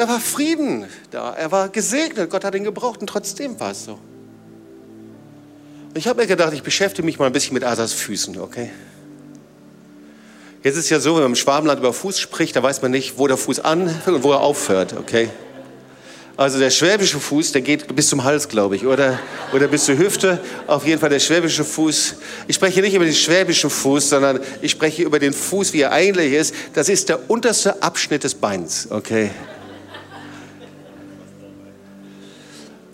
da 0.00 0.08
war 0.08 0.18
Frieden 0.18 0.86
da. 1.10 1.34
Er 1.34 1.52
war 1.52 1.68
gesegnet. 1.68 2.30
Gott 2.30 2.42
hat 2.42 2.54
ihn 2.54 2.64
gebraucht 2.64 3.02
und 3.02 3.06
trotzdem 3.06 3.60
war 3.60 3.72
es 3.72 3.84
so. 3.84 3.92
Und 3.92 4.00
ich 5.94 6.08
habe 6.08 6.22
mir 6.22 6.26
gedacht, 6.26 6.54
ich 6.54 6.62
beschäftige 6.62 7.04
mich 7.04 7.18
mal 7.18 7.26
ein 7.26 7.32
bisschen 7.32 7.52
mit 7.52 7.64
Asas 7.64 7.92
Füßen, 7.92 8.40
okay? 8.40 8.70
Jetzt 10.62 10.76
ist 10.76 10.84
es 10.84 10.90
ja 10.90 11.00
so, 11.00 11.16
wenn 11.16 11.24
man 11.24 11.32
im 11.32 11.36
Schwabenland 11.36 11.80
über 11.80 11.92
Fuß 11.92 12.18
spricht, 12.18 12.56
da 12.56 12.62
weiß 12.62 12.80
man 12.80 12.92
nicht, 12.92 13.18
wo 13.18 13.26
der 13.26 13.36
Fuß 13.36 13.60
anfängt 13.60 14.16
und 14.16 14.22
wo 14.22 14.32
er 14.32 14.40
aufhört, 14.40 14.94
okay? 14.98 15.28
Also 16.38 16.58
der 16.58 16.70
schwäbische 16.70 17.20
Fuß, 17.20 17.52
der 17.52 17.60
geht 17.60 17.94
bis 17.94 18.08
zum 18.08 18.24
Hals, 18.24 18.48
glaube 18.48 18.76
ich, 18.76 18.86
oder, 18.86 19.18
oder 19.52 19.68
bis 19.68 19.84
zur 19.84 19.98
Hüfte. 19.98 20.40
Auf 20.66 20.86
jeden 20.86 20.98
Fall 20.98 21.10
der 21.10 21.18
schwäbische 21.18 21.64
Fuß. 21.64 22.14
Ich 22.48 22.56
spreche 22.56 22.80
nicht 22.80 22.94
über 22.94 23.04
den 23.04 23.12
schwäbischen 23.12 23.68
Fuß, 23.68 24.08
sondern 24.08 24.40
ich 24.62 24.70
spreche 24.70 25.02
über 25.02 25.18
den 25.18 25.34
Fuß, 25.34 25.74
wie 25.74 25.82
er 25.82 25.92
eigentlich 25.92 26.32
ist. 26.32 26.54
Das 26.72 26.88
ist 26.88 27.10
der 27.10 27.28
unterste 27.28 27.82
Abschnitt 27.82 28.24
des 28.24 28.34
Beins, 28.34 28.88
okay? 28.90 29.28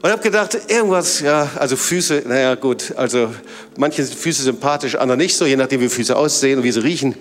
Und 0.02 0.10
habe 0.10 0.22
gedacht, 0.22 0.56
irgendwas, 0.68 1.20
ja, 1.20 1.50
also 1.56 1.74
Füße, 1.74 2.22
naja 2.26 2.54
gut, 2.54 2.92
also 2.96 3.34
manche 3.76 4.04
Füße 4.04 4.42
sympathisch, 4.42 4.94
andere 4.94 5.16
nicht 5.16 5.36
so, 5.36 5.46
je 5.46 5.56
nachdem 5.56 5.80
wie 5.80 5.88
Füße 5.88 6.14
aussehen 6.14 6.58
und 6.58 6.64
wie 6.64 6.72
sie 6.72 6.82
riechen. 6.82 7.14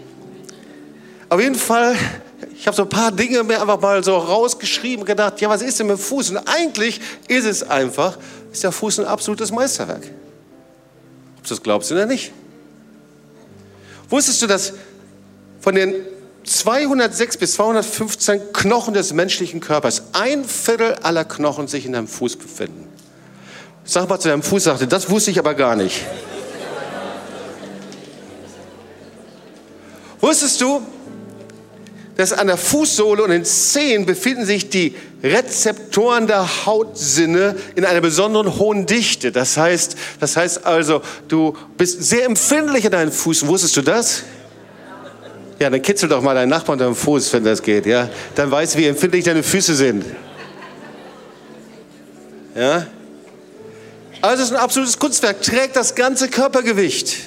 Auf 1.29 1.41
jeden 1.41 1.55
Fall, 1.55 1.95
ich 2.57 2.67
habe 2.67 2.75
so 2.75 2.83
ein 2.83 2.89
paar 2.89 3.11
Dinge 3.11 3.43
mir 3.43 3.61
einfach 3.61 3.79
mal 3.79 4.03
so 4.03 4.15
rausgeschrieben 4.17 5.05
gedacht, 5.05 5.41
ja, 5.41 5.49
was 5.49 5.61
ist 5.61 5.79
denn 5.79 5.87
mit 5.87 5.97
dem 5.97 6.01
Fuß? 6.01 6.31
Und 6.31 6.37
eigentlich 6.45 7.01
ist 7.27 7.45
es 7.45 7.63
einfach, 7.63 8.17
ist 8.51 8.63
der 8.63 8.71
Fuß 8.71 8.99
ein 8.99 9.05
absolutes 9.05 9.51
Meisterwerk. 9.51 10.03
Ob 11.37 11.43
du 11.43 11.49
das 11.49 11.63
glaubst 11.63 11.91
oder 11.91 12.05
nicht. 12.05 12.31
Wusstest 14.09 14.41
du, 14.41 14.47
dass 14.47 14.73
von 15.61 15.73
den 15.73 15.95
206 16.45 17.37
bis 17.37 17.53
215 17.53 18.53
Knochen 18.53 18.93
des 18.93 19.13
menschlichen 19.13 19.59
Körpers, 19.59 20.03
ein 20.13 20.45
Viertel 20.45 20.93
aller 21.01 21.25
Knochen 21.25 21.67
sich 21.67 21.85
in 21.85 21.93
deinem 21.93 22.07
Fuß 22.07 22.37
befinden. 22.37 22.87
Sag 23.83 24.09
mal 24.09 24.19
zu 24.19 24.29
deinem 24.29 24.43
Fuß, 24.43 24.63
sagte, 24.63 24.87
das 24.87 25.09
wusste 25.09 25.31
ich 25.31 25.39
aber 25.39 25.53
gar 25.53 25.75
nicht. 25.75 26.03
Wusstest 30.19 30.61
du, 30.61 30.81
dass 32.15 32.31
an 32.31 32.47
der 32.47 32.57
Fußsohle 32.57 33.23
und 33.23 33.29
den 33.29 33.45
Zehen 33.45 34.05
befinden 34.05 34.45
sich 34.45 34.69
die 34.69 34.95
Rezeptoren 35.21 36.27
der 36.27 36.65
Hautsinne 36.65 37.55
in 37.75 37.85
einer 37.85 38.01
besonderen 38.01 38.57
hohen 38.57 38.85
Dichte. 38.85 39.31
Das 39.31 39.57
heißt, 39.57 39.95
das 40.19 40.37
heißt 40.37 40.65
also, 40.65 41.01
du 41.27 41.55
bist 41.77 42.03
sehr 42.03 42.25
empfindlich 42.25 42.85
an 42.85 42.91
deinen 42.91 43.11
Füßen. 43.11 43.47
Wusstest 43.47 43.75
du 43.77 43.81
das? 43.81 44.23
Ja, 45.59 45.69
dann 45.69 45.81
kitzel 45.81 46.09
doch 46.09 46.21
mal 46.21 46.35
deinen 46.35 46.49
Nachbarn 46.49 46.81
am 46.81 46.95
Fuß, 46.95 47.31
wenn 47.33 47.43
das 47.43 47.61
geht. 47.61 47.85
Ja? 47.85 48.09
Dann 48.35 48.51
weißt 48.51 48.75
du, 48.75 48.79
wie 48.79 48.87
empfindlich 48.87 49.23
deine 49.23 49.41
Füße 49.41 49.75
sind. 49.75 50.05
Ja? 52.55 52.87
Also 54.21 54.43
es 54.43 54.49
ist 54.49 54.55
ein 54.55 54.61
absolutes 54.61 54.97
Kunstwerk, 54.99 55.41
trägt 55.41 55.75
das 55.75 55.95
ganze 55.95 56.29
Körpergewicht. 56.29 57.17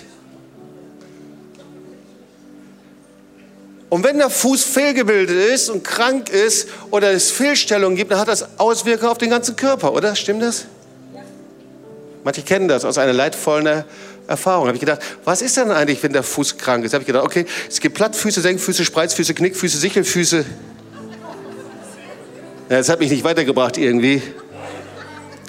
Und 3.88 4.05
wenn 4.05 4.19
der 4.19 4.29
Fuß 4.29 4.64
fehlgebildet 4.64 5.51
ist 5.55 5.71
und 5.71 5.83
krank 5.83 6.29
ist 6.29 6.69
oder 6.91 7.11
es 7.11 7.31
Fehlstellungen 7.31 7.97
gibt, 7.97 8.11
dann 8.11 8.19
hat 8.19 8.29
das 8.29 8.59
Auswirkungen 8.59 9.11
auf 9.11 9.19
den 9.19 9.31
ganzen 9.31 9.57
Körper, 9.57 9.95
oder? 9.95 10.14
Stimmt 10.14 10.43
das? 10.43 10.67
Manche 12.25 12.43
kennen 12.43 12.69
das 12.69 12.85
aus 12.85 12.99
einer 12.99 13.14
leidvollen 13.14 13.85
Erfahrung. 14.29 14.67
Habe 14.67 14.77
ich 14.77 14.81
gedacht, 14.81 15.01
was 15.25 15.43
ist 15.43 15.57
denn 15.57 15.73
eigentlich, 15.73 16.01
wenn 16.03 16.12
der 16.12 16.23
Fuß 16.23 16.59
krank 16.59 16.85
ist? 16.85 16.93
Habe 16.93 17.03
ich 17.03 17.07
gedacht, 17.07 17.25
okay, 17.25 17.47
es 17.69 17.81
gibt 17.81 17.97
Plattfüße, 17.97 18.41
Senkfüße, 18.41 18.85
Spreizfüße, 18.85 19.35
Knickfüße, 19.35 19.79
Sichelfüße. 19.79 20.45
Ja, 22.69 22.77
das 22.77 22.88
hat 22.88 23.01
mich 23.01 23.11
nicht 23.11 23.25
weitergebracht 23.25 23.79
irgendwie. 23.79 24.23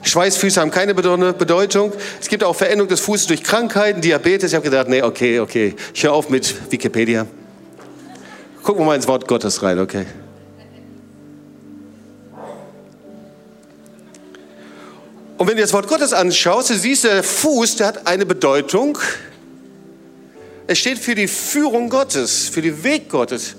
Schweißfüße 0.01 0.61
haben 0.61 0.71
keine 0.71 0.95
Bedeutung. 0.95 1.91
Es 2.21 2.29
gibt 2.29 2.43
auch 2.43 2.55
Veränderung 2.55 2.87
des 2.87 3.01
Fußes 3.01 3.27
durch 3.27 3.43
Krankheiten, 3.43 3.99
Diabetes. 3.99 4.51
Ich 4.51 4.55
habe 4.55 4.63
gedacht, 4.63 4.87
nee, 4.87 5.03
okay, 5.03 5.41
okay, 5.41 5.75
ich 5.93 6.03
höre 6.03 6.13
auf 6.13 6.29
mit 6.29 6.71
Wikipedia. 6.71 7.27
Gucken 8.63 8.81
wir 8.81 8.85
mal 8.85 8.95
ins 8.95 9.07
Wort 9.07 9.27
Gottes 9.27 9.61
rein, 9.61 9.77
okay. 9.79 10.05
Und 15.39 15.47
wenn 15.47 15.55
du 15.55 15.61
das 15.61 15.71
Wort 15.71 15.87
Gottes 15.87 16.11
anschaust, 16.11 16.69
du 16.69 16.75
siehst, 16.75 17.05
der 17.05 17.23
Fuß, 17.23 17.77
der 17.77 17.87
hat 17.87 18.07
eine 18.07 18.25
Bedeutung. 18.25 18.97
Es 20.67 20.79
steht 20.79 20.99
für 20.99 21.15
die 21.15 21.29
Führung 21.29 21.87
Gottes, 21.87 22.49
für 22.49 22.61
den 22.61 22.83
Weg 22.83 23.07
Gottes. 23.07 23.55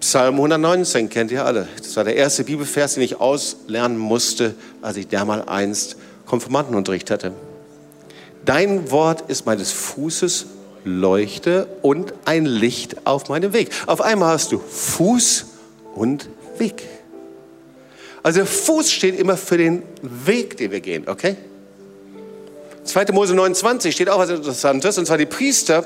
Psalm 0.00 0.34
119 0.34 1.08
kennt 1.08 1.30
ihr 1.30 1.44
alle. 1.44 1.68
Das 1.78 1.94
war 1.94 2.02
der 2.02 2.16
erste 2.16 2.42
Bibelvers, 2.42 2.94
den 2.94 3.04
ich 3.04 3.20
auslernen 3.20 3.96
musste, 3.96 4.56
als 4.82 4.96
ich 4.96 5.06
damals 5.06 5.46
einst 5.46 5.94
Konfirmandenunterricht 6.26 7.12
hatte. 7.12 7.32
Dein 8.44 8.90
Wort 8.90 9.30
ist 9.30 9.46
meines 9.46 9.70
Fußes 9.70 10.46
Leuchte 10.82 11.68
und 11.82 12.12
ein 12.24 12.44
Licht 12.44 13.06
auf 13.06 13.28
meinem 13.28 13.52
Weg. 13.52 13.70
Auf 13.86 14.00
einmal 14.00 14.32
hast 14.32 14.50
du 14.50 14.58
Fuß 14.58 15.46
und 15.94 16.28
Weg. 16.58 16.82
Also 18.22 18.40
der 18.40 18.46
Fuß 18.46 18.90
steht 18.90 19.18
immer 19.18 19.36
für 19.36 19.58
den 19.58 19.82
Weg, 20.02 20.56
den 20.56 20.70
wir 20.70 20.80
gehen, 20.80 21.08
okay? 21.08 21.36
2. 22.84 23.06
Mose 23.12 23.34
29 23.34 23.94
steht 23.94 24.08
auch 24.08 24.18
was 24.18 24.30
Interessantes, 24.30 24.98
und 24.98 25.06
zwar 25.06 25.18
die 25.18 25.26
Priester, 25.26 25.84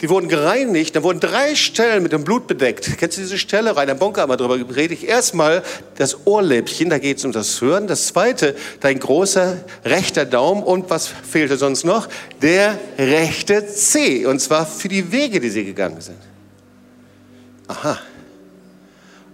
die 0.00 0.08
wurden 0.10 0.28
gereinigt, 0.28 0.96
da 0.96 1.02
wurden 1.02 1.20
drei 1.20 1.54
Stellen 1.54 2.02
mit 2.02 2.12
dem 2.12 2.24
Blut 2.24 2.46
bedeckt. 2.46 2.98
Kennst 2.98 3.16
du 3.16 3.22
diese 3.22 3.38
Stelle? 3.38 3.74
Rainer 3.74 3.94
Bonker 3.94 4.22
hat 4.22 4.28
mal 4.28 4.36
darüber 4.36 4.58
gepredigt. 4.58 5.04
Erstmal 5.04 5.62
das 5.96 6.26
Ohrläppchen, 6.26 6.90
da 6.90 6.98
geht 6.98 7.18
es 7.18 7.24
um 7.24 7.32
das 7.32 7.60
Hören. 7.60 7.86
Das 7.86 8.08
zweite, 8.08 8.54
dein 8.80 8.98
großer 8.98 9.64
rechter 9.84 10.26
Daumen. 10.26 10.62
Und 10.62 10.90
was 10.90 11.06
fehlte 11.06 11.56
sonst 11.56 11.84
noch? 11.84 12.08
Der 12.42 12.78
rechte 12.98 13.66
Zeh. 13.66 14.26
Und 14.26 14.40
zwar 14.40 14.66
für 14.66 14.88
die 14.88 15.10
Wege, 15.10 15.40
die 15.40 15.48
sie 15.48 15.64
gegangen 15.64 16.00
sind. 16.00 16.18
Aha. 17.68 17.98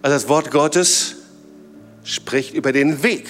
Also 0.02 0.14
das 0.14 0.28
Wort 0.28 0.52
Gottes 0.52 1.16
spricht 2.10 2.54
über 2.54 2.72
den 2.72 3.02
Weg. 3.02 3.28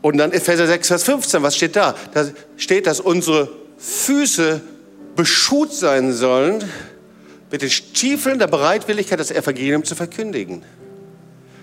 Und 0.00 0.16
dann 0.18 0.32
Epheser 0.32 0.66
6, 0.66 0.88
Vers 0.88 1.04
15, 1.04 1.42
was 1.42 1.56
steht 1.56 1.76
da? 1.76 1.94
Da 2.12 2.28
steht, 2.56 2.86
dass 2.86 2.98
unsere 2.98 3.48
Füße 3.78 4.60
beschut 5.14 5.72
sein 5.72 6.12
sollen 6.12 6.64
mit 7.50 7.62
den 7.62 7.70
Stiefeln 7.70 8.38
der 8.38 8.48
Bereitwilligkeit, 8.48 9.20
das 9.20 9.30
Evangelium 9.30 9.84
zu 9.84 9.94
verkündigen. 9.94 10.64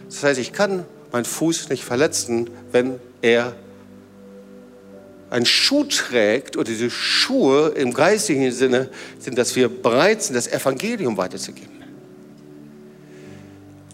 Das 0.08 0.24
heißt, 0.24 0.40
ich 0.40 0.54
kann 0.54 0.86
meinen 1.12 1.26
Fuß 1.26 1.70
nicht 1.70 1.84
verletzen, 1.84 2.50
wenn 2.72 3.00
er 3.22 3.54
einen 5.30 5.46
Schuh 5.46 5.84
trägt 5.84 6.56
oder 6.56 6.66
diese 6.66 6.90
Schuhe 6.90 7.70
im 7.70 7.94
geistigen 7.94 8.52
Sinne 8.52 8.90
sind, 9.20 9.38
dass 9.38 9.56
wir 9.56 9.68
bereit 9.68 10.24
sind, 10.24 10.36
das 10.36 10.48
Evangelium 10.48 11.18
weiterzugeben. 11.18 11.80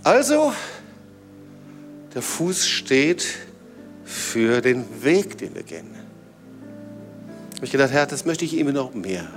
Also, 0.04 0.54
der 2.16 2.22
Fuß 2.22 2.66
steht 2.66 3.26
für 4.06 4.62
den 4.62 5.04
Weg, 5.04 5.38
den 5.38 5.54
wir 5.54 5.64
gehen. 5.64 5.94
Ich 7.56 7.58
habe 7.58 7.72
gedacht, 7.72 7.92
Herr, 7.92 8.06
das 8.06 8.26
möchte 8.26 8.46
ich 8.46 8.54
ihm 8.54 8.72
noch 8.72 8.94
mehr. 8.94 9.28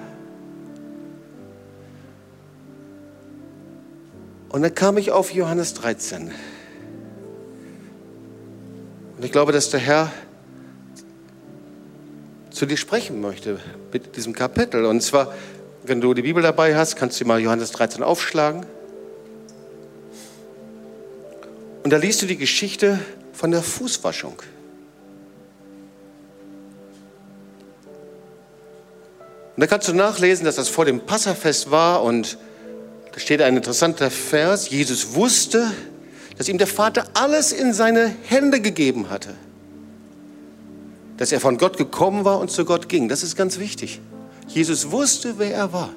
Und 4.48 4.62
dann 4.62 4.74
kam 4.74 4.96
ich 4.96 5.10
auf 5.10 5.32
Johannes 5.32 5.74
13. 5.74 6.30
Und 9.16 9.24
ich 9.24 9.32
glaube, 9.32 9.50
dass 9.50 9.70
der 9.70 9.80
Herr 9.80 10.12
zu 12.50 12.64
dir 12.64 12.76
sprechen 12.76 13.20
möchte 13.20 13.58
mit 13.92 14.16
diesem 14.16 14.32
Kapitel. 14.32 14.84
Und 14.84 15.00
zwar, 15.02 15.34
wenn 15.82 16.00
du 16.00 16.14
die 16.14 16.22
Bibel 16.22 16.42
dabei 16.42 16.76
hast, 16.76 16.94
kannst 16.94 17.20
du 17.20 17.24
mal 17.24 17.40
Johannes 17.40 17.72
13 17.72 18.04
aufschlagen. 18.04 18.66
Und 21.88 21.92
da 21.92 21.96
liest 21.96 22.20
du 22.20 22.26
die 22.26 22.36
Geschichte 22.36 22.98
von 23.32 23.50
der 23.50 23.62
Fußwaschung. 23.62 24.34
Und 29.56 29.60
da 29.60 29.66
kannst 29.66 29.88
du 29.88 29.94
nachlesen, 29.94 30.44
dass 30.44 30.56
das 30.56 30.68
vor 30.68 30.84
dem 30.84 31.00
Passafest 31.00 31.70
war 31.70 32.02
und 32.02 32.36
da 33.10 33.18
steht 33.18 33.40
ein 33.40 33.56
interessanter 33.56 34.10
Vers. 34.10 34.68
Jesus 34.68 35.14
wusste, 35.14 35.72
dass 36.36 36.50
ihm 36.50 36.58
der 36.58 36.66
Vater 36.66 37.06
alles 37.14 37.52
in 37.52 37.72
seine 37.72 38.14
Hände 38.24 38.60
gegeben 38.60 39.08
hatte. 39.08 39.34
Dass 41.16 41.32
er 41.32 41.40
von 41.40 41.56
Gott 41.56 41.78
gekommen 41.78 42.26
war 42.26 42.38
und 42.38 42.50
zu 42.50 42.66
Gott 42.66 42.90
ging. 42.90 43.08
Das 43.08 43.22
ist 43.22 43.34
ganz 43.34 43.58
wichtig. 43.58 44.02
Jesus 44.46 44.90
wusste, 44.90 45.38
wer 45.38 45.54
er 45.54 45.72
war. 45.72 45.88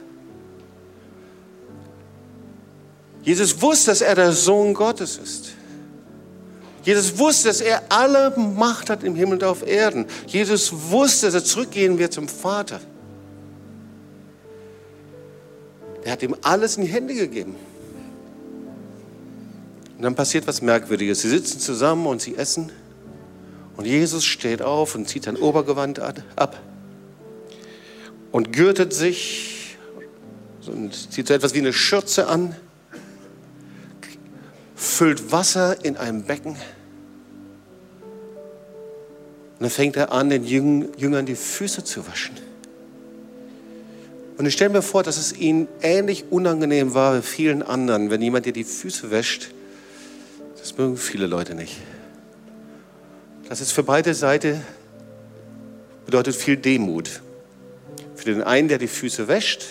Jesus 3.24 3.62
wusste, 3.62 3.92
dass 3.92 4.00
er 4.00 4.16
der 4.16 4.32
Sohn 4.32 4.74
Gottes 4.74 5.18
ist. 5.18 5.56
Jesus 6.84 7.18
wusste, 7.18 7.50
dass 7.50 7.62
er 7.62 7.84
alle 7.90 8.36
Macht 8.38 8.90
hat 8.90 9.04
im 9.04 9.16
Himmel 9.16 9.36
und 9.36 9.44
auf 9.44 9.66
Erden. 9.66 10.06
Jesus 10.28 10.74
wusste, 10.90 11.28
dass 11.28 11.36
er 11.36 11.44
zurückgehen 11.44 12.00
wird 12.00 12.14
zum 12.14 12.28
Vater. 12.28 12.80
Er 16.04 16.14
hat 16.14 16.24
ihm 16.24 16.36
alles 16.42 16.78
in 16.78 16.86
die 16.86 16.92
Hände 16.92 17.14
gegeben. 17.14 17.56
Und 19.98 20.02
dann 20.04 20.16
passiert 20.16 20.48
was 20.48 20.64
Merkwürdiges. 20.64 21.22
Sie 21.22 21.30
sitzen 21.30 21.60
zusammen 21.60 22.08
und 22.08 22.22
sie 22.22 22.36
essen. 22.36 22.72
Und 23.78 23.86
Jesus 23.86 24.26
steht 24.26 24.64
auf 24.64 24.96
und 24.96 25.08
zieht 25.08 25.26
sein 25.26 25.38
Obergewand 25.38 26.00
ab 26.00 26.60
und 28.32 28.54
gürtet 28.54 28.94
sich 28.94 29.78
und 30.68 30.94
zieht 31.12 31.28
so 31.28 31.34
etwas 31.34 31.54
wie 31.54 31.60
eine 31.60 31.74
Schürze 31.74 32.28
an 32.28 32.56
füllt 34.82 35.32
Wasser 35.32 35.86
in 35.86 35.96
einem 35.96 36.24
Becken. 36.24 36.54
Und 36.54 36.58
dann 39.60 39.70
fängt 39.70 39.96
er 39.96 40.12
an, 40.12 40.32
den 40.32 40.44
Jüngern 40.44 41.28
die 41.28 41.36
Füße 41.36 41.84
zu 41.84 42.08
waschen. 42.08 42.36
Und 44.40 44.48
ich 44.48 44.54
stelle 44.54 44.72
mir 44.72 44.82
vor, 44.82 45.04
dass 45.04 45.18
es 45.18 45.38
ihnen 45.38 45.68
ähnlich 45.84 46.26
unangenehm 46.32 46.96
war 46.96 47.16
wie 47.16 47.22
vielen 47.22 47.62
anderen, 47.62 48.10
wenn 48.10 48.24
jemand 48.24 48.48
dir 48.48 48.54
die 48.54 48.64
Füße 48.64 49.12
wäscht. 49.12 49.52
Das 50.58 50.76
mögen 50.80 50.98
viele 50.98 51.28
Leute 51.28 51.54
nicht. 51.54 51.78
Das 53.48 53.62
ist 53.62 53.74
für 53.74 53.84
beide 53.84 54.16
Seiten 54.16 54.66
bedeutet 56.06 56.36
viel 56.36 56.58
Demut. 56.58 57.22
Für 58.16 58.26
den 58.26 58.42
einen, 58.42 58.68
der 58.68 58.80
die 58.80 58.88
Füße 58.88 59.28
wäscht, 59.28 59.64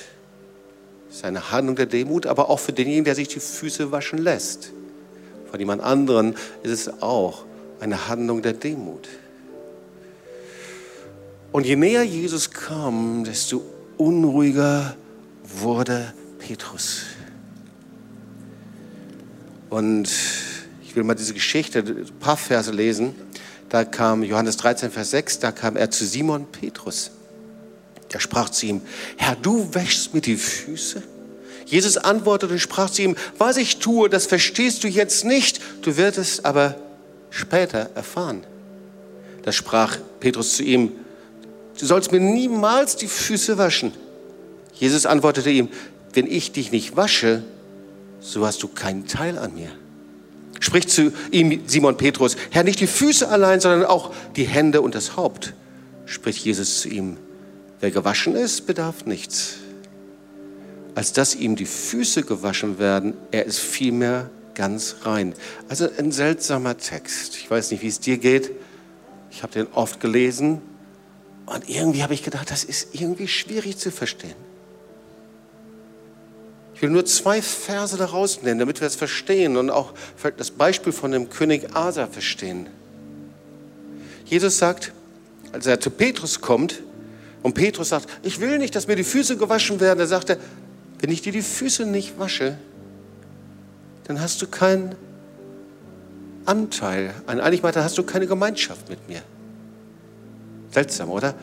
ist 1.10 1.24
eine 1.24 1.50
Handlung 1.50 1.74
der 1.74 1.86
Demut, 1.86 2.26
aber 2.26 2.48
auch 2.48 2.60
für 2.60 2.72
denjenigen, 2.72 3.04
der 3.04 3.16
sich 3.16 3.26
die 3.26 3.40
Füße 3.40 3.90
waschen 3.90 4.18
lässt 4.18 4.72
von 5.50 5.58
jemand 5.58 5.82
anderen 5.82 6.34
ist 6.62 6.70
es 6.70 7.02
auch 7.02 7.44
eine 7.80 8.08
Handlung 8.08 8.42
der 8.42 8.52
Demut. 8.52 9.08
Und 11.52 11.66
je 11.66 11.76
näher 11.76 12.04
Jesus 12.04 12.50
kam, 12.50 13.24
desto 13.24 13.62
unruhiger 13.96 14.96
wurde 15.42 16.14
Petrus. 16.38 17.02
Und 19.68 20.08
ich 20.82 20.94
will 20.94 21.02
mal 21.04 21.14
diese 21.14 21.34
Geschichte, 21.34 21.80
ein 21.80 22.06
paar 22.20 22.36
Verse 22.36 22.70
lesen. 22.70 23.14
Da 23.68 23.84
kam 23.84 24.22
Johannes 24.22 24.56
13, 24.56 24.90
Vers 24.90 25.10
6, 25.10 25.38
da 25.40 25.52
kam 25.52 25.76
er 25.76 25.90
zu 25.90 26.04
Simon 26.04 26.46
Petrus. 26.46 27.12
Er 28.12 28.20
sprach 28.20 28.50
zu 28.50 28.66
ihm, 28.66 28.80
Herr, 29.16 29.36
du 29.36 29.72
wäschst 29.72 30.12
mir 30.14 30.20
die 30.20 30.36
Füße? 30.36 31.02
Jesus 31.70 31.96
antwortete 31.96 32.52
und 32.52 32.58
sprach 32.58 32.90
zu 32.90 33.02
ihm, 33.02 33.16
was 33.38 33.56
ich 33.56 33.78
tue, 33.78 34.10
das 34.10 34.26
verstehst 34.26 34.82
du 34.82 34.88
jetzt 34.88 35.24
nicht, 35.24 35.60
du 35.82 35.96
wirst 35.96 36.18
es 36.18 36.44
aber 36.44 36.74
später 37.30 37.90
erfahren. 37.94 38.42
Da 39.44 39.52
sprach 39.52 39.96
Petrus 40.18 40.56
zu 40.56 40.64
ihm, 40.64 40.90
du 41.78 41.86
sollst 41.86 42.10
mir 42.10 42.18
niemals 42.18 42.96
die 42.96 43.06
Füße 43.06 43.56
waschen. 43.56 43.92
Jesus 44.74 45.06
antwortete 45.06 45.50
ihm, 45.50 45.68
wenn 46.12 46.26
ich 46.26 46.50
dich 46.50 46.72
nicht 46.72 46.96
wasche, 46.96 47.44
so 48.20 48.44
hast 48.44 48.64
du 48.64 48.68
keinen 48.68 49.06
Teil 49.06 49.38
an 49.38 49.54
mir. 49.54 49.70
Spricht 50.58 50.90
zu 50.90 51.12
ihm 51.30 51.62
Simon 51.66 51.96
Petrus, 51.96 52.36
Herr, 52.50 52.64
nicht 52.64 52.80
die 52.80 52.88
Füße 52.88 53.28
allein, 53.28 53.60
sondern 53.60 53.84
auch 53.84 54.12
die 54.34 54.44
Hände 54.44 54.80
und 54.80 54.96
das 54.96 55.16
Haupt. 55.16 55.54
Spricht 56.04 56.44
Jesus 56.44 56.80
zu 56.80 56.88
ihm, 56.88 57.16
wer 57.78 57.92
gewaschen 57.92 58.34
ist, 58.34 58.66
bedarf 58.66 59.06
nichts 59.06 59.58
als 60.94 61.12
dass 61.12 61.34
ihm 61.34 61.56
die 61.56 61.66
Füße 61.66 62.22
gewaschen 62.22 62.78
werden, 62.78 63.14
er 63.30 63.46
ist 63.46 63.58
vielmehr 63.58 64.30
ganz 64.54 64.96
rein. 65.02 65.34
Also 65.68 65.88
ein 65.98 66.12
seltsamer 66.12 66.76
Text. 66.76 67.36
Ich 67.36 67.50
weiß 67.50 67.70
nicht, 67.70 67.82
wie 67.82 67.88
es 67.88 68.00
dir 68.00 68.18
geht. 68.18 68.50
Ich 69.30 69.42
habe 69.42 69.52
den 69.52 69.66
oft 69.72 70.00
gelesen 70.00 70.60
und 71.46 71.68
irgendwie 71.68 72.02
habe 72.02 72.14
ich 72.14 72.22
gedacht, 72.22 72.50
das 72.50 72.64
ist 72.64 72.94
irgendwie 72.94 73.28
schwierig 73.28 73.78
zu 73.78 73.90
verstehen. 73.90 74.34
Ich 76.74 76.82
will 76.82 76.90
nur 76.90 77.04
zwei 77.04 77.42
Verse 77.42 77.96
daraus 77.96 78.42
nennen, 78.42 78.60
damit 78.60 78.80
wir 78.80 78.86
es 78.86 78.96
verstehen 78.96 79.56
und 79.56 79.68
auch 79.68 79.92
das 80.36 80.50
Beispiel 80.50 80.92
von 80.92 81.12
dem 81.12 81.28
König 81.28 81.76
Asa 81.76 82.06
verstehen. 82.06 82.68
Jesus 84.24 84.58
sagt, 84.58 84.92
als 85.52 85.66
er 85.66 85.80
zu 85.80 85.90
Petrus 85.90 86.40
kommt 86.40 86.82
und 87.42 87.54
Petrus 87.54 87.90
sagt, 87.90 88.08
ich 88.22 88.40
will 88.40 88.58
nicht, 88.58 88.74
dass 88.76 88.86
mir 88.86 88.96
die 88.96 89.04
Füße 89.04 89.36
gewaschen 89.36 89.80
werden, 89.80 89.98
er, 90.00 90.38
wenn 91.00 91.10
ich 91.10 91.22
dir 91.22 91.32
die 91.32 91.42
Füße 91.42 91.86
nicht 91.86 92.18
wasche, 92.18 92.58
dann 94.04 94.20
hast 94.20 94.42
du 94.42 94.46
keinen 94.46 94.94
Anteil. 96.44 97.14
Eigentlich 97.26 97.62
meinte, 97.62 97.82
hast 97.82 97.96
du 97.96 98.02
keine 98.02 98.26
Gemeinschaft 98.26 98.88
mit 98.88 99.08
mir. 99.08 99.22
Seltsam, 100.72 101.10
oder? 101.10 101.34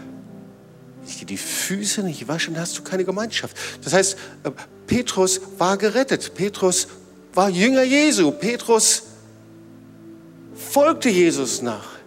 Ich 1.07 1.19
dir 1.19 1.25
die 1.25 1.37
Füße 1.37 2.03
nicht 2.03 2.27
wasche, 2.27 2.51
dann 2.51 2.61
hast 2.61 2.77
du 2.77 2.83
keine 2.83 3.05
Gemeinschaft. 3.05 3.57
Das 3.83 3.93
heißt, 3.93 4.17
äh, 4.43 4.51
Petrus 4.85 5.41
war 5.57 5.77
gerettet. 5.77 6.33
Petrus 6.35 6.87
war 7.33 7.49
Jünger 7.49 7.83
Jesu. 7.83 8.31
Petrus 8.31 9.03
folgte 10.55 11.09
Jesus 11.09 11.61
nach. 11.61 11.97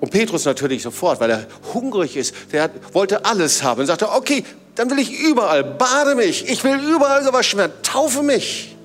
Und 0.00 0.10
Petrus 0.10 0.44
natürlich 0.44 0.82
sofort, 0.82 1.20
weil 1.20 1.30
er 1.30 1.46
hungrig 1.72 2.16
ist, 2.16 2.34
der 2.52 2.70
wollte 2.92 3.24
alles 3.24 3.62
haben 3.62 3.80
und 3.80 3.86
sagte, 3.86 4.10
okay, 4.10 4.44
dann 4.76 4.90
will 4.90 4.98
ich 4.98 5.10
überall, 5.18 5.64
bade 5.64 6.14
mich, 6.14 6.48
ich 6.48 6.62
will 6.62 6.78
überall 6.78 7.24
gewaschen 7.24 7.58
werden, 7.58 7.72
taufe 7.82 8.22
mich. 8.22 8.76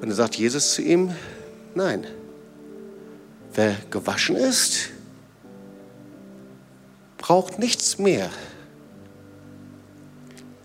Und 0.00 0.08
dann 0.08 0.16
sagt 0.16 0.36
Jesus 0.36 0.74
zu 0.74 0.82
ihm, 0.82 1.14
nein, 1.74 2.06
wer 3.54 3.74
gewaschen 3.90 4.36
ist, 4.36 4.90
braucht 7.16 7.58
nichts 7.58 7.98
mehr. 7.98 8.30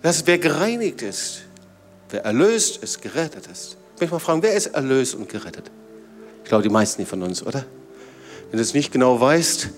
Das 0.02 0.18
ist, 0.18 0.28
wer 0.28 0.38
gereinigt 0.38 1.02
ist, 1.02 1.44
wer 2.10 2.26
erlöst 2.26 2.84
ist, 2.84 3.02
gerettet 3.02 3.48
ist. 3.48 3.78
Ich 3.96 4.02
möchte 4.02 4.14
mal 4.14 4.20
fragen, 4.20 4.44
wer 4.44 4.54
ist 4.54 4.68
erlöst 4.68 5.16
und 5.16 5.30
gerettet? 5.30 5.72
Ich 6.44 6.50
glaube, 6.50 6.64
die 6.64 6.70
meisten 6.70 7.06
von 7.06 7.24
uns, 7.24 7.42
oder? 7.42 7.66
Wenn 8.54 8.60
du 8.60 8.62
es 8.62 8.76
nicht 8.76 8.92
genau 8.92 9.20
weißt, 9.20 9.70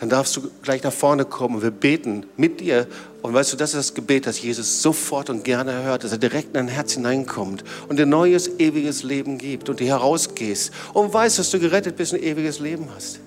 dann 0.00 0.10
darfst 0.10 0.36
du 0.36 0.50
gleich 0.62 0.82
nach 0.82 0.92
vorne 0.92 1.24
kommen 1.24 1.54
und 1.54 1.62
wir 1.62 1.70
beten 1.70 2.26
mit 2.36 2.60
dir. 2.60 2.86
Und 3.22 3.32
weißt 3.32 3.54
du, 3.54 3.56
das 3.56 3.70
ist 3.70 3.76
das 3.76 3.94
Gebet, 3.94 4.26
das 4.26 4.42
Jesus 4.42 4.82
sofort 4.82 5.30
und 5.30 5.44
gerne 5.44 5.82
hört, 5.84 6.04
dass 6.04 6.12
er 6.12 6.18
direkt 6.18 6.48
in 6.48 6.52
dein 6.52 6.68
Herz 6.68 6.92
hineinkommt 6.92 7.64
und 7.88 7.98
dir 7.98 8.04
neues, 8.04 8.58
ewiges 8.58 9.02
Leben 9.02 9.38
gibt 9.38 9.70
und 9.70 9.80
du 9.80 9.84
herausgehst 9.86 10.74
und 10.92 11.14
weißt, 11.14 11.38
dass 11.38 11.48
du 11.48 11.58
gerettet 11.58 11.96
bist 11.96 12.12
und 12.12 12.22
ewiges 12.22 12.58
Leben 12.58 12.88
hast. 12.94 13.18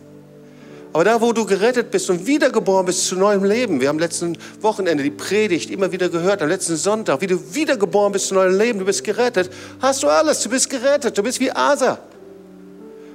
Aber 0.93 1.04
da, 1.04 1.20
wo 1.20 1.34
du 1.34 1.47
gerettet 1.47 1.89
bist 1.89 2.08
und 2.12 2.28
wiedergeboren 2.28 2.86
bist 2.86 3.08
zu 3.08 3.16
neuem 3.16 3.43
Leben, 3.43 3.82
wir 3.82 3.88
haben 3.88 3.97
letzten 3.97 4.38
Wochenende 4.60 5.04
die 5.04 5.10
Predigt 5.10 5.72
immer 5.72 5.91
wieder 5.91 6.10
gehört, 6.10 6.43
am 6.43 6.47
letzten 6.47 6.76
Sonntag, 6.76 7.22
wie 7.22 7.28
du 7.28 7.39
wiedergeboren 7.56 8.14
bist 8.14 8.28
zu 8.28 8.36
neuem 8.36 8.56
Leben, 8.56 8.78
du 8.78 8.86
bist 8.86 9.04
gerettet, 9.04 9.49
hast 9.82 10.04
du 10.04 10.08
alles, 10.10 10.41
du 10.41 10.49
bist 10.49 10.70
gerettet, 10.70 11.18
du 11.18 11.24
bist 11.24 11.39
wie 11.39 11.52
Asa. 11.52 11.97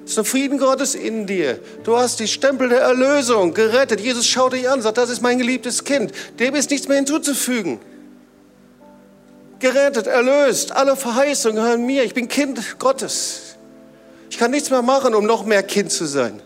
Ist 0.07 0.17
der 0.17 0.25
Frieden 0.25 0.59
Gottes 0.59 0.95
in 0.95 1.27
dir. 1.27 1.59
Du 1.83 1.97
hast 1.97 2.21
die 2.21 2.29
Stempel 2.29 2.69
der 2.69 2.81
Erlösung 2.81 3.53
gerettet. 3.53 4.01
Jesus 4.01 4.25
schaut 4.25 4.53
dich 4.53 4.71
an, 4.71 4.81
sagt, 4.81 4.99
das 4.99 5.11
ist 5.11 5.21
mein 5.21 5.37
geliebtes 5.37 5.83
Kind. 5.83 6.13
Dem 6.39 6.55
ist 6.55 6.71
nichts 6.71 6.87
mehr 6.87 6.99
hinzuzufügen. 6.99 7.81
Gerettet, 9.59 10.07
erlöst, 10.07 10.71
alle 10.71 10.95
Verheißungen 10.95 11.57
gehören 11.57 11.85
mir. 11.85 12.05
Ich 12.05 12.15
bin 12.15 12.29
Kind 12.29 12.79
Gottes. 12.79 13.57
Ich 14.31 14.39
kann 14.39 14.53
nichts 14.53 14.71
mehr 14.71 14.83
machen, 14.83 15.13
um 15.13 15.27
noch 15.27 15.45
mehr 15.45 15.65
Kind 15.65 15.91
zu 15.91 16.05
sein. 16.05 16.41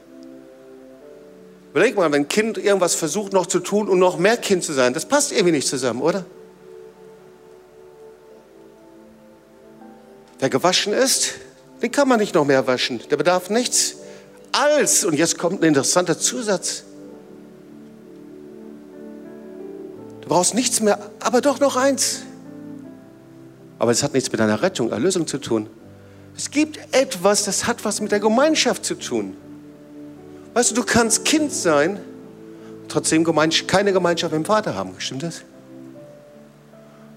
Überleg 1.73 1.97
mal, 1.97 2.11
wenn 2.11 2.23
ein 2.23 2.29
Kind 2.29 2.57
irgendwas 2.57 2.95
versucht 2.95 3.35
noch 3.35 3.45
zu 3.45 3.61
tun, 3.61 3.91
um 3.91 3.99
noch 3.99 4.17
mehr 4.17 4.39
Kind 4.39 4.65
zu 4.65 4.73
sein, 4.73 4.95
das 4.95 5.05
passt 5.05 5.33
irgendwie 5.33 5.53
nicht 5.53 5.69
zusammen, 5.69 6.01
oder? 6.01 6.25
Wer 10.39 10.49
gewaschen 10.49 10.95
ist, 10.95 11.35
den 11.83 11.91
kann 11.91 12.09
man 12.09 12.21
nicht 12.21 12.35
noch 12.35 12.45
mehr 12.45 12.67
waschen. 12.67 13.01
Der 13.11 13.17
bedarf 13.17 13.51
nichts. 13.51 13.97
Als, 14.53 15.05
und 15.05 15.15
jetzt 15.15 15.39
kommt 15.39 15.63
ein 15.63 15.69
interessanter 15.69 16.19
Zusatz. 16.19 16.85
Du 20.21 20.29
brauchst 20.29 20.55
nichts 20.55 20.81
mehr, 20.81 20.99
aber 21.21 21.41
doch 21.41 21.61
noch 21.61 21.77
eins. 21.77 22.23
Aber 23.79 23.93
es 23.93 24.03
hat 24.03 24.13
nichts 24.13 24.31
mit 24.31 24.41
deiner 24.41 24.61
Rettung, 24.61 24.91
Erlösung 24.91 25.27
zu 25.27 25.39
tun. 25.39 25.69
Es 26.37 26.51
gibt 26.51 26.79
etwas, 26.93 27.45
das 27.45 27.67
hat 27.67 27.85
was 27.85 28.01
mit 28.01 28.13
der 28.13 28.21
Gemeinschaft 28.21 28.85
zu 28.85 28.95
tun. 28.95 29.37
Weißt 30.55 30.73
du, 30.73 30.75
du 30.75 30.85
kannst 30.85 31.25
Kind 31.25 31.53
sein, 31.53 32.01
trotzdem 32.89 33.25
keine 33.67 33.93
Gemeinschaft 33.93 34.33
mit 34.33 34.45
dem 34.45 34.45
Vater 34.45 34.75
haben. 34.75 34.95
Stimmt 34.99 35.23
das? 35.23 35.43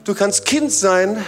Du 0.04 0.14
kannst 0.14 0.46
Kind 0.46 0.72
sein, 0.72 1.24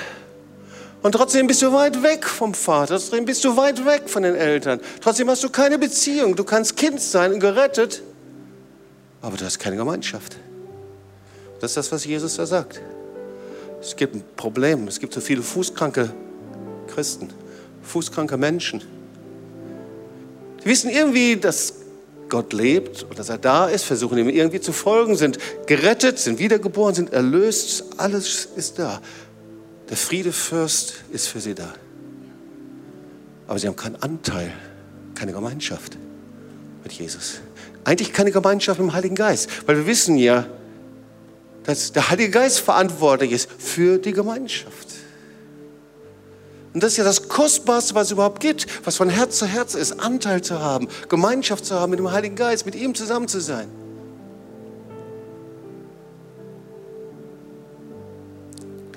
und 1.05 1.11
trotzdem 1.11 1.45
bist 1.45 1.61
du 1.61 1.71
weit 1.71 2.01
weg 2.01 2.25
vom 2.25 2.55
Vater, 2.55 2.95
trotzdem 2.95 3.25
bist 3.25 3.45
du 3.45 3.55
weit 3.55 3.85
weg 3.85 4.09
von 4.09 4.23
den 4.23 4.33
Eltern. 4.33 4.79
Trotzdem 5.01 5.29
hast 5.29 5.43
du 5.43 5.51
keine 5.51 5.77
Beziehung. 5.77 6.35
Du 6.35 6.43
kannst 6.43 6.75
Kind 6.77 6.99
sein 6.99 7.31
und 7.31 7.39
gerettet, 7.39 8.01
aber 9.21 9.37
du 9.37 9.45
hast 9.45 9.59
keine 9.59 9.75
Gemeinschaft. 9.75 10.37
Das 11.59 11.69
ist 11.69 11.77
das, 11.77 11.91
was 11.91 12.05
Jesus 12.05 12.37
da 12.37 12.47
sagt. 12.47 12.81
Es 13.79 13.95
gibt 13.95 14.15
ein 14.15 14.23
Problem. 14.35 14.87
Es 14.87 14.99
gibt 14.99 15.13
so 15.13 15.21
viele 15.21 15.43
fußkranke 15.43 16.09
Christen, 16.87 17.29
fußkranke 17.83 18.35
Menschen. 18.35 18.81
Die 20.63 20.65
wissen 20.65 20.89
irgendwie, 20.89 21.37
dass 21.37 21.75
Gott 22.29 22.51
lebt 22.51 23.03
und 23.03 23.19
dass 23.19 23.29
er 23.29 23.37
da 23.37 23.67
ist, 23.67 23.85
versuchen 23.85 24.17
ihm 24.17 24.29
irgendwie 24.29 24.59
zu 24.59 24.73
folgen, 24.73 25.15
sind 25.15 25.37
gerettet, 25.67 26.17
sind 26.17 26.39
wiedergeboren, 26.39 26.95
sind 26.95 27.13
erlöst. 27.13 27.83
Alles 27.97 28.47
ist 28.55 28.79
da. 28.79 29.01
Der 29.89 29.97
Friedefürst 29.97 30.95
ist 31.11 31.27
für 31.27 31.39
sie 31.39 31.53
da. 31.53 31.73
Aber 33.47 33.59
sie 33.59 33.67
haben 33.67 33.75
keinen 33.75 33.95
Anteil, 33.97 34.51
keine 35.13 35.31
Gemeinschaft 35.31 35.97
mit 36.83 36.93
Jesus. 36.93 37.35
Eigentlich 37.83 38.11
keine 38.13 38.31
Gemeinschaft 38.31 38.79
mit 38.79 38.89
dem 38.89 38.93
Heiligen 38.93 39.15
Geist, 39.15 39.49
weil 39.67 39.77
wir 39.77 39.85
wissen 39.85 40.17
ja, 40.17 40.47
dass 41.63 41.91
der 41.91 42.09
Heilige 42.09 42.31
Geist 42.31 42.59
verantwortlich 42.59 43.31
ist 43.31 43.49
für 43.57 43.97
die 43.97 44.13
Gemeinschaft. 44.13 44.87
Und 46.73 46.83
das 46.83 46.93
ist 46.93 46.97
ja 46.97 47.03
das 47.03 47.29
Kostbarste, 47.29 47.95
was 47.95 48.07
es 48.07 48.11
überhaupt 48.11 48.41
gibt, 48.41 48.67
was 48.85 48.97
von 48.97 49.09
Herz 49.09 49.37
zu 49.37 49.45
Herz 49.45 49.75
ist, 49.75 49.93
Anteil 49.93 50.41
zu 50.41 50.59
haben, 50.59 50.89
Gemeinschaft 51.07 51.65
zu 51.65 51.75
haben 51.75 51.91
mit 51.91 51.99
dem 51.99 52.11
Heiligen 52.11 52.35
Geist, 52.35 52.65
mit 52.65 52.75
ihm 52.75 52.93
zusammen 52.95 53.27
zu 53.27 53.39
sein. 53.39 53.67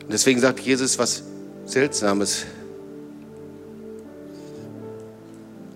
Und 0.09 0.15
deswegen 0.15 0.41
sagt 0.41 0.61
Jesus 0.61 0.99
was 0.99 1.23
Seltsames. 1.67 2.47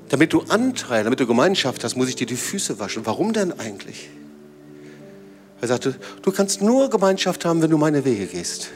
Damit 0.09 0.33
du 0.33 0.41
Anteil, 0.49 1.05
damit 1.05 1.20
du 1.20 1.26
Gemeinschaft 1.26 1.85
hast, 1.85 1.97
muss 1.97 2.09
ich 2.09 2.16
dir 2.16 2.26
die 2.26 2.39
Füße 2.39 2.78
waschen. 2.78 3.05
Warum 3.05 3.35
denn 3.35 3.53
eigentlich? 3.61 4.09
Er 5.61 5.68
sagte, 5.68 5.97
du 6.22 6.33
kannst 6.33 6.62
nur 6.62 6.89
Gemeinschaft 6.89 7.45
haben, 7.45 7.61
wenn 7.61 7.70
du 7.70 7.76
meine 7.76 8.07
Wege 8.07 8.24
gehst. 8.24 8.70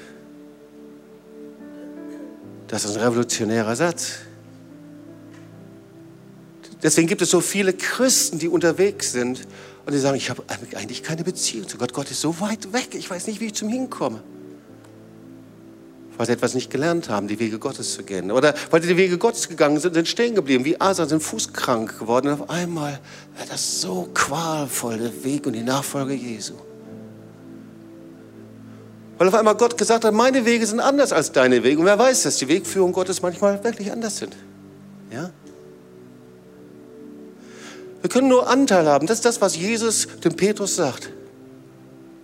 Das 2.69 2.85
ist 2.85 2.99
ein 2.99 3.03
revolutionärer 3.03 3.77
Satz. 3.77 4.17
Deswegen 6.83 7.09
gibt 7.09 7.23
es 7.23 7.31
so 7.31 7.41
viele 7.41 7.73
Christen, 7.73 8.39
die 8.39 8.49
unterwegs 8.49 9.13
sind 9.13 9.41
und 9.87 9.95
die 9.95 9.99
sagen, 9.99 10.19
ich 10.19 10.29
habe 10.29 10.45
eigentlich 10.75 11.03
keine 11.03 11.25
Beziehung 11.25 11.67
zu 11.67 11.79
Gott. 11.79 11.95
Gott 11.95 12.11
ist 12.11 12.21
so 12.21 12.41
weit 12.41 12.75
weg, 12.75 12.89
ich 12.93 13.09
weiß 13.09 13.27
nicht, 13.27 13.41
wie 13.41 13.47
ich 13.47 13.55
zum 13.55 13.71
Hinkomme 13.71 14.23
weil 16.17 16.27
sie 16.27 16.33
etwas 16.33 16.55
nicht 16.55 16.71
gelernt 16.71 17.09
haben, 17.09 17.29
die 17.29 17.39
Wege 17.39 17.59
Gottes 17.59 17.95
zu 17.95 18.03
gehen. 18.03 18.31
Oder 18.31 18.55
weil 18.71 18.83
sie 18.83 18.89
die 18.89 18.97
Wege 18.97 19.19
Gottes 19.19 19.49
gegangen 19.49 19.79
sind, 19.79 19.95
sind 19.95 20.09
stehen 20.09 20.35
geblieben, 20.35 20.65
wie 20.65 20.81
Asa, 20.81 21.07
sind 21.07 21.23
fußkrank 21.23 21.99
geworden. 21.99 22.29
Und 22.29 22.43
auf 22.43 22.51
einmal 22.51 23.01
war 23.37 23.47
das 23.49 23.81
so 23.81 24.09
qualvoll, 24.15 24.99
der 24.99 25.25
Weg 25.25 25.47
und 25.47 25.53
die 25.53 25.63
Nachfolge 25.63 26.15
Jesu. 26.15 26.55
Weil 29.19 29.29
auf 29.29 29.35
einmal 29.35 29.55
Gott 29.55 29.79
gesagt 29.79 30.05
hat, 30.05 30.13
meine 30.13 30.45
Wege 30.45 30.67
sind 30.67 30.81
anders 30.81 31.13
als 31.13 31.33
deine 31.33 31.63
Wege. 31.63 31.81
Und 31.81 31.87
wer 31.87 31.99
weiß, 31.99 32.25
dass 32.25 32.37
die 32.37 32.49
Wegführung 32.49 32.93
Gottes 32.93 33.23
manchmal 33.23 33.63
wirklich 33.65 33.91
anders 33.91 34.19
sind. 34.19 34.37
Ja? 35.11 35.31
Wir 38.03 38.11
können 38.11 38.29
nur 38.29 38.49
Anteil 38.49 38.87
haben. 38.87 39.07
Das 39.07 39.19
ist 39.19 39.25
das, 39.25 39.41
was 39.41 39.57
Jesus 39.57 40.07
dem 40.23 40.35
Petrus 40.35 40.77
sagt. 40.77 41.11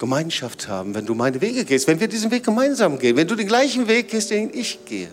Gemeinschaft 0.03 0.67
haben, 0.67 0.97
wenn 0.97 1.07
du 1.07 1.15
meine 1.15 1.41
Wege 1.41 1.65
gehst, 1.65 1.87
wenn 1.87 2.01
wir 2.01 2.09
diesen 2.09 2.33
Weg 2.33 2.43
gemeinsam 2.43 2.99
gehen, 2.99 3.17
wenn 3.17 3.29
du 3.29 3.37
den 3.37 3.47
gleichen 3.47 3.87
Weg 3.87 4.09
gehst, 4.09 4.33
den 4.33 4.53
ich 4.53 4.85
gehe. 4.85 5.07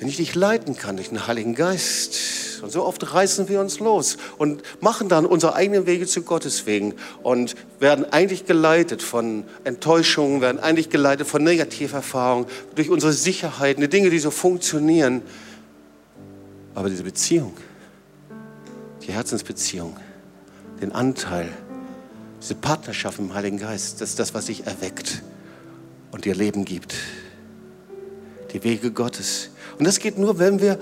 Wenn 0.00 0.08
ich 0.08 0.16
dich 0.16 0.34
leiten 0.34 0.76
kann 0.76 0.96
durch 0.96 1.10
den 1.10 1.28
Heiligen 1.28 1.54
Geist. 1.54 2.60
Und 2.60 2.72
so 2.72 2.84
oft 2.84 3.14
reißen 3.14 3.48
wir 3.48 3.60
uns 3.60 3.78
los 3.78 4.16
und 4.36 4.64
machen 4.80 5.08
dann 5.08 5.26
unsere 5.26 5.54
eigenen 5.54 5.86
Wege 5.86 6.08
zu 6.08 6.22
Gottes 6.22 6.66
Wegen 6.66 6.94
und 7.22 7.54
werden 7.78 8.12
eigentlich 8.12 8.44
geleitet 8.44 9.00
von 9.00 9.44
Enttäuschungen, 9.62 10.40
werden 10.40 10.58
eigentlich 10.58 10.90
geleitet 10.90 11.28
von 11.28 11.44
Negativerfahrungen, 11.44 12.48
durch 12.74 12.90
unsere 12.90 13.12
Sicherheiten, 13.12 13.80
die 13.80 13.88
Dinge, 13.88 14.10
die 14.10 14.18
so 14.18 14.32
funktionieren. 14.32 15.22
Aber 16.74 16.88
diese 16.88 17.04
Beziehung, 17.04 17.56
die 19.06 19.12
Herzensbeziehung, 19.12 19.96
den 20.82 20.92
Anteil, 20.92 21.48
diese 22.40 22.54
Partnerschaft 22.54 23.18
im 23.18 23.32
Heiligen 23.32 23.58
Geist, 23.58 24.00
das 24.00 24.10
ist 24.10 24.18
das, 24.18 24.34
was 24.34 24.46
sich 24.46 24.66
erweckt 24.66 25.22
und 26.10 26.24
dir 26.24 26.34
Leben 26.34 26.64
gibt. 26.64 26.94
Die 28.52 28.62
Wege 28.64 28.90
Gottes. 28.90 29.50
Und 29.78 29.86
das 29.86 29.98
geht 29.98 30.18
nur, 30.18 30.38
wenn 30.38 30.60
wir 30.60 30.78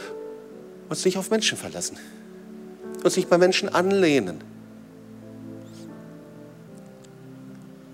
uns 0.88 1.04
nicht 1.04 1.18
auf 1.18 1.30
Menschen 1.30 1.56
verlassen, 1.56 1.96
uns 3.04 3.16
nicht 3.16 3.30
bei 3.30 3.38
Menschen 3.38 3.68
anlehnen. 3.68 4.42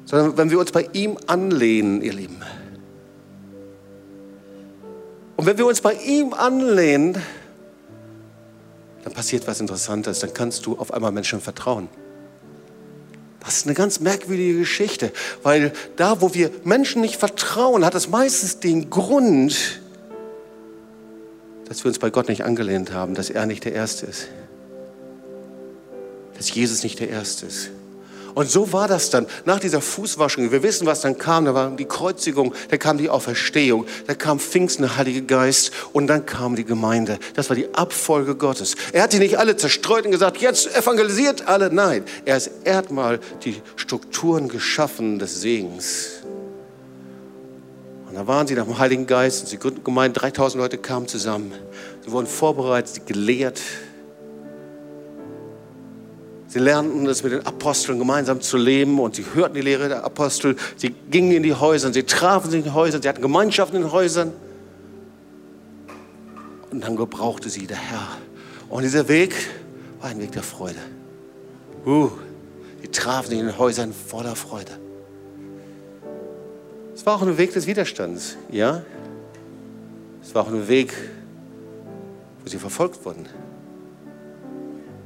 sondern 0.07 0.37
wenn 0.39 0.51
wir 0.51 0.59
uns 0.59 0.73
bei 0.73 0.89
ihm 0.93 1.19
anlehnen, 1.27 2.01
ihr 2.01 2.15
Lieben. 2.15 2.41
Und 5.37 5.45
wenn 5.45 5.59
wir 5.59 5.67
uns 5.67 5.81
bei 5.81 5.93
ihm 5.95 6.33
anlehnen, 6.33 7.17
dann 9.07 9.15
passiert 9.15 9.47
was 9.47 9.61
Interessantes. 9.61 10.19
Dann 10.19 10.35
kannst 10.35 10.67
du 10.67 10.77
auf 10.77 10.93
einmal 10.93 11.13
Menschen 11.13 11.41
vertrauen. 11.41 11.89
Das 13.39 13.59
ist 13.59 13.67
eine 13.67 13.75
ganz 13.75 14.01
merkwürdige 14.01 14.59
Geschichte, 14.59 15.13
weil 15.45 15.73
da, 15.95 16.21
wo 16.21 16.35
wir 16.35 16.51
Menschen 16.65 17.03
nicht 17.03 17.15
vertrauen, 17.15 17.85
hat 17.85 17.95
es 17.95 18.09
meistens 18.09 18.59
den 18.59 18.91
Grund, 18.91 19.81
dass 21.69 21.85
wir 21.85 21.91
uns 21.91 22.01
bei 22.01 22.11
Gott 22.11 22.27
nicht 22.27 22.43
angelehnt 22.43 22.93
haben, 22.93 23.15
dass 23.15 23.31
er 23.31 23.47
nicht 23.47 23.65
der 23.65 23.75
Erste 23.75 24.07
ist. 24.07 24.27
Dass 26.37 26.53
Jesus 26.53 26.83
nicht 26.83 26.99
der 26.99 27.09
Erste 27.09 27.47
ist. 27.47 27.71
Und 28.37 28.51
so 28.51 28.71
war 28.71 28.87
das 28.87 29.09
dann 29.09 29.27
nach 29.47 29.61
dieser 29.61 29.81
Fußwaschung. 29.81 30.53
Wir 30.53 30.63
wissen, 30.63 30.87
was 30.87 31.01
dann 31.01 31.17
kam. 31.17 31.47
Da 31.47 31.55
war 31.55 31.71
die 31.71 31.87
Kreuzigung, 31.87 32.53
da 32.69 32.77
kam 32.77 32.99
die 32.99 33.09
Auferstehung, 33.09 33.87
da 34.07 34.15
kam 34.15 34.39
Pfingsten, 34.39 34.83
der 34.83 34.99
Heilige 34.99 35.23
Geist 35.23 35.71
und 35.95 36.07
dann 36.07 36.27
kam 36.27 36.55
die 36.55 36.67
Gemeinde. 36.67 37.19
Das 37.33 37.49
war 37.49 37.57
die 37.57 37.75
Abfolge 37.75 38.35
Gottes. 38.35 38.75
Er 38.93 39.05
hat 39.05 39.15
die 39.15 39.21
nicht 39.21 39.39
alle 39.39 39.57
zerstreut 39.57 40.05
und 40.05 40.11
gesagt, 40.11 40.37
jetzt 40.37 40.77
evangelisiert 40.77 41.49
alle. 41.49 41.73
Nein, 41.73 42.05
er, 42.27 42.77
hat 42.77 42.91
mal 42.91 43.21
die 43.43 43.63
Strukturen 43.77 44.51
geschaffen 44.51 45.19
des 45.19 45.41
Segens. 45.41 46.09
Und 48.07 48.17
da 48.17 48.27
waren 48.27 48.47
sie 48.47 48.55
nach 48.55 48.67
dem 48.67 48.77
Heiligen 48.77 49.07
Geist 49.07 49.45
und 49.45 49.49
sie 49.49 49.59
gründeten 49.59 49.85
Gemeinde. 49.85 50.21
3000 50.21 50.63
Leute 50.63 50.77
kamen 50.77 51.09
zusammen. 51.09 51.53
Sie 52.05 52.13
wurden 52.13 52.27
vorbereitet, 52.27 53.07
gelehrt. 53.07 53.63
Sie 56.57 56.63
lernten 56.63 57.07
es 57.07 57.23
mit 57.23 57.35
den 57.35 57.45
Aposteln 57.45 57.99
gemeinsam 57.99 58.41
zu 58.41 58.57
leben 58.57 58.99
und 58.99 59.15
sie 59.15 59.27
hörten 59.35 59.57
die 59.57 59.61
Lehre 59.61 59.89
der 59.89 60.05
Apostel. 60.05 60.57
Sie 60.79 60.95
gingen 61.11 61.33
in 61.33 61.43
die 61.43 61.53
Häuser, 61.53 61.93
sie 61.93 62.05
trafen 62.05 62.51
sich 62.51 62.61
in 62.61 62.65
den 62.65 62.73
Häusern, 62.73 63.03
sie 63.03 63.11
hatten 63.11 63.21
Gemeinschaften 63.21 63.77
in 63.77 63.83
den 63.83 63.93
Häusern. 63.93 64.33
Und 66.71 66.83
dann 66.83 66.97
gebrauchte 66.97 67.51
sie 67.51 67.67
der 67.67 67.77
Herr. 67.77 68.09
Und 68.71 68.85
dieser 68.85 69.07
Weg 69.07 69.35
war 70.01 70.09
ein 70.09 70.19
Weg 70.19 70.33
der 70.33 70.43
Freude. 70.43 70.79
Uh, 71.85 72.09
sie 72.81 72.89
trafen 72.89 73.29
sich 73.29 73.39
in 73.39 73.45
den 73.49 73.59
Häusern 73.59 73.93
voller 73.93 74.35
Freude. 74.35 74.73
Es 76.95 77.05
war 77.05 77.17
auch 77.17 77.23
ein 77.23 77.37
Weg 77.37 77.53
des 77.53 77.67
Widerstands, 77.67 78.39
ja. 78.51 78.83
Es 80.23 80.35
war 80.35 80.45
auch 80.45 80.49
ein 80.49 80.67
Weg, 80.69 80.95
wo 82.43 82.49
sie 82.49 82.57
verfolgt 82.57 83.05
wurden. 83.05 83.27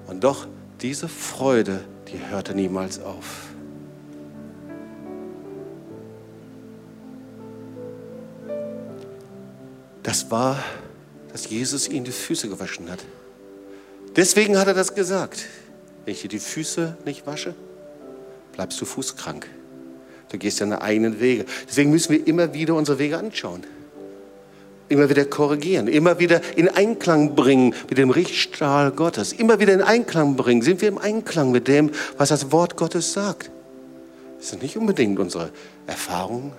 Und 0.07 0.23
doch 0.23 0.47
diese 0.83 1.09
Freude, 1.09 1.85
die 2.09 2.19
hörte 2.31 2.55
niemals 2.55 3.01
auf. 3.01 3.47
Das 10.03 10.31
war, 10.31 10.63
dass 11.31 11.51
Jesus 11.51 11.89
ihnen 11.89 12.05
die 12.05 12.13
Füße 12.13 12.49
gewaschen 12.49 12.91
hat. 12.91 13.05
Deswegen 14.17 14.59
hat 14.59 14.67
er 14.67 14.75
das 14.75 14.95
gesagt. 14.95 15.47
Wenn 16.05 16.15
ich 16.15 16.23
dir 16.23 16.29
die 16.29 16.41
Füße 16.41 16.97
nicht 17.05 17.27
wasche, 17.27 17.55
bleibst 18.53 18.81
du 18.81 18.87
fußkrank. 18.87 19.47
Du 20.31 20.39
gehst 20.39 20.61
deine 20.61 20.81
eigenen 20.81 21.21
Wege. 21.21 21.45
Deswegen 21.69 21.91
müssen 21.91 22.13
wir 22.13 22.27
immer 22.27 22.55
wieder 22.55 22.75
unsere 22.75 22.99
Wege 22.99 23.19
anschauen 23.19 23.65
immer 24.91 25.09
wieder 25.09 25.25
korrigieren, 25.25 25.89
immer 25.89 26.19
wieder 26.19 26.41
in 26.57 26.69
Einklang 26.69 27.35
bringen 27.35 27.75
mit 27.89 27.97
dem 27.97 28.11
Richtstrahl 28.11 28.91
Gottes, 28.91 29.33
immer 29.33 29.61
wieder 29.61 29.73
in 29.73 29.83
Einklang 29.83 30.37
bringen. 30.37 30.63
Sind 30.63 30.83
wir 30.83 30.89
im 30.89 30.99
Einklang 30.99 31.53
mit 31.53 31.69
dem, 31.69 31.91
was 32.19 32.29
das 32.29 32.53
Wort 32.53 32.77
Gottes 32.77 33.13
sagt? 33.13 33.51
Das 34.39 34.51
sind 34.51 34.63
nicht 34.63 34.77
unbedingt 34.77 35.19
unsere 35.19 35.51
Erfahrungen, 35.87 36.53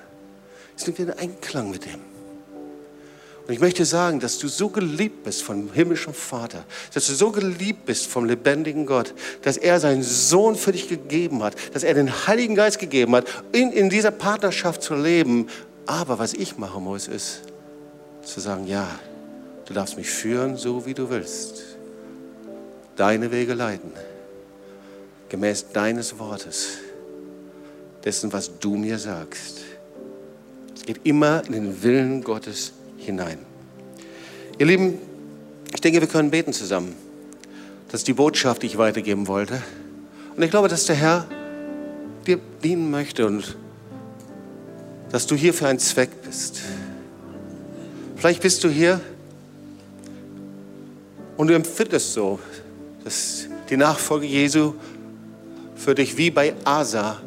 sind 0.75 0.97
wir 0.97 1.05
in 1.05 1.11
Einklang 1.11 1.71
mit 1.71 1.85
dem. 1.85 1.99
Und 3.47 3.53
ich 3.53 3.59
möchte 3.59 3.83
sagen, 3.83 4.19
dass 4.19 4.37
du 4.37 4.47
so 4.47 4.69
geliebt 4.69 5.23
bist 5.23 5.43
vom 5.43 5.73
himmlischen 5.73 6.13
Vater, 6.13 6.63
dass 6.93 7.07
du 7.07 7.13
so 7.13 7.31
geliebt 7.31 7.85
bist 7.85 8.07
vom 8.07 8.25
lebendigen 8.25 8.85
Gott, 8.85 9.13
dass 9.41 9.57
er 9.57 9.79
seinen 9.79 10.03
Sohn 10.03 10.55
für 10.55 10.71
dich 10.71 10.87
gegeben 10.87 11.43
hat, 11.43 11.55
dass 11.73 11.83
er 11.83 11.95
den 11.95 12.27
Heiligen 12.27 12.55
Geist 12.55 12.79
gegeben 12.79 13.13
hat, 13.13 13.25
in, 13.51 13.71
in 13.73 13.89
dieser 13.89 14.11
Partnerschaft 14.11 14.83
zu 14.83 14.95
leben. 14.95 15.47
Aber 15.85 16.19
was 16.19 16.33
ich 16.33 16.57
machen 16.57 16.83
muss, 16.83 17.07
ist, 17.07 17.41
zu 18.23 18.39
sagen, 18.39 18.67
ja, 18.67 18.87
du 19.65 19.73
darfst 19.73 19.97
mich 19.97 20.09
führen, 20.09 20.57
so 20.57 20.85
wie 20.85 20.93
du 20.93 21.09
willst. 21.09 21.77
Deine 22.95 23.31
Wege 23.31 23.53
leiten, 23.53 23.91
gemäß 25.29 25.71
deines 25.71 26.19
Wortes, 26.19 26.77
dessen, 28.03 28.31
was 28.33 28.59
du 28.59 28.75
mir 28.75 28.99
sagst. 28.99 29.61
Es 30.75 30.83
geht 30.83 31.01
immer 31.03 31.43
in 31.45 31.53
den 31.53 31.83
Willen 31.83 32.23
Gottes 32.23 32.73
hinein. 32.97 33.39
Ihr 34.57 34.65
Lieben, 34.65 34.99
ich 35.73 35.81
denke, 35.81 36.01
wir 36.01 36.07
können 36.07 36.31
beten 36.31 36.53
zusammen. 36.53 36.95
Das 37.89 38.01
ist 38.01 38.07
die 38.07 38.13
Botschaft, 38.13 38.61
die 38.61 38.67
ich 38.67 38.77
weitergeben 38.77 39.27
wollte. 39.27 39.61
Und 40.35 40.43
ich 40.43 40.49
glaube, 40.49 40.67
dass 40.67 40.85
der 40.85 40.95
Herr 40.95 41.27
dir 42.25 42.39
dienen 42.63 42.89
möchte 42.91 43.25
und 43.25 43.57
dass 45.11 45.27
du 45.27 45.35
hier 45.35 45.53
für 45.53 45.67
einen 45.67 45.79
Zweck 45.79 46.09
bist. 46.23 46.61
Vielleicht 48.21 48.43
bist 48.43 48.63
du 48.63 48.69
hier 48.69 49.01
und 51.37 51.47
du 51.47 51.55
empfindest 51.55 52.13
so, 52.13 52.37
dass 53.03 53.47
die 53.67 53.77
Nachfolge 53.77 54.27
Jesu 54.27 54.75
für 55.75 55.95
dich 55.95 56.15
wie 56.17 56.29
bei 56.29 56.53
Asa 56.63 57.19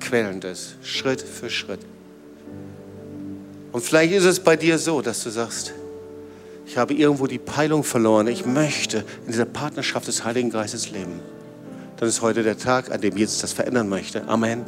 quälend 0.00 0.44
ist, 0.44 0.76
Schritt 0.82 1.22
für 1.22 1.48
Schritt. 1.48 1.80
Und 3.72 3.82
vielleicht 3.82 4.12
ist 4.12 4.26
es 4.26 4.38
bei 4.38 4.54
dir 4.54 4.76
so, 4.78 5.00
dass 5.00 5.24
du 5.24 5.30
sagst, 5.30 5.72
ich 6.66 6.76
habe 6.76 6.92
irgendwo 6.92 7.26
die 7.26 7.38
Peilung 7.38 7.82
verloren, 7.82 8.26
ich 8.26 8.44
möchte 8.44 8.98
in 9.24 9.32
dieser 9.32 9.46
Partnerschaft 9.46 10.08
des 10.08 10.26
Heiligen 10.26 10.50
Geistes 10.50 10.90
leben. 10.90 11.20
Dann 11.96 12.06
ist 12.06 12.20
heute 12.20 12.42
der 12.42 12.58
Tag, 12.58 12.90
an 12.90 13.00
dem 13.00 13.16
Jesus 13.16 13.38
das 13.38 13.54
verändern 13.54 13.88
möchte. 13.88 14.28
Amen. 14.28 14.66